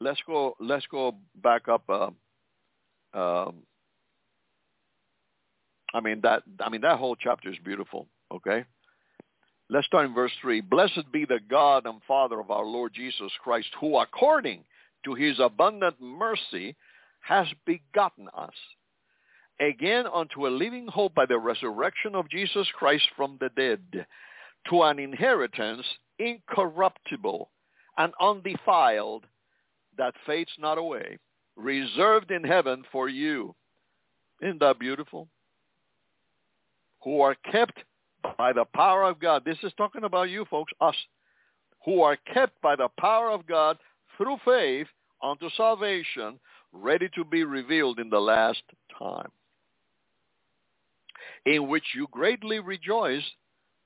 let's 0.00 0.20
go, 0.26 0.54
let's 0.60 0.86
go 0.90 1.16
back 1.42 1.68
up 1.68 1.88
uh, 1.88 2.10
um, 3.18 3.62
I 5.94 6.00
mean 6.00 6.20
that 6.22 6.42
I 6.60 6.68
mean 6.68 6.82
that 6.82 6.98
whole 6.98 7.16
chapter 7.16 7.48
is 7.48 7.56
beautiful. 7.64 8.08
Okay. 8.32 8.64
Let's 9.70 9.86
start 9.86 10.04
in 10.04 10.14
verse 10.14 10.32
3. 10.42 10.60
Blessed 10.60 11.10
be 11.10 11.24
the 11.24 11.40
God 11.48 11.86
and 11.86 12.02
Father 12.06 12.38
of 12.38 12.50
our 12.50 12.66
Lord 12.66 12.92
Jesus 12.92 13.32
Christ, 13.42 13.68
who 13.80 13.96
according 13.98 14.64
to 15.04 15.14
his 15.14 15.38
abundant 15.40 15.96
mercy 16.02 16.76
has 17.20 17.46
begotten 17.64 18.28
us 18.36 18.52
again 19.60 20.04
unto 20.12 20.46
a 20.46 20.48
living 20.48 20.86
hope 20.86 21.14
by 21.14 21.26
the 21.26 21.38
resurrection 21.38 22.14
of 22.14 22.28
Jesus 22.28 22.66
Christ 22.74 23.04
from 23.16 23.38
the 23.40 23.48
dead, 23.56 24.06
to 24.68 24.82
an 24.82 24.98
inheritance 24.98 25.86
incorruptible 26.18 27.50
and 27.96 28.12
undefiled 28.20 29.24
that 29.96 30.14
fades 30.26 30.50
not 30.58 30.78
away, 30.78 31.18
reserved 31.56 32.30
in 32.30 32.44
heaven 32.44 32.84
for 32.90 33.08
you. 33.08 33.54
Isn't 34.42 34.60
that 34.60 34.78
beautiful? 34.78 35.28
Who 37.04 37.20
are 37.20 37.36
kept 37.52 37.78
by 38.38 38.52
the 38.52 38.64
power 38.74 39.04
of 39.04 39.20
God. 39.20 39.44
This 39.44 39.58
is 39.62 39.72
talking 39.76 40.04
about 40.04 40.30
you 40.30 40.46
folks, 40.50 40.72
us, 40.80 40.96
who 41.84 42.00
are 42.00 42.16
kept 42.32 42.60
by 42.62 42.74
the 42.74 42.88
power 42.98 43.30
of 43.30 43.46
God 43.46 43.76
through 44.16 44.38
faith 44.44 44.86
unto 45.22 45.50
salvation, 45.50 46.40
ready 46.72 47.08
to 47.14 47.24
be 47.24 47.44
revealed 47.44 48.00
in 48.00 48.08
the 48.08 48.18
last 48.18 48.62
time, 48.98 49.28
in 51.44 51.68
which 51.68 51.84
you 51.94 52.08
greatly 52.10 52.58
rejoice, 52.58 53.22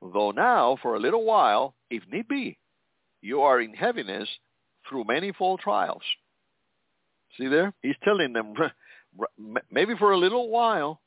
though 0.00 0.30
now 0.30 0.78
for 0.80 0.94
a 0.94 1.00
little 1.00 1.24
while, 1.24 1.74
if 1.90 2.02
need 2.10 2.28
be, 2.28 2.56
you 3.20 3.40
are 3.40 3.60
in 3.60 3.74
heaviness 3.74 4.28
through 4.88 5.04
manifold 5.04 5.60
trials. 5.60 6.02
See 7.36 7.48
there? 7.48 7.74
He's 7.82 7.96
telling 8.04 8.32
them, 8.32 8.54
maybe 9.70 9.94
for 9.98 10.12
a 10.12 10.18
little 10.18 10.50
while, 10.50 11.00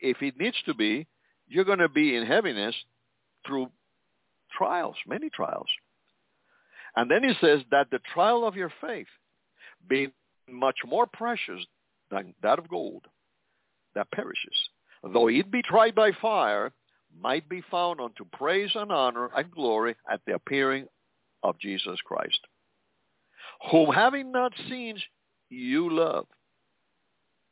if 0.00 0.22
it 0.22 0.38
needs 0.38 0.56
to 0.66 0.74
be, 0.74 1.06
you're 1.48 1.64
going 1.64 1.78
to 1.78 1.88
be 1.88 2.16
in 2.16 2.26
heaviness 2.26 2.74
through 3.46 3.70
trials, 4.56 4.96
many 5.06 5.30
trials. 5.30 5.68
And 6.96 7.10
then 7.10 7.22
he 7.22 7.34
says 7.40 7.60
that 7.70 7.88
the 7.90 8.00
trial 8.12 8.46
of 8.46 8.56
your 8.56 8.72
faith, 8.80 9.06
being 9.88 10.12
much 10.50 10.76
more 10.86 11.06
precious 11.06 11.64
than 12.10 12.34
that 12.42 12.58
of 12.58 12.68
gold 12.68 13.04
that 13.94 14.10
perishes, 14.10 14.56
though 15.12 15.28
it 15.28 15.50
be 15.50 15.62
tried 15.62 15.94
by 15.94 16.12
fire, 16.20 16.72
might 17.20 17.48
be 17.48 17.62
found 17.70 18.00
unto 18.00 18.24
praise 18.32 18.70
and 18.74 18.92
honor 18.92 19.30
and 19.36 19.50
glory 19.50 19.94
at 20.10 20.20
the 20.26 20.34
appearing 20.34 20.86
of 21.42 21.58
Jesus 21.58 21.98
Christ, 22.04 22.40
whom 23.70 23.92
having 23.92 24.32
not 24.32 24.52
seen 24.68 24.98
you 25.48 25.90
love, 25.90 26.26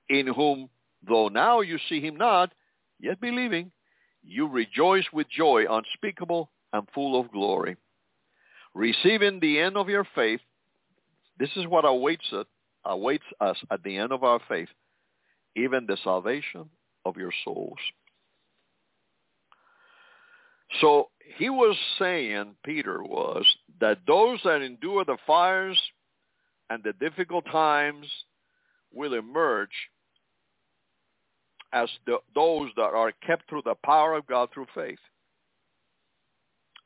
in 0.08 0.26
whom 0.26 0.68
though 1.06 1.28
now 1.28 1.60
you 1.60 1.78
see 1.88 2.00
him 2.00 2.16
not, 2.16 2.52
yet 3.00 3.20
believing, 3.20 3.70
you 4.26 4.48
rejoice 4.48 5.04
with 5.12 5.28
joy 5.28 5.64
unspeakable 5.68 6.50
and 6.72 6.88
full 6.94 7.20
of 7.20 7.30
glory. 7.30 7.76
Receiving 8.74 9.38
the 9.40 9.60
end 9.60 9.76
of 9.76 9.88
your 9.88 10.06
faith, 10.14 10.40
this 11.38 11.50
is 11.56 11.66
what 11.66 11.84
awaits, 11.84 12.26
it, 12.32 12.46
awaits 12.84 13.24
us 13.40 13.56
at 13.70 13.82
the 13.82 13.96
end 13.96 14.12
of 14.12 14.24
our 14.24 14.40
faith, 14.48 14.68
even 15.56 15.86
the 15.86 15.96
salvation 16.02 16.68
of 17.04 17.16
your 17.16 17.32
souls. 17.44 17.78
So 20.80 21.10
he 21.36 21.50
was 21.50 21.76
saying, 21.98 22.56
Peter 22.64 23.02
was, 23.02 23.44
that 23.80 23.98
those 24.06 24.40
that 24.44 24.62
endure 24.62 25.04
the 25.04 25.18
fires 25.26 25.80
and 26.70 26.82
the 26.82 26.92
difficult 26.94 27.44
times 27.46 28.06
will 28.92 29.14
emerge 29.14 29.70
as 31.74 31.90
the, 32.06 32.18
those 32.34 32.70
that 32.76 32.94
are 32.94 33.12
kept 33.26 33.50
through 33.50 33.62
the 33.64 33.74
power 33.84 34.14
of 34.14 34.26
God 34.26 34.48
through 34.54 34.68
faith. 34.74 34.98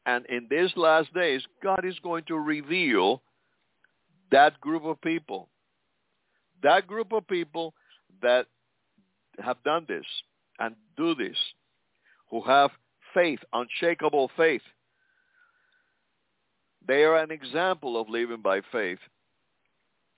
And 0.06 0.24
in 0.26 0.46
these 0.50 0.70
last 0.76 1.12
days, 1.12 1.42
God 1.62 1.84
is 1.84 1.98
going 2.02 2.24
to 2.24 2.38
reveal 2.38 3.22
that 4.32 4.58
group 4.60 4.84
of 4.84 5.00
people, 5.02 5.50
that 6.62 6.86
group 6.86 7.12
of 7.12 7.28
people 7.28 7.74
that 8.22 8.46
have 9.38 9.62
done 9.62 9.84
this 9.86 10.06
and 10.58 10.74
do 10.96 11.14
this, 11.14 11.36
who 12.30 12.40
have 12.42 12.70
faith, 13.12 13.40
unshakable 13.52 14.30
faith. 14.36 14.62
They 16.86 17.04
are 17.04 17.18
an 17.18 17.30
example 17.30 18.00
of 18.00 18.08
living 18.08 18.40
by 18.40 18.62
faith. 18.72 18.98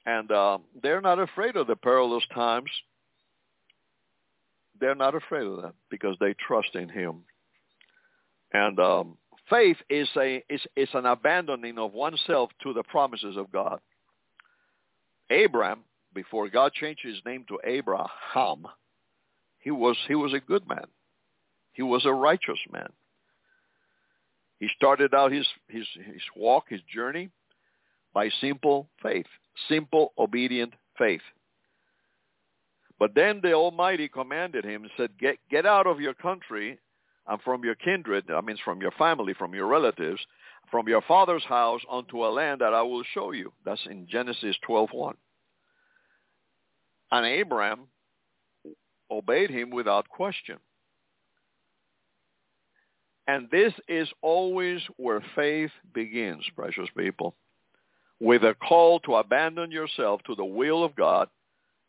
And 0.07 0.31
uh, 0.31 0.59
they're 0.81 1.01
not 1.01 1.19
afraid 1.19 1.57
of 1.57 1.67
the 1.67 1.77
perilous 1.77 2.25
times 2.33 2.71
they're 4.81 4.95
not 4.95 5.15
afraid 5.15 5.47
of 5.47 5.63
that 5.63 5.75
because 5.91 6.17
they 6.21 6.35
trust 6.35 6.75
in 6.75 6.89
him. 6.89 7.23
And 8.53 8.79
um, 8.81 9.19
faith 9.49 9.77
is 9.89 10.09
a 10.17 10.43
is, 10.49 10.61
is 10.77 10.89
an 10.95 11.07
abandoning 11.07 11.79
of 11.79 11.93
oneself 11.93 12.51
to 12.63 12.73
the 12.73 12.83
promises 12.83 13.37
of 13.37 13.53
God. 13.53 13.81
Abraham, 15.31 15.81
before 16.15 16.49
God 16.49 16.73
changed 16.73 17.03
his 17.05 17.21
name 17.25 17.45
to 17.49 17.61
Abraham, 17.65 18.67
he 19.59 19.71
was 19.71 19.97
he 20.09 20.15
was 20.15 20.33
a 20.33 20.41
good 20.41 20.67
man. 20.69 20.87
He 21.73 21.83
was 21.83 22.05
a 22.05 22.13
righteous 22.13 22.59
man. 22.73 22.89
He 24.59 24.69
started 24.77 25.15
out 25.15 25.33
his 25.33 25.47
his 25.69 25.87
his 25.95 26.23
walk, 26.37 26.65
his 26.69 26.81
journey, 26.93 27.31
by 28.13 28.29
simple 28.41 28.89
faith, 29.03 29.27
simple 29.69 30.13
obedient 30.19 30.75
faith. 30.99 31.23
But 33.01 33.15
then 33.15 33.41
the 33.43 33.55
Almighty 33.55 34.09
commanded 34.09 34.65
him 34.65 34.87
said, 34.97 35.19
get, 35.19 35.39
get 35.51 35.65
out 35.65 35.87
of 35.87 36.01
your 36.01 36.13
country 36.13 36.79
and 37.27 37.41
from 37.43 37.65
your 37.65 37.75
kindred, 37.75 38.31
I 38.31 38.43
means 38.43 38.61
from 38.63 38.83
your 38.83 38.91
family, 38.93 39.33
from 39.33 39.55
your 39.55 39.67
relatives, 39.67 40.21
from 40.71 40.87
your 40.87 41.01
father's 41.03 41.45
house 41.45 41.81
unto 41.91 42.25
a 42.25 42.29
land 42.29 42.61
that 42.61 42.75
I 42.75 42.83
will 42.83 43.03
show 43.15 43.33
you. 43.33 43.53
That's 43.65 43.81
in 43.87 44.07
Genesis 44.07 44.55
12.1. 44.69 45.15
And 47.11 47.27
Abraham 47.27 47.89
obeyed 49.11 49.51
him 49.51 49.71
without 49.71 50.09
question. 50.09 50.59
And 53.27 53.49
this 53.51 53.73
is 53.89 54.09
always 54.21 54.81
where 54.97 55.23
faith 55.35 55.71
begins, 55.95 56.45
precious 56.55 56.89
people, 56.97 57.35
with 58.21 58.43
a 58.43 58.55
call 58.55 59.01
to 59.01 59.15
abandon 59.15 59.71
yourself 59.71 60.21
to 60.27 60.35
the 60.35 60.45
will 60.45 60.85
of 60.85 60.95
God 60.95 61.29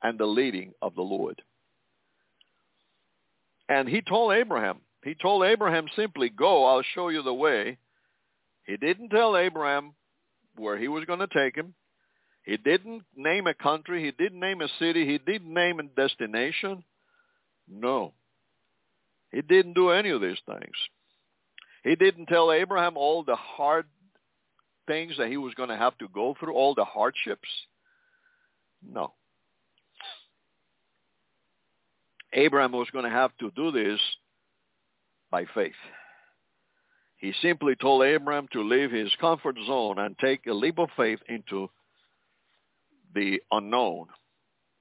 and 0.04 0.18
the 0.18 0.26
leading 0.26 0.74
of 0.82 0.96
the 0.96 1.02
Lord. 1.02 1.42
And 3.70 3.88
he 3.88 4.02
told 4.02 4.34
Abraham, 4.34 4.80
he 5.04 5.16
told 5.16 5.44
Abraham 5.44 5.88
simply, 5.96 6.30
go, 6.30 6.66
I'll 6.66 6.84
show 6.94 7.10
you 7.10 7.24
the 7.24 7.34
way. 7.34 7.78
He 8.66 8.78
didn't 8.78 9.10
tell 9.10 9.38
Abraham 9.38 9.94
where 10.58 10.78
he 10.78 10.88
was 10.88 11.06
going 11.06 11.20
to 11.20 11.28
take 11.28 11.56
him. 11.56 11.74
He 12.44 12.58
didn't 12.58 13.04
name 13.16 13.48
a 13.48 13.54
country. 13.54 14.04
He 14.04 14.12
didn't 14.12 14.40
name 14.40 14.62
a 14.62 14.68
city. 14.80 15.06
He 15.06 15.18
didn't 15.18 15.54
name 15.54 15.80
a 15.80 15.84
destination. 15.84 16.84
No. 17.70 18.14
He 19.32 19.42
didn't 19.42 19.74
do 19.74 19.90
any 19.90 20.10
of 20.10 20.22
these 20.22 20.40
things. 20.46 20.76
He 21.84 21.96
didn't 21.96 22.28
tell 22.28 22.52
Abraham 22.52 22.98
all 22.98 23.24
the 23.24 23.36
hard 23.36 23.86
things 24.88 25.14
that 25.18 25.30
he 25.30 25.38
was 25.38 25.54
going 25.54 25.70
to 25.70 25.78
have 25.78 25.98
to 26.00 26.08
go 26.10 26.36
through, 26.40 26.54
all 26.54 26.76
the 26.76 26.86
hardships. 26.86 27.48
No. 28.88 29.14
Abraham 32.34 32.72
was 32.72 32.90
going 32.92 33.06
to 33.06 33.12
have 33.12 33.32
to 33.40 33.52
do 33.52 33.72
this 33.72 34.00
by 35.30 35.46
faith. 35.54 35.74
He 37.18 37.34
simply 37.42 37.76
told 37.76 38.04
Abraham 38.04 38.48
to 38.54 38.64
leave 38.64 38.92
his 38.92 39.12
comfort 39.20 39.56
zone 39.68 40.00
and 40.00 40.18
take 40.18 40.48
a 40.48 40.54
leap 40.54 40.80
of 40.80 40.90
faith 40.98 41.20
into 41.30 41.70
the 43.14 43.42
unknown 43.52 44.08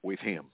with 0.01 0.19
him. 0.19 0.45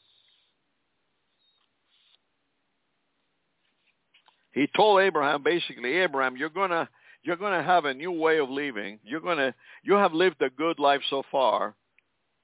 He 4.52 4.68
told 4.76 5.02
Abraham 5.02 5.44
basically, 5.44 5.94
Abraham, 5.94 6.36
you're 6.36 6.50
gonna 6.50 6.90
you're 7.24 7.36
gonna 7.36 7.64
have 7.64 7.86
a 7.86 7.94
new 7.94 8.12
way 8.12 8.40
of 8.40 8.50
living. 8.50 9.00
You're 9.04 9.22
gonna 9.22 9.54
you 9.84 9.94
have 9.94 10.14
lived 10.14 10.42
a 10.42 10.50
good 10.50 10.80
life 10.80 11.02
so 11.10 11.24
far. 11.32 11.76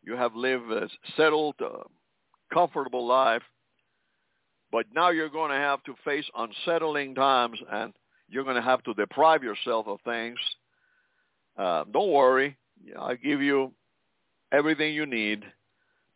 You 0.04 0.16
have 0.16 0.36
lived 0.36 0.72
a 0.72 0.88
settled, 1.18 1.56
uh, 1.60 1.84
comfortable 2.54 3.08
life. 3.08 3.41
But 4.74 4.88
now 4.92 5.12
you're 5.12 5.30
going 5.30 5.52
to 5.52 5.58
have 5.58 5.84
to 5.84 5.94
face 6.04 6.26
unsettling 6.36 7.14
times 7.14 7.60
and 7.72 7.94
you're 8.28 8.44
going 8.44 8.56
to 8.56 8.62
have 8.64 8.82
to 8.86 8.96
deprive 8.96 9.44
yourself 9.44 9.88
of 9.88 10.00
things. 10.04 10.40
Uh, 11.56 11.84
don't 11.94 12.12
worry. 12.12 12.58
I 13.00 13.14
give 13.14 13.40
you 13.40 13.72
everything 14.52 14.96
you 14.96 15.06
need, 15.06 15.44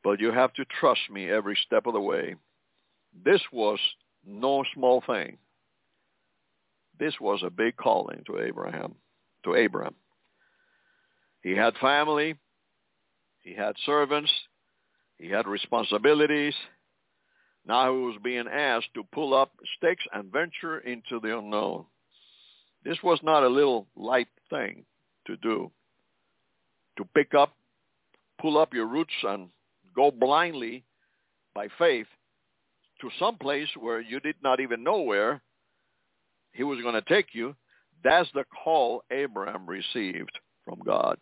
but 0.03 0.19
you 0.19 0.31
have 0.31 0.53
to 0.53 0.65
trust 0.79 1.01
me 1.11 1.29
every 1.29 1.55
step 1.67 1.85
of 1.85 1.93
the 1.93 2.01
way. 2.01 2.33
This 3.23 3.41
was 3.53 3.77
no 4.25 4.63
small 4.73 5.03
thing. 5.05 5.37
This 6.99 7.13
was 7.21 7.43
a 7.45 7.51
big 7.51 7.77
calling 7.77 8.23
to 8.25 8.39
Abraham, 8.39 8.95
to 9.43 9.53
Abraham. 9.53 9.93
He 11.43 11.51
had 11.51 11.75
family. 11.79 12.33
He 13.43 13.53
had 13.53 13.75
servants. 13.85 14.31
He 15.19 15.29
had 15.29 15.45
responsibilities. 15.45 16.55
Now 17.67 17.91
he 17.91 17.99
was 17.99 18.15
being 18.23 18.47
asked 18.47 18.93
to 18.93 19.03
pull 19.13 19.33
up 19.33 19.51
stakes 19.77 20.03
and 20.13 20.31
venture 20.31 20.79
into 20.79 21.19
the 21.19 21.37
unknown. 21.37 21.85
This 22.85 22.97
was 23.03 23.19
not 23.21 23.43
a 23.43 23.47
little 23.47 23.87
light 23.97 24.29
thing 24.49 24.85
to 25.25 25.35
do. 25.37 25.69
To 26.97 27.05
pick 27.13 27.33
up, 27.33 27.53
pull 28.39 28.57
up 28.57 28.73
your 28.73 28.87
roots 28.87 29.13
and 29.23 29.49
go 29.95 30.11
blindly 30.11 30.83
by 31.53 31.67
faith 31.77 32.07
to 33.01 33.09
some 33.19 33.37
place 33.37 33.67
where 33.77 33.99
you 33.99 34.19
did 34.21 34.35
not 34.41 34.59
even 34.59 34.83
know 34.83 35.01
where 35.01 35.41
he 36.53 36.63
was 36.63 36.81
going 36.81 36.95
to 36.95 37.01
take 37.01 37.27
you. 37.33 37.55
That's 38.03 38.29
the 38.33 38.45
call 38.63 39.03
Abraham 39.11 39.67
received 39.67 40.31
from 40.63 40.79
God. 40.85 41.17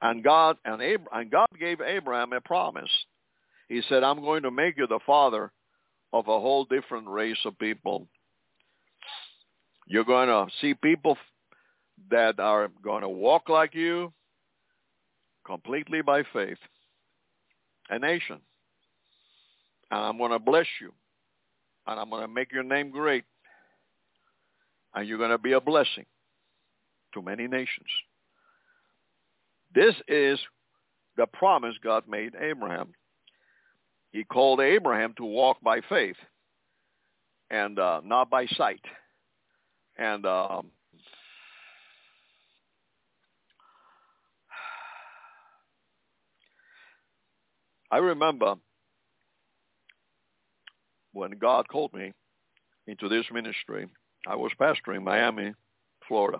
And 0.00 0.22
God 0.22 0.56
and, 0.64 0.80
Ab- 0.80 1.08
and 1.12 1.30
God 1.30 1.48
gave 1.58 1.80
Abraham 1.80 2.32
a 2.32 2.40
promise 2.40 2.90
he 3.68 3.82
said, 3.88 4.02
I'm 4.02 4.20
going 4.20 4.42
to 4.42 4.50
make 4.50 4.76
you 4.76 4.86
the 4.86 5.00
father 5.04 5.52
of 6.12 6.28
a 6.28 6.40
whole 6.40 6.64
different 6.64 7.08
race 7.08 7.38
of 7.44 7.58
people. 7.58 8.06
You're 9.86 10.04
going 10.04 10.28
to 10.28 10.46
see 10.60 10.74
people 10.74 11.16
that 12.10 12.38
are 12.38 12.68
going 12.82 13.02
to 13.02 13.08
walk 13.08 13.48
like 13.48 13.74
you 13.74 14.12
completely 15.44 16.02
by 16.02 16.22
faith. 16.32 16.58
A 17.88 17.98
nation. 17.98 18.40
And 19.90 20.00
I'm 20.00 20.18
going 20.18 20.32
to 20.32 20.38
bless 20.38 20.66
you. 20.80 20.92
And 21.86 22.00
I'm 22.00 22.10
going 22.10 22.22
to 22.22 22.28
make 22.28 22.52
your 22.52 22.64
name 22.64 22.90
great. 22.90 23.24
And 24.94 25.06
you're 25.06 25.18
going 25.18 25.30
to 25.30 25.38
be 25.38 25.52
a 25.52 25.60
blessing 25.60 26.06
to 27.14 27.22
many 27.22 27.46
nations. 27.46 27.86
This 29.74 29.94
is 30.08 30.38
the 31.16 31.26
promise 31.26 31.74
God 31.82 32.04
made 32.08 32.34
Abraham 32.40 32.92
he 34.16 34.24
called 34.24 34.60
Abraham 34.60 35.12
to 35.18 35.26
walk 35.26 35.58
by 35.60 35.82
faith 35.90 36.16
and 37.50 37.78
uh, 37.78 38.00
not 38.02 38.30
by 38.30 38.46
sight. 38.46 38.80
And 39.98 40.24
um, 40.24 40.68
I 47.90 47.98
remember 47.98 48.54
when 51.12 51.32
God 51.32 51.68
called 51.68 51.92
me 51.92 52.14
into 52.86 53.10
this 53.10 53.26
ministry, 53.30 53.86
I 54.26 54.34
was 54.34 54.50
pastoring 54.58 55.02
Miami, 55.02 55.52
Florida. 56.08 56.38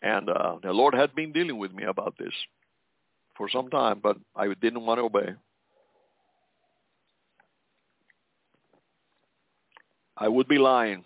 And 0.00 0.30
uh, 0.30 0.56
the 0.62 0.72
Lord 0.72 0.94
had 0.94 1.14
been 1.14 1.32
dealing 1.32 1.58
with 1.58 1.74
me 1.74 1.84
about 1.84 2.14
this 2.18 2.32
for 3.36 3.50
some 3.50 3.68
time, 3.68 4.00
but 4.02 4.16
I 4.34 4.46
didn't 4.62 4.86
want 4.86 4.98
to 4.98 5.04
obey. 5.04 5.34
I 10.20 10.28
would 10.28 10.46
be 10.46 10.58
lying. 10.58 11.02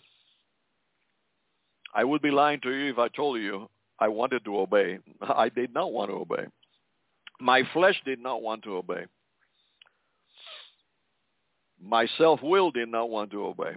I 1.95 2.03
would 2.03 2.21
be 2.21 2.33
lying 2.33 2.61
to 2.63 2.71
you 2.71 2.91
if 2.91 2.99
I 2.99 3.07
told 3.09 3.41
you 3.41 3.71
I 4.01 4.09
wanted 4.09 4.45
to 4.45 4.59
obey. 4.59 4.99
I 5.23 5.49
did 5.49 5.73
not 5.73 5.93
want 5.93 6.11
to 6.11 6.17
obey. 6.17 6.47
My 7.41 7.63
flesh 7.73 7.95
did 8.05 8.21
not 8.21 8.43
want 8.43 8.65
to 8.65 8.77
obey. 8.77 9.07
My 11.81 12.07
self-will 12.19 12.73
did 12.73 12.89
not 12.89 13.09
want 13.09 13.31
to 13.31 13.45
obey. 13.47 13.77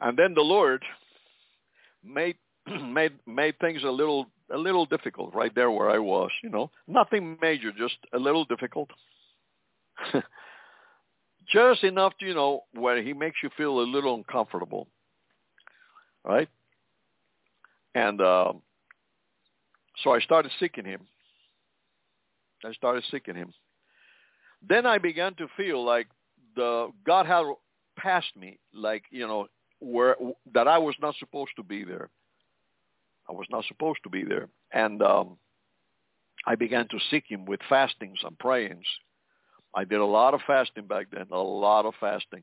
And 0.00 0.18
then 0.18 0.34
the 0.34 0.42
Lord 0.42 0.82
made 2.04 2.36
made 2.82 3.12
made 3.26 3.58
things 3.58 3.82
a 3.84 3.90
little 3.90 4.26
a 4.52 4.58
little 4.58 4.86
difficult 4.86 5.34
right 5.34 5.54
there 5.54 5.70
where 5.70 5.90
I 5.90 5.98
was, 5.98 6.30
you 6.42 6.50
know. 6.50 6.70
Nothing 6.86 7.38
major, 7.40 7.72
just 7.72 7.96
a 8.12 8.18
little 8.18 8.44
difficult. 8.44 8.90
Just 11.46 11.84
enough, 11.84 12.14
to, 12.18 12.26
you 12.26 12.34
know, 12.34 12.62
where 12.72 13.02
he 13.02 13.12
makes 13.12 13.36
you 13.42 13.50
feel 13.56 13.80
a 13.80 13.82
little 13.82 14.14
uncomfortable, 14.14 14.88
right? 16.24 16.48
And 17.94 18.20
uh, 18.20 18.54
so 20.02 20.14
I 20.14 20.20
started 20.20 20.50
seeking 20.58 20.84
him. 20.84 21.02
I 22.64 22.72
started 22.72 23.04
seeking 23.10 23.34
him. 23.34 23.52
Then 24.66 24.86
I 24.86 24.98
began 24.98 25.34
to 25.34 25.46
feel 25.56 25.84
like 25.84 26.06
the 26.56 26.90
God 27.06 27.26
had 27.26 27.44
passed 27.96 28.34
me, 28.36 28.58
like 28.72 29.04
you 29.10 29.26
know, 29.26 29.48
where 29.80 30.16
that 30.54 30.66
I 30.66 30.78
was 30.78 30.94
not 31.00 31.14
supposed 31.18 31.52
to 31.56 31.62
be 31.62 31.84
there. 31.84 32.08
I 33.28 33.32
was 33.32 33.46
not 33.50 33.64
supposed 33.66 34.00
to 34.04 34.10
be 34.10 34.24
there, 34.24 34.48
and 34.72 35.02
um, 35.02 35.36
I 36.46 36.54
began 36.54 36.88
to 36.88 36.98
seek 37.10 37.24
Him 37.28 37.46
with 37.46 37.60
fastings 37.68 38.18
and 38.22 38.38
prayings 38.38 38.86
I 39.74 39.84
did 39.84 39.98
a 39.98 40.06
lot 40.06 40.34
of 40.34 40.40
fasting 40.46 40.86
back 40.86 41.08
then, 41.10 41.26
a 41.32 41.38
lot 41.38 41.84
of 41.84 41.94
fasting. 41.98 42.42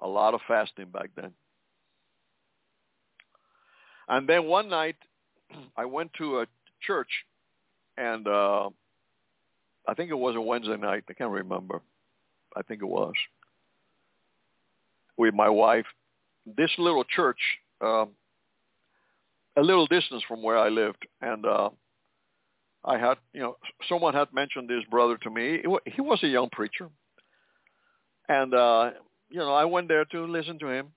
A 0.00 0.08
lot 0.08 0.32
of 0.32 0.40
fasting 0.48 0.86
back 0.86 1.10
then. 1.14 1.32
And 4.08 4.26
then 4.26 4.46
one 4.46 4.70
night, 4.70 4.96
I 5.76 5.84
went 5.84 6.12
to 6.14 6.40
a 6.40 6.46
church, 6.80 7.10
and 7.98 8.26
uh, 8.26 8.70
I 9.86 9.94
think 9.94 10.10
it 10.10 10.14
was 10.14 10.36
a 10.36 10.40
Wednesday 10.40 10.78
night. 10.78 11.04
I 11.10 11.12
can't 11.12 11.30
remember. 11.30 11.82
I 12.56 12.62
think 12.62 12.80
it 12.80 12.86
was 12.88 13.12
with 15.18 15.34
my 15.34 15.50
wife. 15.50 15.84
This 16.56 16.70
little 16.78 17.04
church, 17.04 17.38
uh, 17.82 18.06
a 19.60 19.62
little 19.62 19.86
distance 19.86 20.22
from 20.26 20.42
where 20.42 20.56
I 20.56 20.70
lived, 20.70 21.06
and 21.20 21.44
uh, 21.44 21.68
I 22.84 22.96
had, 22.98 23.18
you 23.34 23.40
know, 23.40 23.56
someone 23.88 24.14
had 24.14 24.32
mentioned 24.32 24.70
this 24.70 24.84
brother 24.90 25.18
to 25.18 25.30
me. 25.30 25.60
He 25.84 26.00
was 26.00 26.20
a 26.22 26.28
young 26.28 26.48
preacher, 26.50 26.88
and 28.28 28.54
uh, 28.54 28.92
you 29.28 29.38
know, 29.38 29.52
I 29.52 29.66
went 29.66 29.88
there 29.88 30.06
to 30.06 30.24
listen 30.24 30.58
to 30.60 30.68
him. 30.68 30.88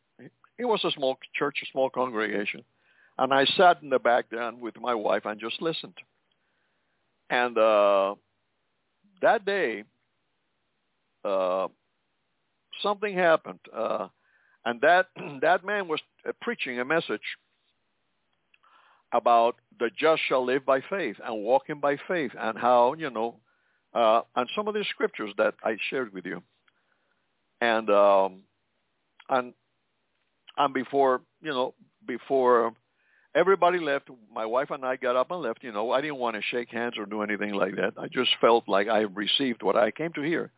It 0.57 0.65
was 0.65 0.81
a 0.85 0.91
small 0.91 1.17
church, 1.35 1.57
a 1.61 1.71
small 1.73 1.89
congregation, 1.89 2.63
and 3.17 3.33
I 3.33 3.43
sat 3.57 3.83
in 3.83 3.89
the 3.89 3.99
back 3.99 4.25
there 4.31 4.49
with 4.53 4.79
my 4.79 4.95
wife 4.95 5.25
and 5.25 5.39
just 5.41 5.61
listened. 5.61 5.97
And 7.29 7.57
uh, 7.57 8.15
that 9.21 9.43
day, 9.43 9.83
uh, 11.25 11.67
something 12.81 13.13
happened, 13.13 13.59
uh, 13.75 14.07
and 14.63 14.79
that 14.79 15.07
that 15.41 15.65
man 15.65 15.89
was 15.89 15.99
preaching 16.41 16.79
a 16.79 16.85
message 16.85 17.19
about 19.13 19.55
the 19.79 19.89
just 19.97 20.21
shall 20.27 20.45
live 20.45 20.65
by 20.65 20.81
faith 20.89 21.15
and 21.23 21.43
walking 21.43 21.79
by 21.79 21.97
faith, 22.07 22.31
and 22.37 22.57
how 22.57 22.93
you 22.93 23.09
know, 23.09 23.35
uh, 23.93 24.21
and 24.35 24.49
some 24.55 24.67
of 24.67 24.73
the 24.73 24.85
scriptures 24.89 25.31
that 25.37 25.53
I 25.63 25.77
shared 25.89 26.13
with 26.13 26.25
you, 26.25 26.41
and 27.61 27.89
um, 27.89 28.39
and 29.29 29.53
and 30.57 30.73
before 30.73 31.21
you 31.41 31.51
know 31.51 31.73
before 32.05 32.73
everybody 33.35 33.79
left, 33.79 34.09
my 34.33 34.45
wife 34.45 34.71
and 34.71 34.85
I 34.85 34.95
got 34.95 35.15
up 35.15 35.31
and 35.31 35.41
left. 35.41 35.63
You 35.63 35.71
know, 35.71 35.91
I 35.91 36.01
didn't 36.01 36.17
want 36.17 36.35
to 36.35 36.41
shake 36.41 36.69
hands 36.69 36.97
or 36.97 37.05
do 37.05 37.21
anything 37.21 37.53
like 37.53 37.75
that. 37.75 37.93
I 37.97 38.07
just 38.07 38.31
felt 38.41 38.67
like 38.67 38.87
I 38.87 39.01
received 39.01 39.63
what 39.63 39.75
I 39.75 39.91
came 39.91 40.13
to 40.13 40.21
hear. 40.21 40.51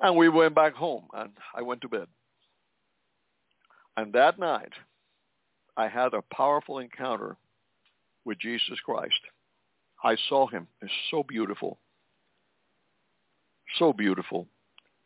And 0.00 0.16
we 0.16 0.28
went 0.28 0.54
back 0.54 0.74
home 0.74 1.04
and 1.14 1.30
I 1.54 1.62
went 1.62 1.80
to 1.82 1.88
bed. 1.88 2.06
And 3.96 4.12
that 4.12 4.38
night, 4.38 4.72
I 5.76 5.88
had 5.88 6.14
a 6.14 6.22
powerful 6.34 6.78
encounter 6.78 7.36
with 8.24 8.38
Jesus 8.38 8.78
Christ. 8.84 9.20
I 10.02 10.16
saw 10.28 10.46
him. 10.46 10.66
It's 10.82 10.92
so 11.10 11.22
beautiful. 11.22 11.78
So 13.78 13.92
beautiful. 13.92 14.46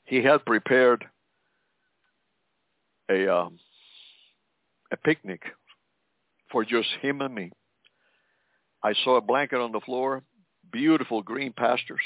He 0.04 0.22
had 0.22 0.44
prepared 0.44 1.04
a 3.10 3.32
um, 3.34 3.58
a 4.90 4.96
picnic 4.96 5.42
for 6.50 6.64
just 6.64 6.88
him 7.00 7.20
and 7.20 7.34
me. 7.34 7.50
I 8.82 8.94
saw 9.04 9.16
a 9.16 9.20
blanket 9.20 9.60
on 9.60 9.72
the 9.72 9.80
floor, 9.80 10.22
beautiful 10.72 11.22
green 11.22 11.52
pastures. 11.52 12.00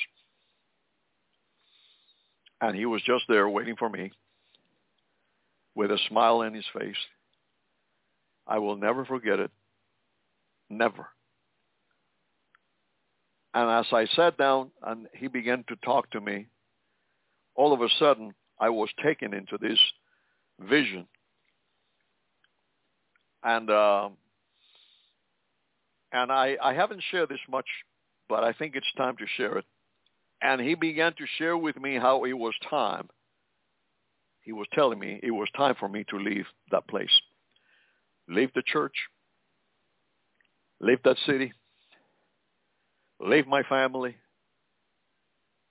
And 2.61 2.77
he 2.77 2.87
was 2.87 3.03
just 3.03 3.25
there 3.29 3.49
waiting 3.49 3.77
for 3.77 3.89
me 3.89 4.13
with 5.75 5.91
a 5.91 5.99
smile 6.09 6.39
on 6.39 6.55
his 6.55 6.65
face. 6.77 6.97
I 8.47 8.59
will 8.59 8.77
never 8.77 9.05
forget 9.05 9.39
it. 9.39 9.51
Never. 10.69 11.09
And 13.55 13.71
as 13.71 13.87
I 13.93 14.07
sat 14.17 14.39
down 14.39 14.71
and 14.83 15.07
he 15.15 15.29
began 15.29 15.65
to 15.69 15.77
talk 15.85 16.11
to 16.13 16.21
me, 16.21 16.47
all 17.55 17.73
of 17.73 17.83
a 17.83 17.89
sudden 17.99 18.35
I 18.59 18.71
was 18.71 18.89
taken 19.03 19.35
into 19.35 19.59
this 19.59 19.79
vision. 20.61 21.07
And 23.45 23.69
uh, 23.71 24.09
and 26.13 26.31
I, 26.31 26.57
I 26.63 26.75
haven't 26.75 27.03
shared 27.11 27.29
this 27.29 27.41
much, 27.51 27.67
but 28.29 28.45
I 28.45 28.53
think 28.53 28.77
it's 28.77 28.93
time 28.97 29.17
to 29.17 29.27
share 29.37 29.59
it. 29.59 29.65
And 30.43 30.61
he 30.61 30.75
began 30.75 31.13
to 31.15 31.25
share 31.39 31.57
with 31.57 31.77
me 31.81 31.97
how 31.97 32.25
it 32.25 32.33
was 32.33 32.55
time. 32.69 33.09
He 34.43 34.53
was 34.53 34.67
telling 34.73 34.99
me 34.99 35.21
it 35.23 35.31
was 35.31 35.49
time 35.57 35.75
for 35.79 35.89
me 35.89 36.05
to 36.11 36.19
leave 36.19 36.47
that 36.71 36.87
place, 36.89 37.11
leave 38.29 38.53
the 38.55 38.63
church, 38.63 38.95
leave 40.81 41.03
that 41.05 41.17
city, 41.27 41.53
leave 43.21 43.47
my 43.47 43.63
family, 43.65 44.17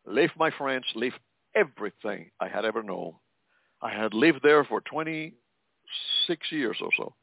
leave 0.05 0.31
my 0.37 0.51
friends, 0.51 0.85
leave 0.95 1.13
everything 1.55 2.31
I 2.39 2.47
had 2.47 2.65
ever 2.65 2.83
known. 2.83 3.13
I 3.81 3.91
had 3.91 4.13
lived 4.13 4.39
there 4.43 4.63
for 4.63 4.81
26 4.81 6.51
years 6.51 6.77
or 6.81 6.89
so. 6.97 7.15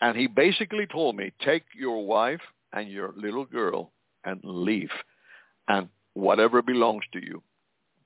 And 0.00 0.16
he 0.16 0.26
basically 0.26 0.86
told 0.86 1.16
me, 1.16 1.32
take 1.42 1.64
your 1.74 2.04
wife 2.06 2.40
and 2.72 2.88
your 2.90 3.14
little 3.16 3.46
girl 3.46 3.92
and 4.24 4.40
leave. 4.44 4.90
And 5.68 5.88
whatever 6.14 6.60
belongs 6.60 7.04
to 7.12 7.24
you, 7.24 7.42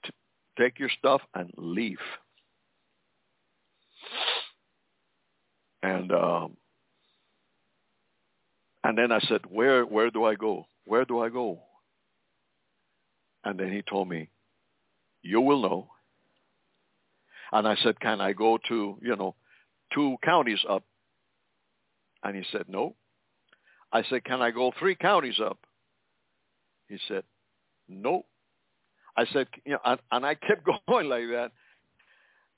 t- 0.05 0.13
take 0.59 0.79
your 0.79 0.91
stuff 0.99 1.21
and 1.35 1.51
leave. 1.57 1.99
And 5.83 6.13
um, 6.13 6.57
and 8.85 8.97
then 8.97 9.13
I 9.13 9.21
said, 9.21 9.43
where 9.49 9.85
where 9.85 10.11
do 10.11 10.25
I 10.25 10.35
go? 10.35 10.67
Where 10.85 11.05
do 11.05 11.21
I 11.21 11.29
go? 11.29 11.61
And 13.45 13.59
then 13.59 13.73
he 13.73 13.83
told 13.83 14.09
me, 14.09 14.29
you 15.23 15.41
will 15.41 15.63
know. 15.63 15.89
And 17.53 17.67
I 17.67 17.75
said, 17.83 17.99
can 18.01 18.21
I 18.21 18.33
go 18.33 18.59
to, 18.69 18.97
you 19.01 19.17
know, 19.17 19.35
two 19.93 20.17
counties 20.23 20.61
up 20.69 20.85
and 22.23 22.37
he 22.37 22.45
said, 22.53 22.65
no. 22.69 22.95
I 23.93 24.03
said, 24.09 24.25
can 24.25 24.41
I 24.41 24.51
go 24.51 24.73
three 24.79 24.95
counties 24.95 25.41
up? 25.41 25.59
He 26.89 26.99
said, 27.09 27.25
no. 27.89 28.25
I 29.17 29.25
said, 29.33 29.49
you 29.65 29.73
know, 29.73 29.81
and, 29.85 30.01
and 30.13 30.27
I 30.27 30.35
kept 30.35 30.67
going 30.89 31.09
like 31.09 31.25
that. 31.31 31.51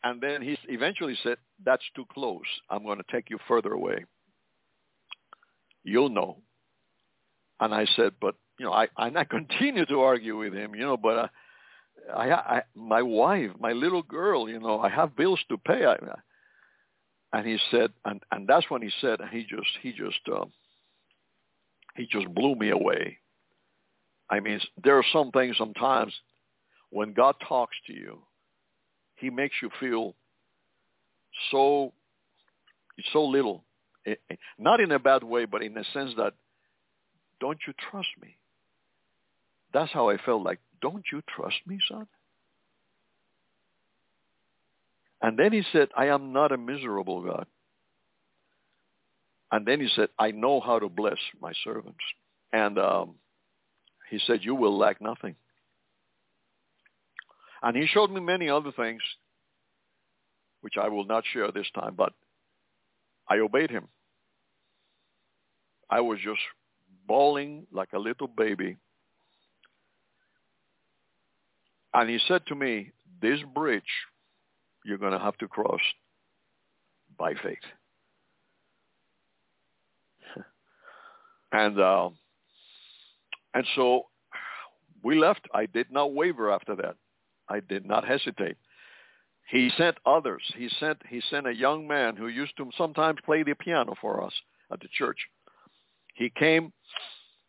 And 0.04 0.20
then 0.20 0.42
he 0.42 0.58
eventually 0.68 1.16
said, 1.22 1.36
that's 1.64 1.84
too 1.94 2.04
close. 2.12 2.42
I'm 2.68 2.84
going 2.84 2.98
to 2.98 3.04
take 3.12 3.30
you 3.30 3.38
further 3.46 3.72
away. 3.72 4.04
You'll 5.84 6.08
know. 6.08 6.38
And 7.60 7.72
I 7.72 7.86
said, 7.96 8.14
but, 8.20 8.34
you 8.58 8.66
know, 8.66 8.72
I, 8.72 8.88
and 8.98 9.16
I 9.16 9.24
continue 9.38 9.86
to 9.86 10.00
argue 10.00 10.38
with 10.38 10.52
him, 10.52 10.74
you 10.74 10.82
know, 10.82 10.96
but 10.96 11.16
uh, 11.16 11.28
I, 12.16 12.32
I, 12.32 12.62
my 12.74 13.02
wife, 13.02 13.50
my 13.60 13.72
little 13.72 14.02
girl, 14.02 14.48
you 14.48 14.58
know, 14.58 14.80
I 14.80 14.88
have 14.88 15.16
bills 15.16 15.40
to 15.48 15.58
pay. 15.58 15.84
I, 15.84 15.96
and 17.32 17.46
he 17.46 17.58
said, 17.70 17.90
and, 18.04 18.20
and 18.32 18.48
that's 18.48 18.68
when 18.70 18.82
he 18.82 18.90
said, 19.00 19.20
and 19.20 19.30
he 19.30 19.42
just, 19.42 19.70
he 19.82 19.92
just, 19.92 20.20
uh, 20.32 20.44
he 21.96 22.06
just 22.06 22.32
blew 22.34 22.54
me 22.56 22.70
away. 22.70 23.18
I 24.28 24.40
mean, 24.40 24.60
there 24.82 24.96
are 24.96 25.04
some 25.12 25.30
things 25.30 25.56
sometimes 25.58 26.12
when 26.90 27.12
God 27.12 27.36
talks 27.46 27.76
to 27.86 27.92
you, 27.92 28.22
he 29.22 29.30
makes 29.30 29.54
you 29.62 29.70
feel 29.78 30.16
so, 31.52 31.92
so 33.12 33.24
little. 33.24 33.62
Eh, 34.04 34.16
eh, 34.28 34.34
not 34.58 34.80
in 34.80 34.90
a 34.90 34.98
bad 34.98 35.22
way, 35.22 35.44
but 35.44 35.62
in 35.62 35.74
the 35.74 35.84
sense 35.94 36.10
that, 36.16 36.34
don't 37.40 37.58
you 37.66 37.72
trust 37.90 38.08
me? 38.20 38.36
That's 39.72 39.92
how 39.92 40.10
I 40.10 40.16
felt 40.18 40.42
like, 40.42 40.58
don't 40.80 41.04
you 41.12 41.22
trust 41.34 41.56
me, 41.66 41.78
son? 41.88 42.08
And 45.22 45.38
then 45.38 45.52
he 45.52 45.62
said, 45.72 45.88
I 45.96 46.06
am 46.06 46.32
not 46.32 46.50
a 46.50 46.58
miserable 46.58 47.22
God. 47.22 47.46
And 49.52 49.64
then 49.64 49.80
he 49.80 49.88
said, 49.94 50.08
I 50.18 50.32
know 50.32 50.60
how 50.60 50.80
to 50.80 50.88
bless 50.88 51.18
my 51.40 51.52
servants. 51.62 52.00
And 52.52 52.76
um, 52.76 53.14
he 54.10 54.18
said, 54.26 54.40
you 54.42 54.56
will 54.56 54.76
lack 54.76 55.00
nothing. 55.00 55.36
And 57.62 57.76
he 57.76 57.86
showed 57.86 58.10
me 58.10 58.20
many 58.20 58.48
other 58.48 58.72
things, 58.72 59.02
which 60.62 60.74
I 60.80 60.88
will 60.88 61.04
not 61.04 61.24
share 61.32 61.50
this 61.52 61.70
time, 61.74 61.94
but 61.96 62.12
I 63.28 63.38
obeyed 63.38 63.70
him. 63.70 63.88
I 65.88 66.00
was 66.00 66.18
just 66.24 66.40
bawling 67.06 67.66
like 67.72 67.92
a 67.92 67.98
little 67.98 68.26
baby. 68.26 68.76
And 71.94 72.08
he 72.08 72.18
said 72.26 72.46
to 72.46 72.54
me, 72.54 72.92
this 73.20 73.38
bridge 73.54 73.82
you're 74.84 74.98
going 74.98 75.12
to 75.12 75.18
have 75.18 75.36
to 75.38 75.48
cross 75.48 75.80
by 77.18 77.34
faith. 77.34 77.58
and 81.52 81.78
uh, 81.78 82.10
and 83.54 83.64
so 83.76 84.06
we 85.04 85.18
left. 85.18 85.46
I 85.54 85.66
did 85.66 85.90
not 85.90 86.14
waver 86.14 86.50
after 86.50 86.74
that. 86.76 86.96
I 87.52 87.60
did 87.60 87.84
not 87.86 88.06
hesitate. 88.06 88.56
He 89.50 89.70
sent 89.76 89.96
others. 90.06 90.42
He 90.56 90.68
sent 90.80 90.98
he 91.08 91.20
sent 91.30 91.46
a 91.46 91.54
young 91.54 91.86
man 91.86 92.16
who 92.16 92.28
used 92.28 92.56
to 92.56 92.70
sometimes 92.78 93.18
play 93.24 93.42
the 93.42 93.54
piano 93.54 93.94
for 94.00 94.22
us 94.24 94.32
at 94.72 94.80
the 94.80 94.88
church. 94.96 95.18
He 96.14 96.30
came 96.30 96.72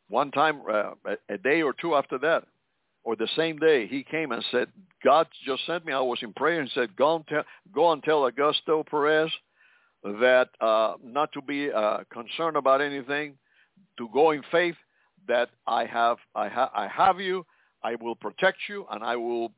one 0.10 0.32
time 0.32 0.62
uh, 0.70 0.92
a, 1.30 1.38
day 1.38 1.62
or 1.62 1.74
two 1.74 1.96
after 1.96 2.18
that 2.20 2.44
or 3.04 3.16
the 3.16 3.28
same 3.36 3.58
day, 3.58 3.88
he 3.88 4.04
came 4.04 4.32
and 4.32 4.44
said, 4.52 4.68
God 5.04 5.28
just 5.46 5.66
sent 5.66 5.86
me. 5.86 5.94
I 5.94 6.00
was 6.00 6.20
in 6.22 6.34
prayer 6.34 6.62
and 6.62 6.72
said, 6.74 6.96
go 6.96 7.18
and 7.18 7.28
tell, 7.28 7.44
go 7.74 7.92
and 7.92 8.02
tell 8.04 8.30
Augusto 8.30 8.86
Perez 8.86 9.30
that 10.04 10.50
uh, 10.62 10.94
not 11.04 11.32
to 11.34 11.42
be 11.42 11.72
uh, 11.72 12.00
concerned 12.12 12.56
about 12.56 12.82
anything, 12.82 13.36
to 13.98 14.10
go 14.14 14.32
in 14.32 14.42
faith 14.52 14.76
that 15.28 15.50
I 15.68 15.86
have, 15.86 16.18
I, 16.36 16.48
ha- 16.48 16.72
I 16.74 16.88
have 16.88 17.20
you, 17.20 17.46
I 17.84 17.96
will 17.96 18.16
protect 18.16 18.58
you, 18.70 18.86
and 18.92 19.04
I 19.04 19.16
will, 19.18 19.52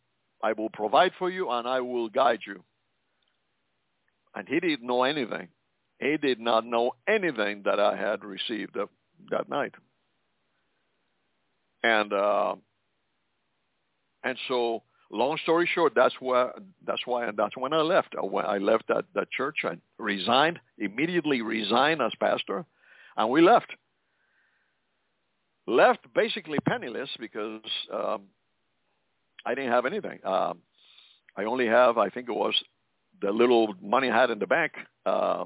I 0.43 0.53
will 0.53 0.69
provide 0.69 1.11
for 1.17 1.29
you, 1.29 1.49
and 1.49 1.67
I 1.67 1.81
will 1.81 2.09
guide 2.09 2.39
you. 2.45 2.63
And 4.35 4.47
he 4.47 4.59
didn't 4.59 4.85
know 4.85 5.03
anything. 5.03 5.47
He 5.99 6.17
did 6.17 6.39
not 6.39 6.65
know 6.65 6.91
anything 7.07 7.63
that 7.65 7.79
I 7.79 7.95
had 7.95 8.23
received 8.23 8.75
that, 9.31 9.49
night. 9.49 9.73
And 11.83 12.11
uh, 12.11 12.55
and 14.23 14.37
so, 14.47 14.83
long 15.11 15.37
story 15.43 15.69
short, 15.73 15.93
that's 15.95 16.15
why 16.19 16.49
that's 16.85 17.01
why 17.05 17.29
that's 17.37 17.55
when 17.55 17.73
I 17.73 17.81
left. 17.81 18.15
I 18.17 18.57
left 18.57 18.87
that 18.89 19.05
that 19.13 19.31
church. 19.31 19.57
I 19.63 19.77
resigned 19.97 20.59
immediately. 20.77 21.41
Resigned 21.41 22.01
as 22.01 22.11
pastor, 22.19 22.65
and 23.15 23.29
we 23.29 23.41
left. 23.41 23.71
Left 25.67 26.01
basically 26.13 26.59
penniless 26.67 27.09
because 27.19 27.61
um, 27.91 28.23
I 29.45 29.55
didn't 29.55 29.71
have 29.71 29.85
anything. 29.85 30.19
Um, 30.25 30.59
I 31.37 31.43
only 31.43 31.67
have, 31.67 31.97
I 31.97 32.09
think 32.09 32.29
it 32.29 32.35
was 32.35 32.55
the 33.21 33.31
little 33.31 33.75
money 33.81 34.09
I 34.09 34.19
had 34.19 34.31
in 34.31 34.39
the 34.39 34.47
bank. 34.47 34.73
Uh, 35.05 35.45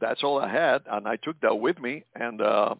that's 0.00 0.22
all 0.22 0.38
I 0.40 0.48
had, 0.48 0.82
and 0.90 1.06
I 1.06 1.16
took 1.16 1.40
that 1.40 1.54
with 1.54 1.78
me, 1.78 2.04
and 2.14 2.40
uh, 2.40 2.74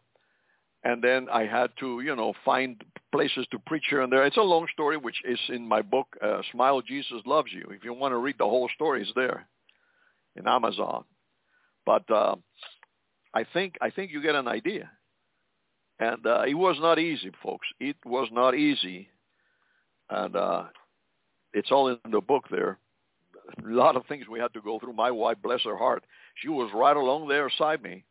and 0.83 1.03
then 1.03 1.29
I 1.31 1.45
had 1.45 1.71
to, 1.81 2.01
you 2.01 2.17
know, 2.17 2.33
find 2.45 2.83
places 3.13 3.47
to 3.51 3.59
preach 3.59 3.85
here 3.91 4.01
and 4.01 4.11
there. 4.11 4.25
It's 4.25 4.39
a 4.39 4.43
long 4.43 4.67
story, 4.73 4.97
which 4.97 5.21
is 5.25 5.39
in 5.51 5.69
my 5.69 5.83
book, 5.83 6.07
uh, 6.23 6.41
Smile, 6.53 6.81
Jesus 6.81 7.21
Loves 7.27 7.53
You. 7.53 7.67
If 7.71 7.85
you 7.85 7.93
want 7.93 8.13
to 8.13 8.19
read 8.19 8.37
the 8.39 8.45
whole 8.45 8.71
story, 8.75 9.03
it's 9.03 9.13
there 9.15 9.47
in 10.37 10.49
Amazon. 10.49 11.05
But 11.85 12.11
uh, 12.11 12.37
I 13.35 13.45
think 13.53 13.75
I 13.83 13.91
think 13.91 14.13
you 14.13 14.23
get 14.23 14.35
an 14.35 14.49
idea. 14.49 14.91
And 15.99 16.25
uh, 16.27 16.45
it 16.49 16.55
was 16.55 16.77
not 16.81 16.99
easy, 16.99 17.31
folks. 17.43 17.67
It 17.79 17.97
was 18.07 18.29
not 18.33 18.55
easy, 18.55 19.11
and 20.11 20.37
uh, 20.37 20.65
it's 21.53 21.71
all 21.71 21.89
in 21.89 21.99
the 22.11 22.21
book 22.21 22.45
there. 22.51 22.79
A 23.65 23.69
lot 23.69 23.97
of 23.97 24.07
things 24.07 24.27
we 24.29 24.39
had 24.39 24.53
to 24.55 24.61
go 24.61 24.79
through. 24.79 24.93
My 24.93 25.11
wife, 25.11 25.39
bless 25.43 25.63
her 25.65 25.77
heart, 25.77 26.05
she 26.37 26.49
was 26.49 26.71
right 26.75 26.97
along 26.97 27.29
there 27.29 27.49
beside 27.49 27.83
me. 27.83 28.05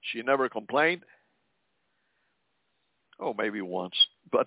She 0.00 0.22
never 0.22 0.48
complained. 0.48 1.02
Oh, 3.20 3.34
maybe 3.36 3.60
once, 3.60 3.94
but 4.32 4.46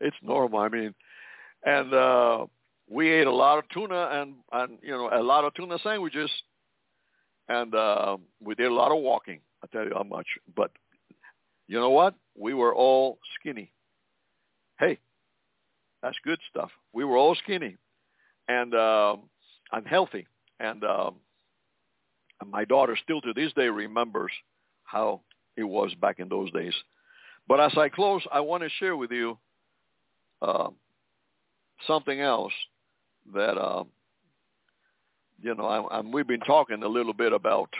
it's 0.00 0.16
normal. 0.22 0.60
I 0.60 0.68
mean, 0.68 0.94
and 1.64 1.92
uh, 1.92 2.46
we 2.88 3.10
ate 3.10 3.26
a 3.26 3.32
lot 3.32 3.58
of 3.58 3.68
tuna 3.70 4.08
and 4.12 4.34
and 4.52 4.78
you 4.82 4.90
know 4.90 5.10
a 5.12 5.22
lot 5.22 5.44
of 5.44 5.54
tuna 5.54 5.78
sandwiches, 5.82 6.30
and 7.48 7.74
uh, 7.74 8.16
we 8.40 8.54
did 8.54 8.68
a 8.68 8.74
lot 8.74 8.92
of 8.92 9.02
walking. 9.02 9.40
I 9.62 9.66
tell 9.72 9.84
you 9.84 9.92
how 9.94 10.04
much. 10.04 10.26
But 10.56 10.70
you 11.66 11.78
know 11.78 11.90
what? 11.90 12.14
We 12.36 12.54
were 12.54 12.74
all 12.74 13.18
skinny. 13.38 13.72
Hey, 14.80 14.98
that's 16.02 16.16
good 16.24 16.40
stuff. 16.50 16.70
We 16.92 17.04
were 17.04 17.16
all 17.16 17.36
skinny, 17.36 17.76
and 18.48 18.74
uh, 18.74 19.16
unhealthy, 19.70 20.26
and. 20.58 20.82
Uh, 20.82 21.12
my 22.46 22.64
daughter 22.64 22.96
still 23.02 23.20
to 23.20 23.32
this 23.32 23.52
day 23.52 23.68
remembers 23.68 24.32
how 24.84 25.20
it 25.56 25.64
was 25.64 25.92
back 26.00 26.20
in 26.20 26.28
those 26.28 26.50
days. 26.52 26.74
But 27.46 27.60
as 27.60 27.72
I 27.76 27.88
close, 27.88 28.22
I 28.32 28.40
want 28.40 28.62
to 28.62 28.68
share 28.78 28.96
with 28.96 29.10
you 29.10 29.38
uh, 30.40 30.68
something 31.86 32.20
else 32.20 32.52
that, 33.34 33.58
uh, 33.58 33.84
you 35.42 35.54
know, 35.54 35.66
I, 35.66 35.98
I, 35.98 36.00
we've 36.00 36.26
been 36.26 36.40
talking 36.40 36.82
a 36.82 36.88
little 36.88 37.12
bit 37.12 37.32
about, 37.32 37.70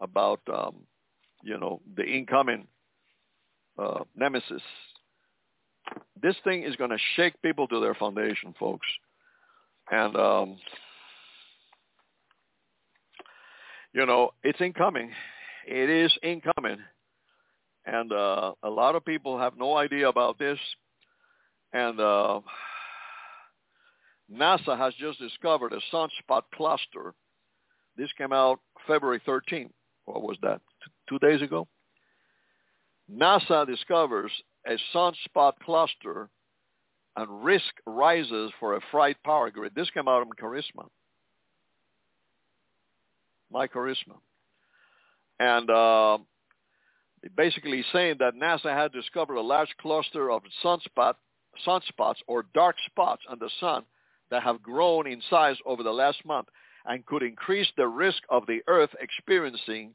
about, 0.00 0.40
um, 0.52 0.76
you 1.42 1.58
know, 1.58 1.80
the 1.96 2.04
incoming 2.04 2.66
uh, 3.78 4.00
nemesis. 4.16 4.62
This 6.20 6.36
thing 6.44 6.62
is 6.62 6.76
going 6.76 6.90
to 6.90 6.98
shake 7.16 7.40
people 7.42 7.66
to 7.68 7.80
their 7.80 7.94
foundation, 7.94 8.54
folks. 8.58 8.86
And 9.90 10.16
um, 10.16 10.56
you 13.92 14.06
know, 14.06 14.30
it's 14.42 14.60
incoming. 14.60 15.10
It 15.66 15.90
is 15.90 16.12
incoming. 16.22 16.78
And 17.84 18.12
uh, 18.12 18.52
a 18.62 18.70
lot 18.70 18.94
of 18.94 19.04
people 19.04 19.38
have 19.38 19.56
no 19.58 19.76
idea 19.76 20.08
about 20.08 20.38
this. 20.38 20.58
And 21.72 21.98
uh, 22.00 22.40
NASA 24.32 24.78
has 24.78 24.94
just 24.94 25.18
discovered 25.18 25.72
a 25.72 25.94
sunspot 25.94 26.42
cluster. 26.54 27.14
This 27.96 28.10
came 28.16 28.32
out 28.32 28.60
February 28.86 29.20
13th. 29.26 29.70
What 30.04 30.22
was 30.22 30.36
that? 30.42 30.60
Two 31.08 31.18
days 31.18 31.42
ago? 31.42 31.66
NASA 33.12 33.66
discovers 33.66 34.32
a 34.66 34.76
sunspot 34.94 35.52
cluster 35.64 36.28
and 37.16 37.44
risk 37.44 37.72
rises 37.86 38.52
for 38.58 38.76
a 38.76 38.80
fried 38.90 39.16
power 39.24 39.50
grid. 39.50 39.74
This 39.74 39.90
came 39.90 40.08
out 40.08 40.22
of 40.22 40.28
Charisma 40.40 40.88
my 43.52 43.68
charisma. 43.68 44.16
And 45.38 45.70
uh, 45.70 46.18
basically 47.36 47.84
saying 47.92 48.16
that 48.18 48.34
NASA 48.34 48.74
had 48.74 48.92
discovered 48.92 49.36
a 49.36 49.42
large 49.42 49.74
cluster 49.80 50.30
of 50.30 50.42
sunspot, 50.64 51.14
sunspots 51.66 52.16
or 52.26 52.46
dark 52.54 52.76
spots 52.86 53.22
on 53.28 53.38
the 53.38 53.50
sun 53.60 53.84
that 54.30 54.42
have 54.42 54.62
grown 54.62 55.06
in 55.06 55.20
size 55.28 55.56
over 55.66 55.82
the 55.82 55.90
last 55.90 56.24
month 56.24 56.48
and 56.86 57.06
could 57.06 57.22
increase 57.22 57.68
the 57.76 57.86
risk 57.86 58.22
of 58.30 58.46
the 58.46 58.60
Earth 58.66 58.90
experiencing 59.00 59.94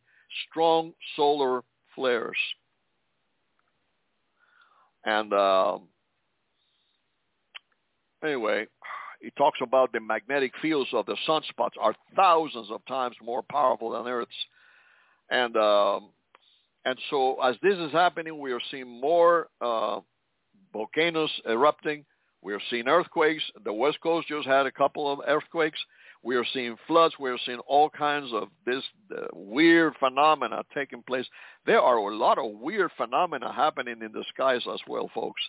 strong 0.49 0.93
solar 1.15 1.63
flares. 1.95 2.37
And 5.07 5.31
uh, 5.31 5.79
anyway, 8.21 8.67
he 9.21 9.31
talks 9.37 9.57
about 9.61 9.93
the 9.93 10.01
magnetic 10.01 10.51
fields 10.61 10.89
of 10.93 11.05
the 11.05 11.15
sunspots 11.25 11.77
are 11.79 11.95
thousands 12.15 12.69
of 12.69 12.85
times 12.87 13.15
more 13.23 13.41
powerful 13.41 13.91
than 13.91 14.05
Earth's. 14.05 14.29
And 15.31 15.55
um, 15.55 16.09
and 16.83 16.99
so 17.09 17.41
as 17.41 17.55
this 17.63 17.77
is 17.77 17.91
happening, 17.93 18.37
we 18.37 18.51
are 18.51 18.59
seeing 18.69 18.99
more 18.99 19.47
uh, 19.61 20.01
volcanoes 20.73 21.31
erupting. 21.47 22.05
We 22.41 22.53
are 22.53 22.61
seeing 22.69 22.87
earthquakes. 22.87 23.43
The 23.63 23.73
West 23.73 23.99
Coast 24.01 24.27
just 24.27 24.47
had 24.47 24.65
a 24.65 24.71
couple 24.71 25.11
of 25.11 25.19
earthquakes. 25.27 25.79
We 26.23 26.35
are 26.35 26.45
seeing 26.53 26.75
floods. 26.87 27.15
We 27.19 27.29
are 27.29 27.37
seeing 27.45 27.59
all 27.67 27.89
kinds 27.89 28.31
of 28.33 28.49
this 28.65 28.83
uh, 29.15 29.27
weird 29.33 29.93
phenomena 29.99 30.63
taking 30.73 31.03
place. 31.03 31.25
There 31.65 31.81
are 31.81 31.97
a 31.97 32.15
lot 32.15 32.37
of 32.37 32.59
weird 32.59 32.91
phenomena 32.97 33.51
happening 33.51 34.01
in 34.01 34.11
the 34.11 34.23
skies 34.33 34.61
as 34.71 34.79
well, 34.87 35.09
folks. 35.13 35.41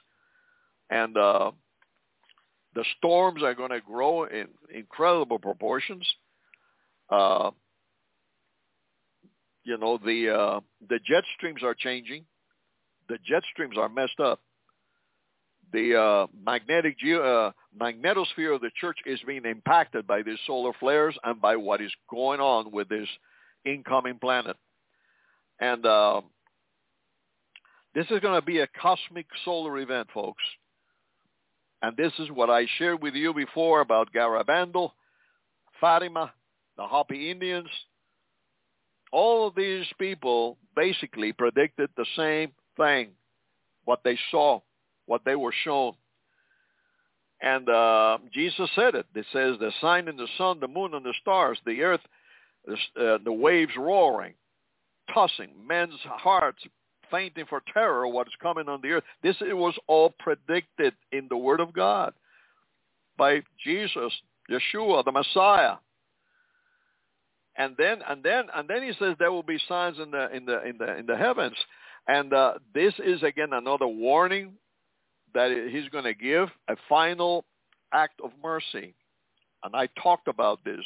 And 0.90 1.16
uh, 1.16 1.52
the 2.74 2.84
storms 2.96 3.42
are 3.42 3.54
going 3.54 3.70
to 3.70 3.80
grow 3.80 4.24
in 4.24 4.48
incredible 4.72 5.38
proportions. 5.38 6.06
Uh, 7.10 7.50
you 9.64 9.76
know, 9.76 9.98
the 9.98 10.30
uh, 10.30 10.60
the 10.88 10.98
jet 11.04 11.24
streams 11.36 11.62
are 11.62 11.74
changing. 11.74 12.24
The 13.08 13.18
jet 13.26 13.42
streams 13.52 13.76
are 13.76 13.88
messed 13.88 14.20
up. 14.20 14.40
The 15.72 16.00
uh, 16.00 16.26
magnetic 16.44 16.96
uh, 17.04 17.50
magnetosphere 17.78 18.54
of 18.54 18.60
the 18.60 18.70
church 18.80 18.98
is 19.04 19.20
being 19.26 19.44
impacted 19.44 20.06
by 20.06 20.22
these 20.22 20.38
solar 20.46 20.72
flares 20.80 21.16
and 21.24 21.40
by 21.40 21.56
what 21.56 21.80
is 21.80 21.92
going 22.10 22.40
on 22.40 22.70
with 22.72 22.88
this 22.88 23.08
incoming 23.64 24.18
planet. 24.18 24.56
And 25.60 25.84
uh, 25.84 26.22
this 27.94 28.06
is 28.10 28.20
going 28.20 28.40
to 28.40 28.44
be 28.44 28.60
a 28.60 28.68
cosmic 28.80 29.26
solar 29.44 29.78
event, 29.78 30.08
folks. 30.14 30.42
And 31.82 31.96
this 31.96 32.12
is 32.18 32.30
what 32.30 32.50
I 32.50 32.66
shared 32.78 33.02
with 33.02 33.14
you 33.14 33.34
before 33.34 33.80
about 33.80 34.12
Garabandal, 34.12 34.90
Fatima, 35.80 36.32
the 36.76 36.86
Hopi 36.86 37.30
Indians. 37.30 37.68
All 39.12 39.46
of 39.46 39.54
these 39.54 39.86
people 39.98 40.58
basically 40.76 41.32
predicted 41.32 41.90
the 41.96 42.06
same 42.16 42.52
thing, 42.76 43.10
what 43.84 44.00
they 44.04 44.18
saw, 44.30 44.60
what 45.08 45.24
they 45.24 45.34
were 45.34 45.54
shown. 45.64 45.94
And 47.40 47.68
uh, 47.68 48.18
Jesus 48.32 48.68
said 48.74 48.94
it. 48.94 49.06
It 49.14 49.26
says 49.32 49.56
the 49.58 49.72
sign 49.80 50.08
in 50.08 50.16
the 50.16 50.28
sun, 50.36 50.60
the 50.60 50.68
moon, 50.68 50.94
and 50.94 51.04
the 51.04 51.14
stars, 51.20 51.58
the 51.64 51.82
earth, 51.82 52.00
uh, 52.68 53.18
the 53.24 53.32
waves 53.32 53.72
roaring, 53.76 54.34
tossing, 55.12 55.50
men's 55.66 55.98
hearts 56.04 56.62
fainting 57.10 57.46
for 57.48 57.62
terror 57.72 58.06
what 58.06 58.26
is 58.26 58.34
coming 58.42 58.68
on 58.68 58.80
the 58.82 58.88
earth. 58.88 59.04
This 59.22 59.36
it 59.40 59.56
was 59.56 59.74
all 59.86 60.14
predicted 60.18 60.94
in 61.12 61.26
the 61.28 61.36
Word 61.36 61.60
of 61.60 61.72
God 61.72 62.12
by 63.16 63.42
Jesus, 63.64 64.12
Yeshua, 64.50 65.04
the 65.04 65.12
Messiah. 65.12 65.76
And 67.56 67.74
then 67.78 67.98
and 68.08 68.22
then 68.22 68.44
and 68.54 68.68
then 68.68 68.82
he 68.82 68.92
says 68.98 69.16
there 69.18 69.32
will 69.32 69.42
be 69.42 69.58
signs 69.68 69.98
in 69.98 70.10
the 70.10 70.30
in 70.34 70.44
the 70.44 70.62
in 70.64 70.78
the 70.78 70.96
in 70.98 71.06
the 71.06 71.16
heavens. 71.16 71.56
And 72.06 72.32
uh, 72.32 72.54
this 72.74 72.94
is 73.04 73.22
again 73.22 73.52
another 73.52 73.86
warning 73.86 74.54
that 75.34 75.68
he's 75.70 75.88
going 75.90 76.04
to 76.04 76.14
give 76.14 76.48
a 76.68 76.76
final 76.88 77.44
act 77.92 78.20
of 78.22 78.30
mercy. 78.42 78.94
And 79.64 79.74
I 79.74 79.88
talked 80.02 80.28
about 80.28 80.64
this. 80.64 80.84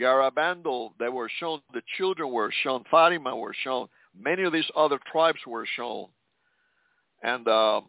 Garabandal, 0.00 0.90
they 0.98 1.08
were 1.08 1.30
shown, 1.38 1.60
the 1.72 1.82
children 1.96 2.30
were 2.30 2.52
shown, 2.62 2.84
Fatima 2.90 3.34
were 3.34 3.54
shown, 3.64 3.88
Many 4.18 4.44
of 4.44 4.52
these 4.52 4.68
other 4.76 4.98
tribes 5.10 5.40
were 5.46 5.66
shown. 5.76 6.06
And, 7.22 7.46
um, 7.48 7.86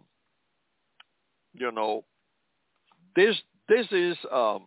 you 1.53 1.71
know, 1.71 2.03
this, 3.15 3.35
this 3.69 3.85
is 3.91 4.17
um, 4.31 4.63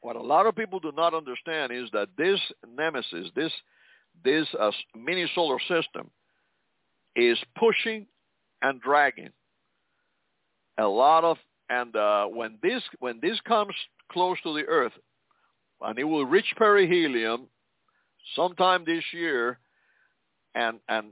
what 0.00 0.16
a 0.16 0.22
lot 0.22 0.46
of 0.46 0.56
people 0.56 0.80
do 0.80 0.92
not 0.96 1.14
understand 1.14 1.72
is 1.72 1.88
that 1.92 2.08
this 2.16 2.40
nemesis, 2.76 3.28
this, 3.34 3.52
this 4.24 4.46
uh, 4.58 4.70
mini 4.96 5.30
solar 5.34 5.58
system 5.60 6.10
is 7.16 7.38
pushing 7.58 8.06
and 8.62 8.80
dragging. 8.80 9.30
A 10.78 10.86
lot 10.86 11.24
of 11.24 11.36
and 11.68 11.94
uh, 11.94 12.26
when 12.26 12.58
this 12.62 12.82
when 12.98 13.20
this 13.20 13.38
comes 13.46 13.74
close 14.10 14.38
to 14.42 14.54
the 14.54 14.64
earth 14.66 14.92
and 15.82 15.98
it 15.98 16.04
will 16.04 16.26
reach 16.26 16.52
perihelion 16.56 17.46
sometime 18.34 18.84
this 18.84 19.04
year 19.12 19.58
and 20.54 20.80
and 20.88 21.10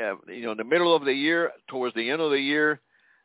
uh, 0.00 0.14
you 0.28 0.42
know, 0.42 0.52
in 0.52 0.58
the 0.58 0.64
middle 0.64 0.94
of 0.94 1.04
the 1.04 1.12
year, 1.12 1.50
towards 1.68 1.94
the 1.94 2.10
end 2.10 2.20
of 2.20 2.30
the 2.30 2.40
year, 2.40 2.80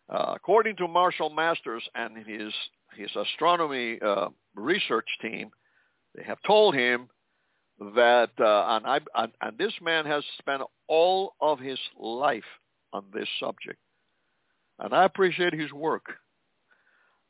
uh, 0.09 0.33
according 0.35 0.75
to 0.77 0.87
Marshall 0.87 1.29
Masters 1.29 1.83
and 1.95 2.17
his 2.25 2.53
his 2.95 3.09
astronomy 3.15 3.99
uh, 4.05 4.29
research 4.55 5.07
team, 5.21 5.49
they 6.15 6.23
have 6.23 6.37
told 6.45 6.75
him 6.75 7.09
that, 7.95 8.29
uh, 8.39 8.65
and, 8.75 8.85
I, 8.85 8.99
and, 9.15 9.31
and 9.41 9.57
this 9.57 9.73
man 9.81 10.05
has 10.05 10.23
spent 10.37 10.61
all 10.87 11.33
of 11.41 11.59
his 11.59 11.79
life 11.99 12.43
on 12.93 13.05
this 13.13 13.27
subject, 13.39 13.79
and 14.79 14.93
I 14.93 15.03
appreciate 15.03 15.53
his 15.53 15.71
work. 15.73 16.05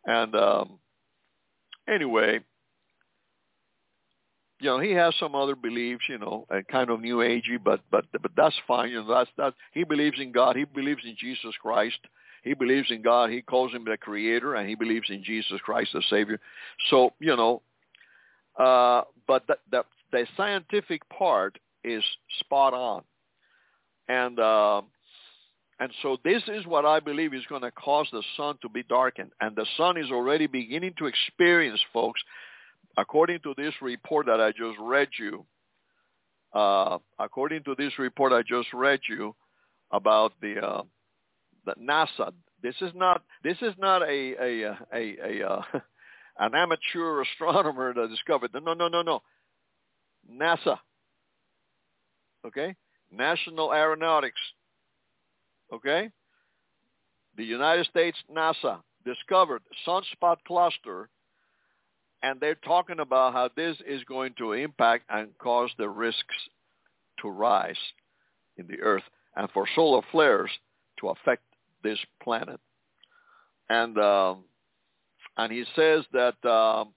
And 0.05 0.35
um, 0.35 0.79
anyway, 1.87 2.41
you 4.59 4.69
know, 4.69 4.79
he 4.79 4.91
has 4.91 5.13
some 5.19 5.35
other 5.35 5.55
beliefs, 5.55 6.03
you 6.07 6.17
know, 6.17 6.45
and 6.49 6.67
kind 6.67 6.89
of 6.89 7.01
new 7.01 7.17
agey, 7.17 7.61
but 7.61 7.81
but 7.91 8.05
but 8.21 8.31
that's 8.35 8.55
fine. 8.67 8.89
You 8.89 9.03
know, 9.03 9.13
that's 9.13 9.29
that 9.37 9.53
he 9.73 9.83
believes 9.83 10.19
in 10.19 10.31
God. 10.31 10.55
He 10.55 10.63
believes 10.63 11.01
in 11.05 11.15
Jesus 11.19 11.53
Christ. 11.61 11.99
He 12.43 12.53
believes 12.53 12.91
in 12.91 13.01
God. 13.01 13.29
He 13.29 13.41
calls 13.41 13.73
him 13.73 13.85
the 13.85 13.97
Creator, 13.97 14.55
and 14.55 14.67
he 14.67 14.75
believes 14.75 15.09
in 15.09 15.23
Jesus 15.23 15.59
Christ, 15.63 15.91
the 15.93 16.03
Savior. 16.09 16.39
So 16.89 17.11
you 17.19 17.35
know, 17.35 17.61
uh, 18.57 19.01
but 19.27 19.45
the, 19.47 19.57
the 19.71 19.83
the 20.11 20.27
scientific 20.37 21.01
part 21.09 21.57
is 21.83 22.03
spot 22.39 22.73
on, 22.73 23.03
and 24.07 24.39
uh, 24.39 24.81
and 25.79 25.91
so 26.01 26.17
this 26.23 26.43
is 26.47 26.65
what 26.65 26.85
I 26.85 26.99
believe 26.99 27.33
is 27.33 27.45
going 27.49 27.63
to 27.63 27.71
cause 27.71 28.07
the 28.11 28.23
sun 28.37 28.57
to 28.61 28.69
be 28.69 28.83
darkened, 28.83 29.31
and 29.41 29.55
the 29.55 29.65
sun 29.77 29.97
is 29.97 30.11
already 30.11 30.47
beginning 30.47 30.93
to 30.99 31.07
experience, 31.07 31.79
folks, 31.91 32.21
according 32.97 33.39
to 33.41 33.53
this 33.57 33.73
report 33.81 34.27
that 34.27 34.39
I 34.39 34.51
just 34.51 34.77
read 34.79 35.09
you. 35.17 35.45
Uh, 36.53 36.99
according 37.17 37.63
to 37.63 37.73
this 37.75 37.97
report 37.97 38.31
I 38.31 38.43
just 38.43 38.71
read 38.73 38.99
you 39.09 39.35
about 39.91 40.33
the 40.39 40.63
uh, 40.63 40.83
that 41.65 41.79
NASA. 41.79 42.31
This 42.61 42.75
is 42.81 42.91
not 42.93 43.23
this 43.43 43.57
is 43.61 43.73
not 43.79 44.03
a 44.03 44.35
a 44.39 44.77
a, 44.93 45.17
a, 45.25 45.49
uh, 45.49 45.61
an 46.39 46.53
amateur 46.53 47.23
astronomer 47.23 47.93
that 47.95 48.09
discovered. 48.09 48.51
No, 48.53 48.73
no, 48.73 48.87
no, 48.87 49.01
no. 49.01 49.21
NASA. 50.31 50.77
Okay, 52.45 52.75
National 53.11 53.73
Aeronautics. 53.73 54.39
Okay, 55.73 56.09
the 57.35 57.43
United 57.43 57.87
States 57.87 58.17
NASA 58.31 58.79
discovered 59.05 59.63
sunspot 59.87 60.37
cluster, 60.45 61.09
and 62.21 62.39
they're 62.39 62.55
talking 62.55 62.99
about 62.99 63.33
how 63.33 63.49
this 63.55 63.75
is 63.87 64.03
going 64.03 64.33
to 64.37 64.53
impact 64.53 65.05
and 65.09 65.35
cause 65.39 65.71
the 65.79 65.89
risks 65.89 66.35
to 67.21 67.29
rise 67.29 67.77
in 68.57 68.67
the 68.67 68.79
Earth 68.81 69.03
and 69.35 69.49
for 69.51 69.65
solar 69.75 70.01
flares 70.11 70.51
to 70.99 71.09
affect 71.09 71.41
this 71.83 71.99
planet. 72.21 72.59
And 73.69 73.97
um, 73.97 74.43
and 75.37 75.51
he 75.51 75.63
says 75.75 76.03
that 76.13 76.45
um, 76.47 76.93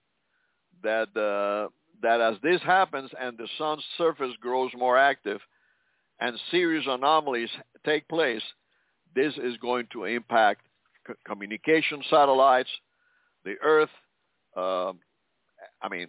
that 0.83 1.16
uh, 1.16 1.70
that 2.03 2.20
as 2.20 2.37
this 2.43 2.61
happens 2.62 3.11
and 3.18 3.39
the 3.39 3.49
sun's 3.57 3.85
surface 3.97 4.35
grows 4.41 4.70
more 4.77 4.99
active 4.99 5.41
and 6.20 6.39
serious 6.51 6.85
anomalies 6.87 7.51
take 7.85 8.07
place, 8.09 8.43
this 9.17 9.35
is 9.43 9.57
going 9.57 9.89
to 9.93 10.05
impact 10.05 10.61
c- 11.09 11.14
communication 11.27 12.03
satellites, 12.09 12.71
the 13.45 13.55
Earth. 13.62 13.91
Uh, 14.57 14.93
I 15.83 15.89
mean, 15.91 16.09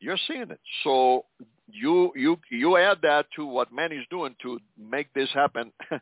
you're 0.00 0.18
seeing 0.26 0.50
it. 0.50 0.60
So 0.84 1.26
you 1.68 2.12
you 2.14 2.38
you 2.50 2.76
add 2.78 2.98
that 3.02 3.26
to 3.36 3.44
what 3.44 3.72
man 3.72 3.92
is 3.92 4.04
doing 4.08 4.34
to 4.42 4.58
make 4.78 5.12
this 5.12 5.28
happen 5.34 5.72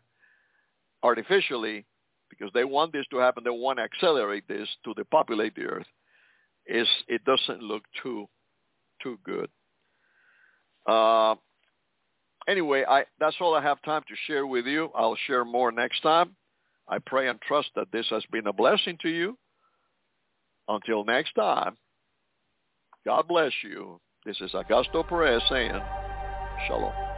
artificially 1.03 1.87
because 2.31 2.51
they 2.55 2.65
want 2.65 2.93
this 2.93 3.07
to 3.11 3.19
happen. 3.19 3.43
They 3.45 3.51
want 3.51 3.79
to 3.79 3.85
accelerate 3.85 4.47
this 4.47 4.69
to 4.85 4.95
depopulate 4.95 5.55
the 5.55 5.63
earth. 5.63 5.87
Is 6.67 6.89
it 7.09 7.25
doesn't 7.25 7.63
look 7.63 7.83
too 8.03 8.29
too 9.03 9.19
good. 9.25 9.49
Uh, 10.87 11.37
anyway, 12.49 12.85
I, 12.89 13.05
that's 13.19 13.37
all 13.41 13.55
I 13.55 13.63
have 13.63 13.81
time 13.83 14.03
to 14.09 14.15
share 14.27 14.47
with 14.47 14.67
you. 14.67 14.91
I'll 14.95 15.17
share 15.27 15.45
more 15.45 15.73
next 15.73 16.01
time. 16.03 16.37
I 16.89 16.99
pray 16.99 17.29
and 17.29 17.41
trust 17.41 17.71
that 17.77 17.91
this 17.93 18.07
has 18.11 18.25
been 18.31 18.47
a 18.47 18.53
blessing 18.53 18.99
to 19.03 19.09
you. 19.09 19.39
Until 20.69 21.05
next 21.05 21.35
time, 21.35 21.77
God 23.05 23.29
bless 23.29 23.53
you. 23.63 24.01
This 24.25 24.41
is 24.41 24.53
Augusto 24.53 25.07
Perez 25.07 25.43
saying, 25.51 25.81
Shalom. 26.67 27.14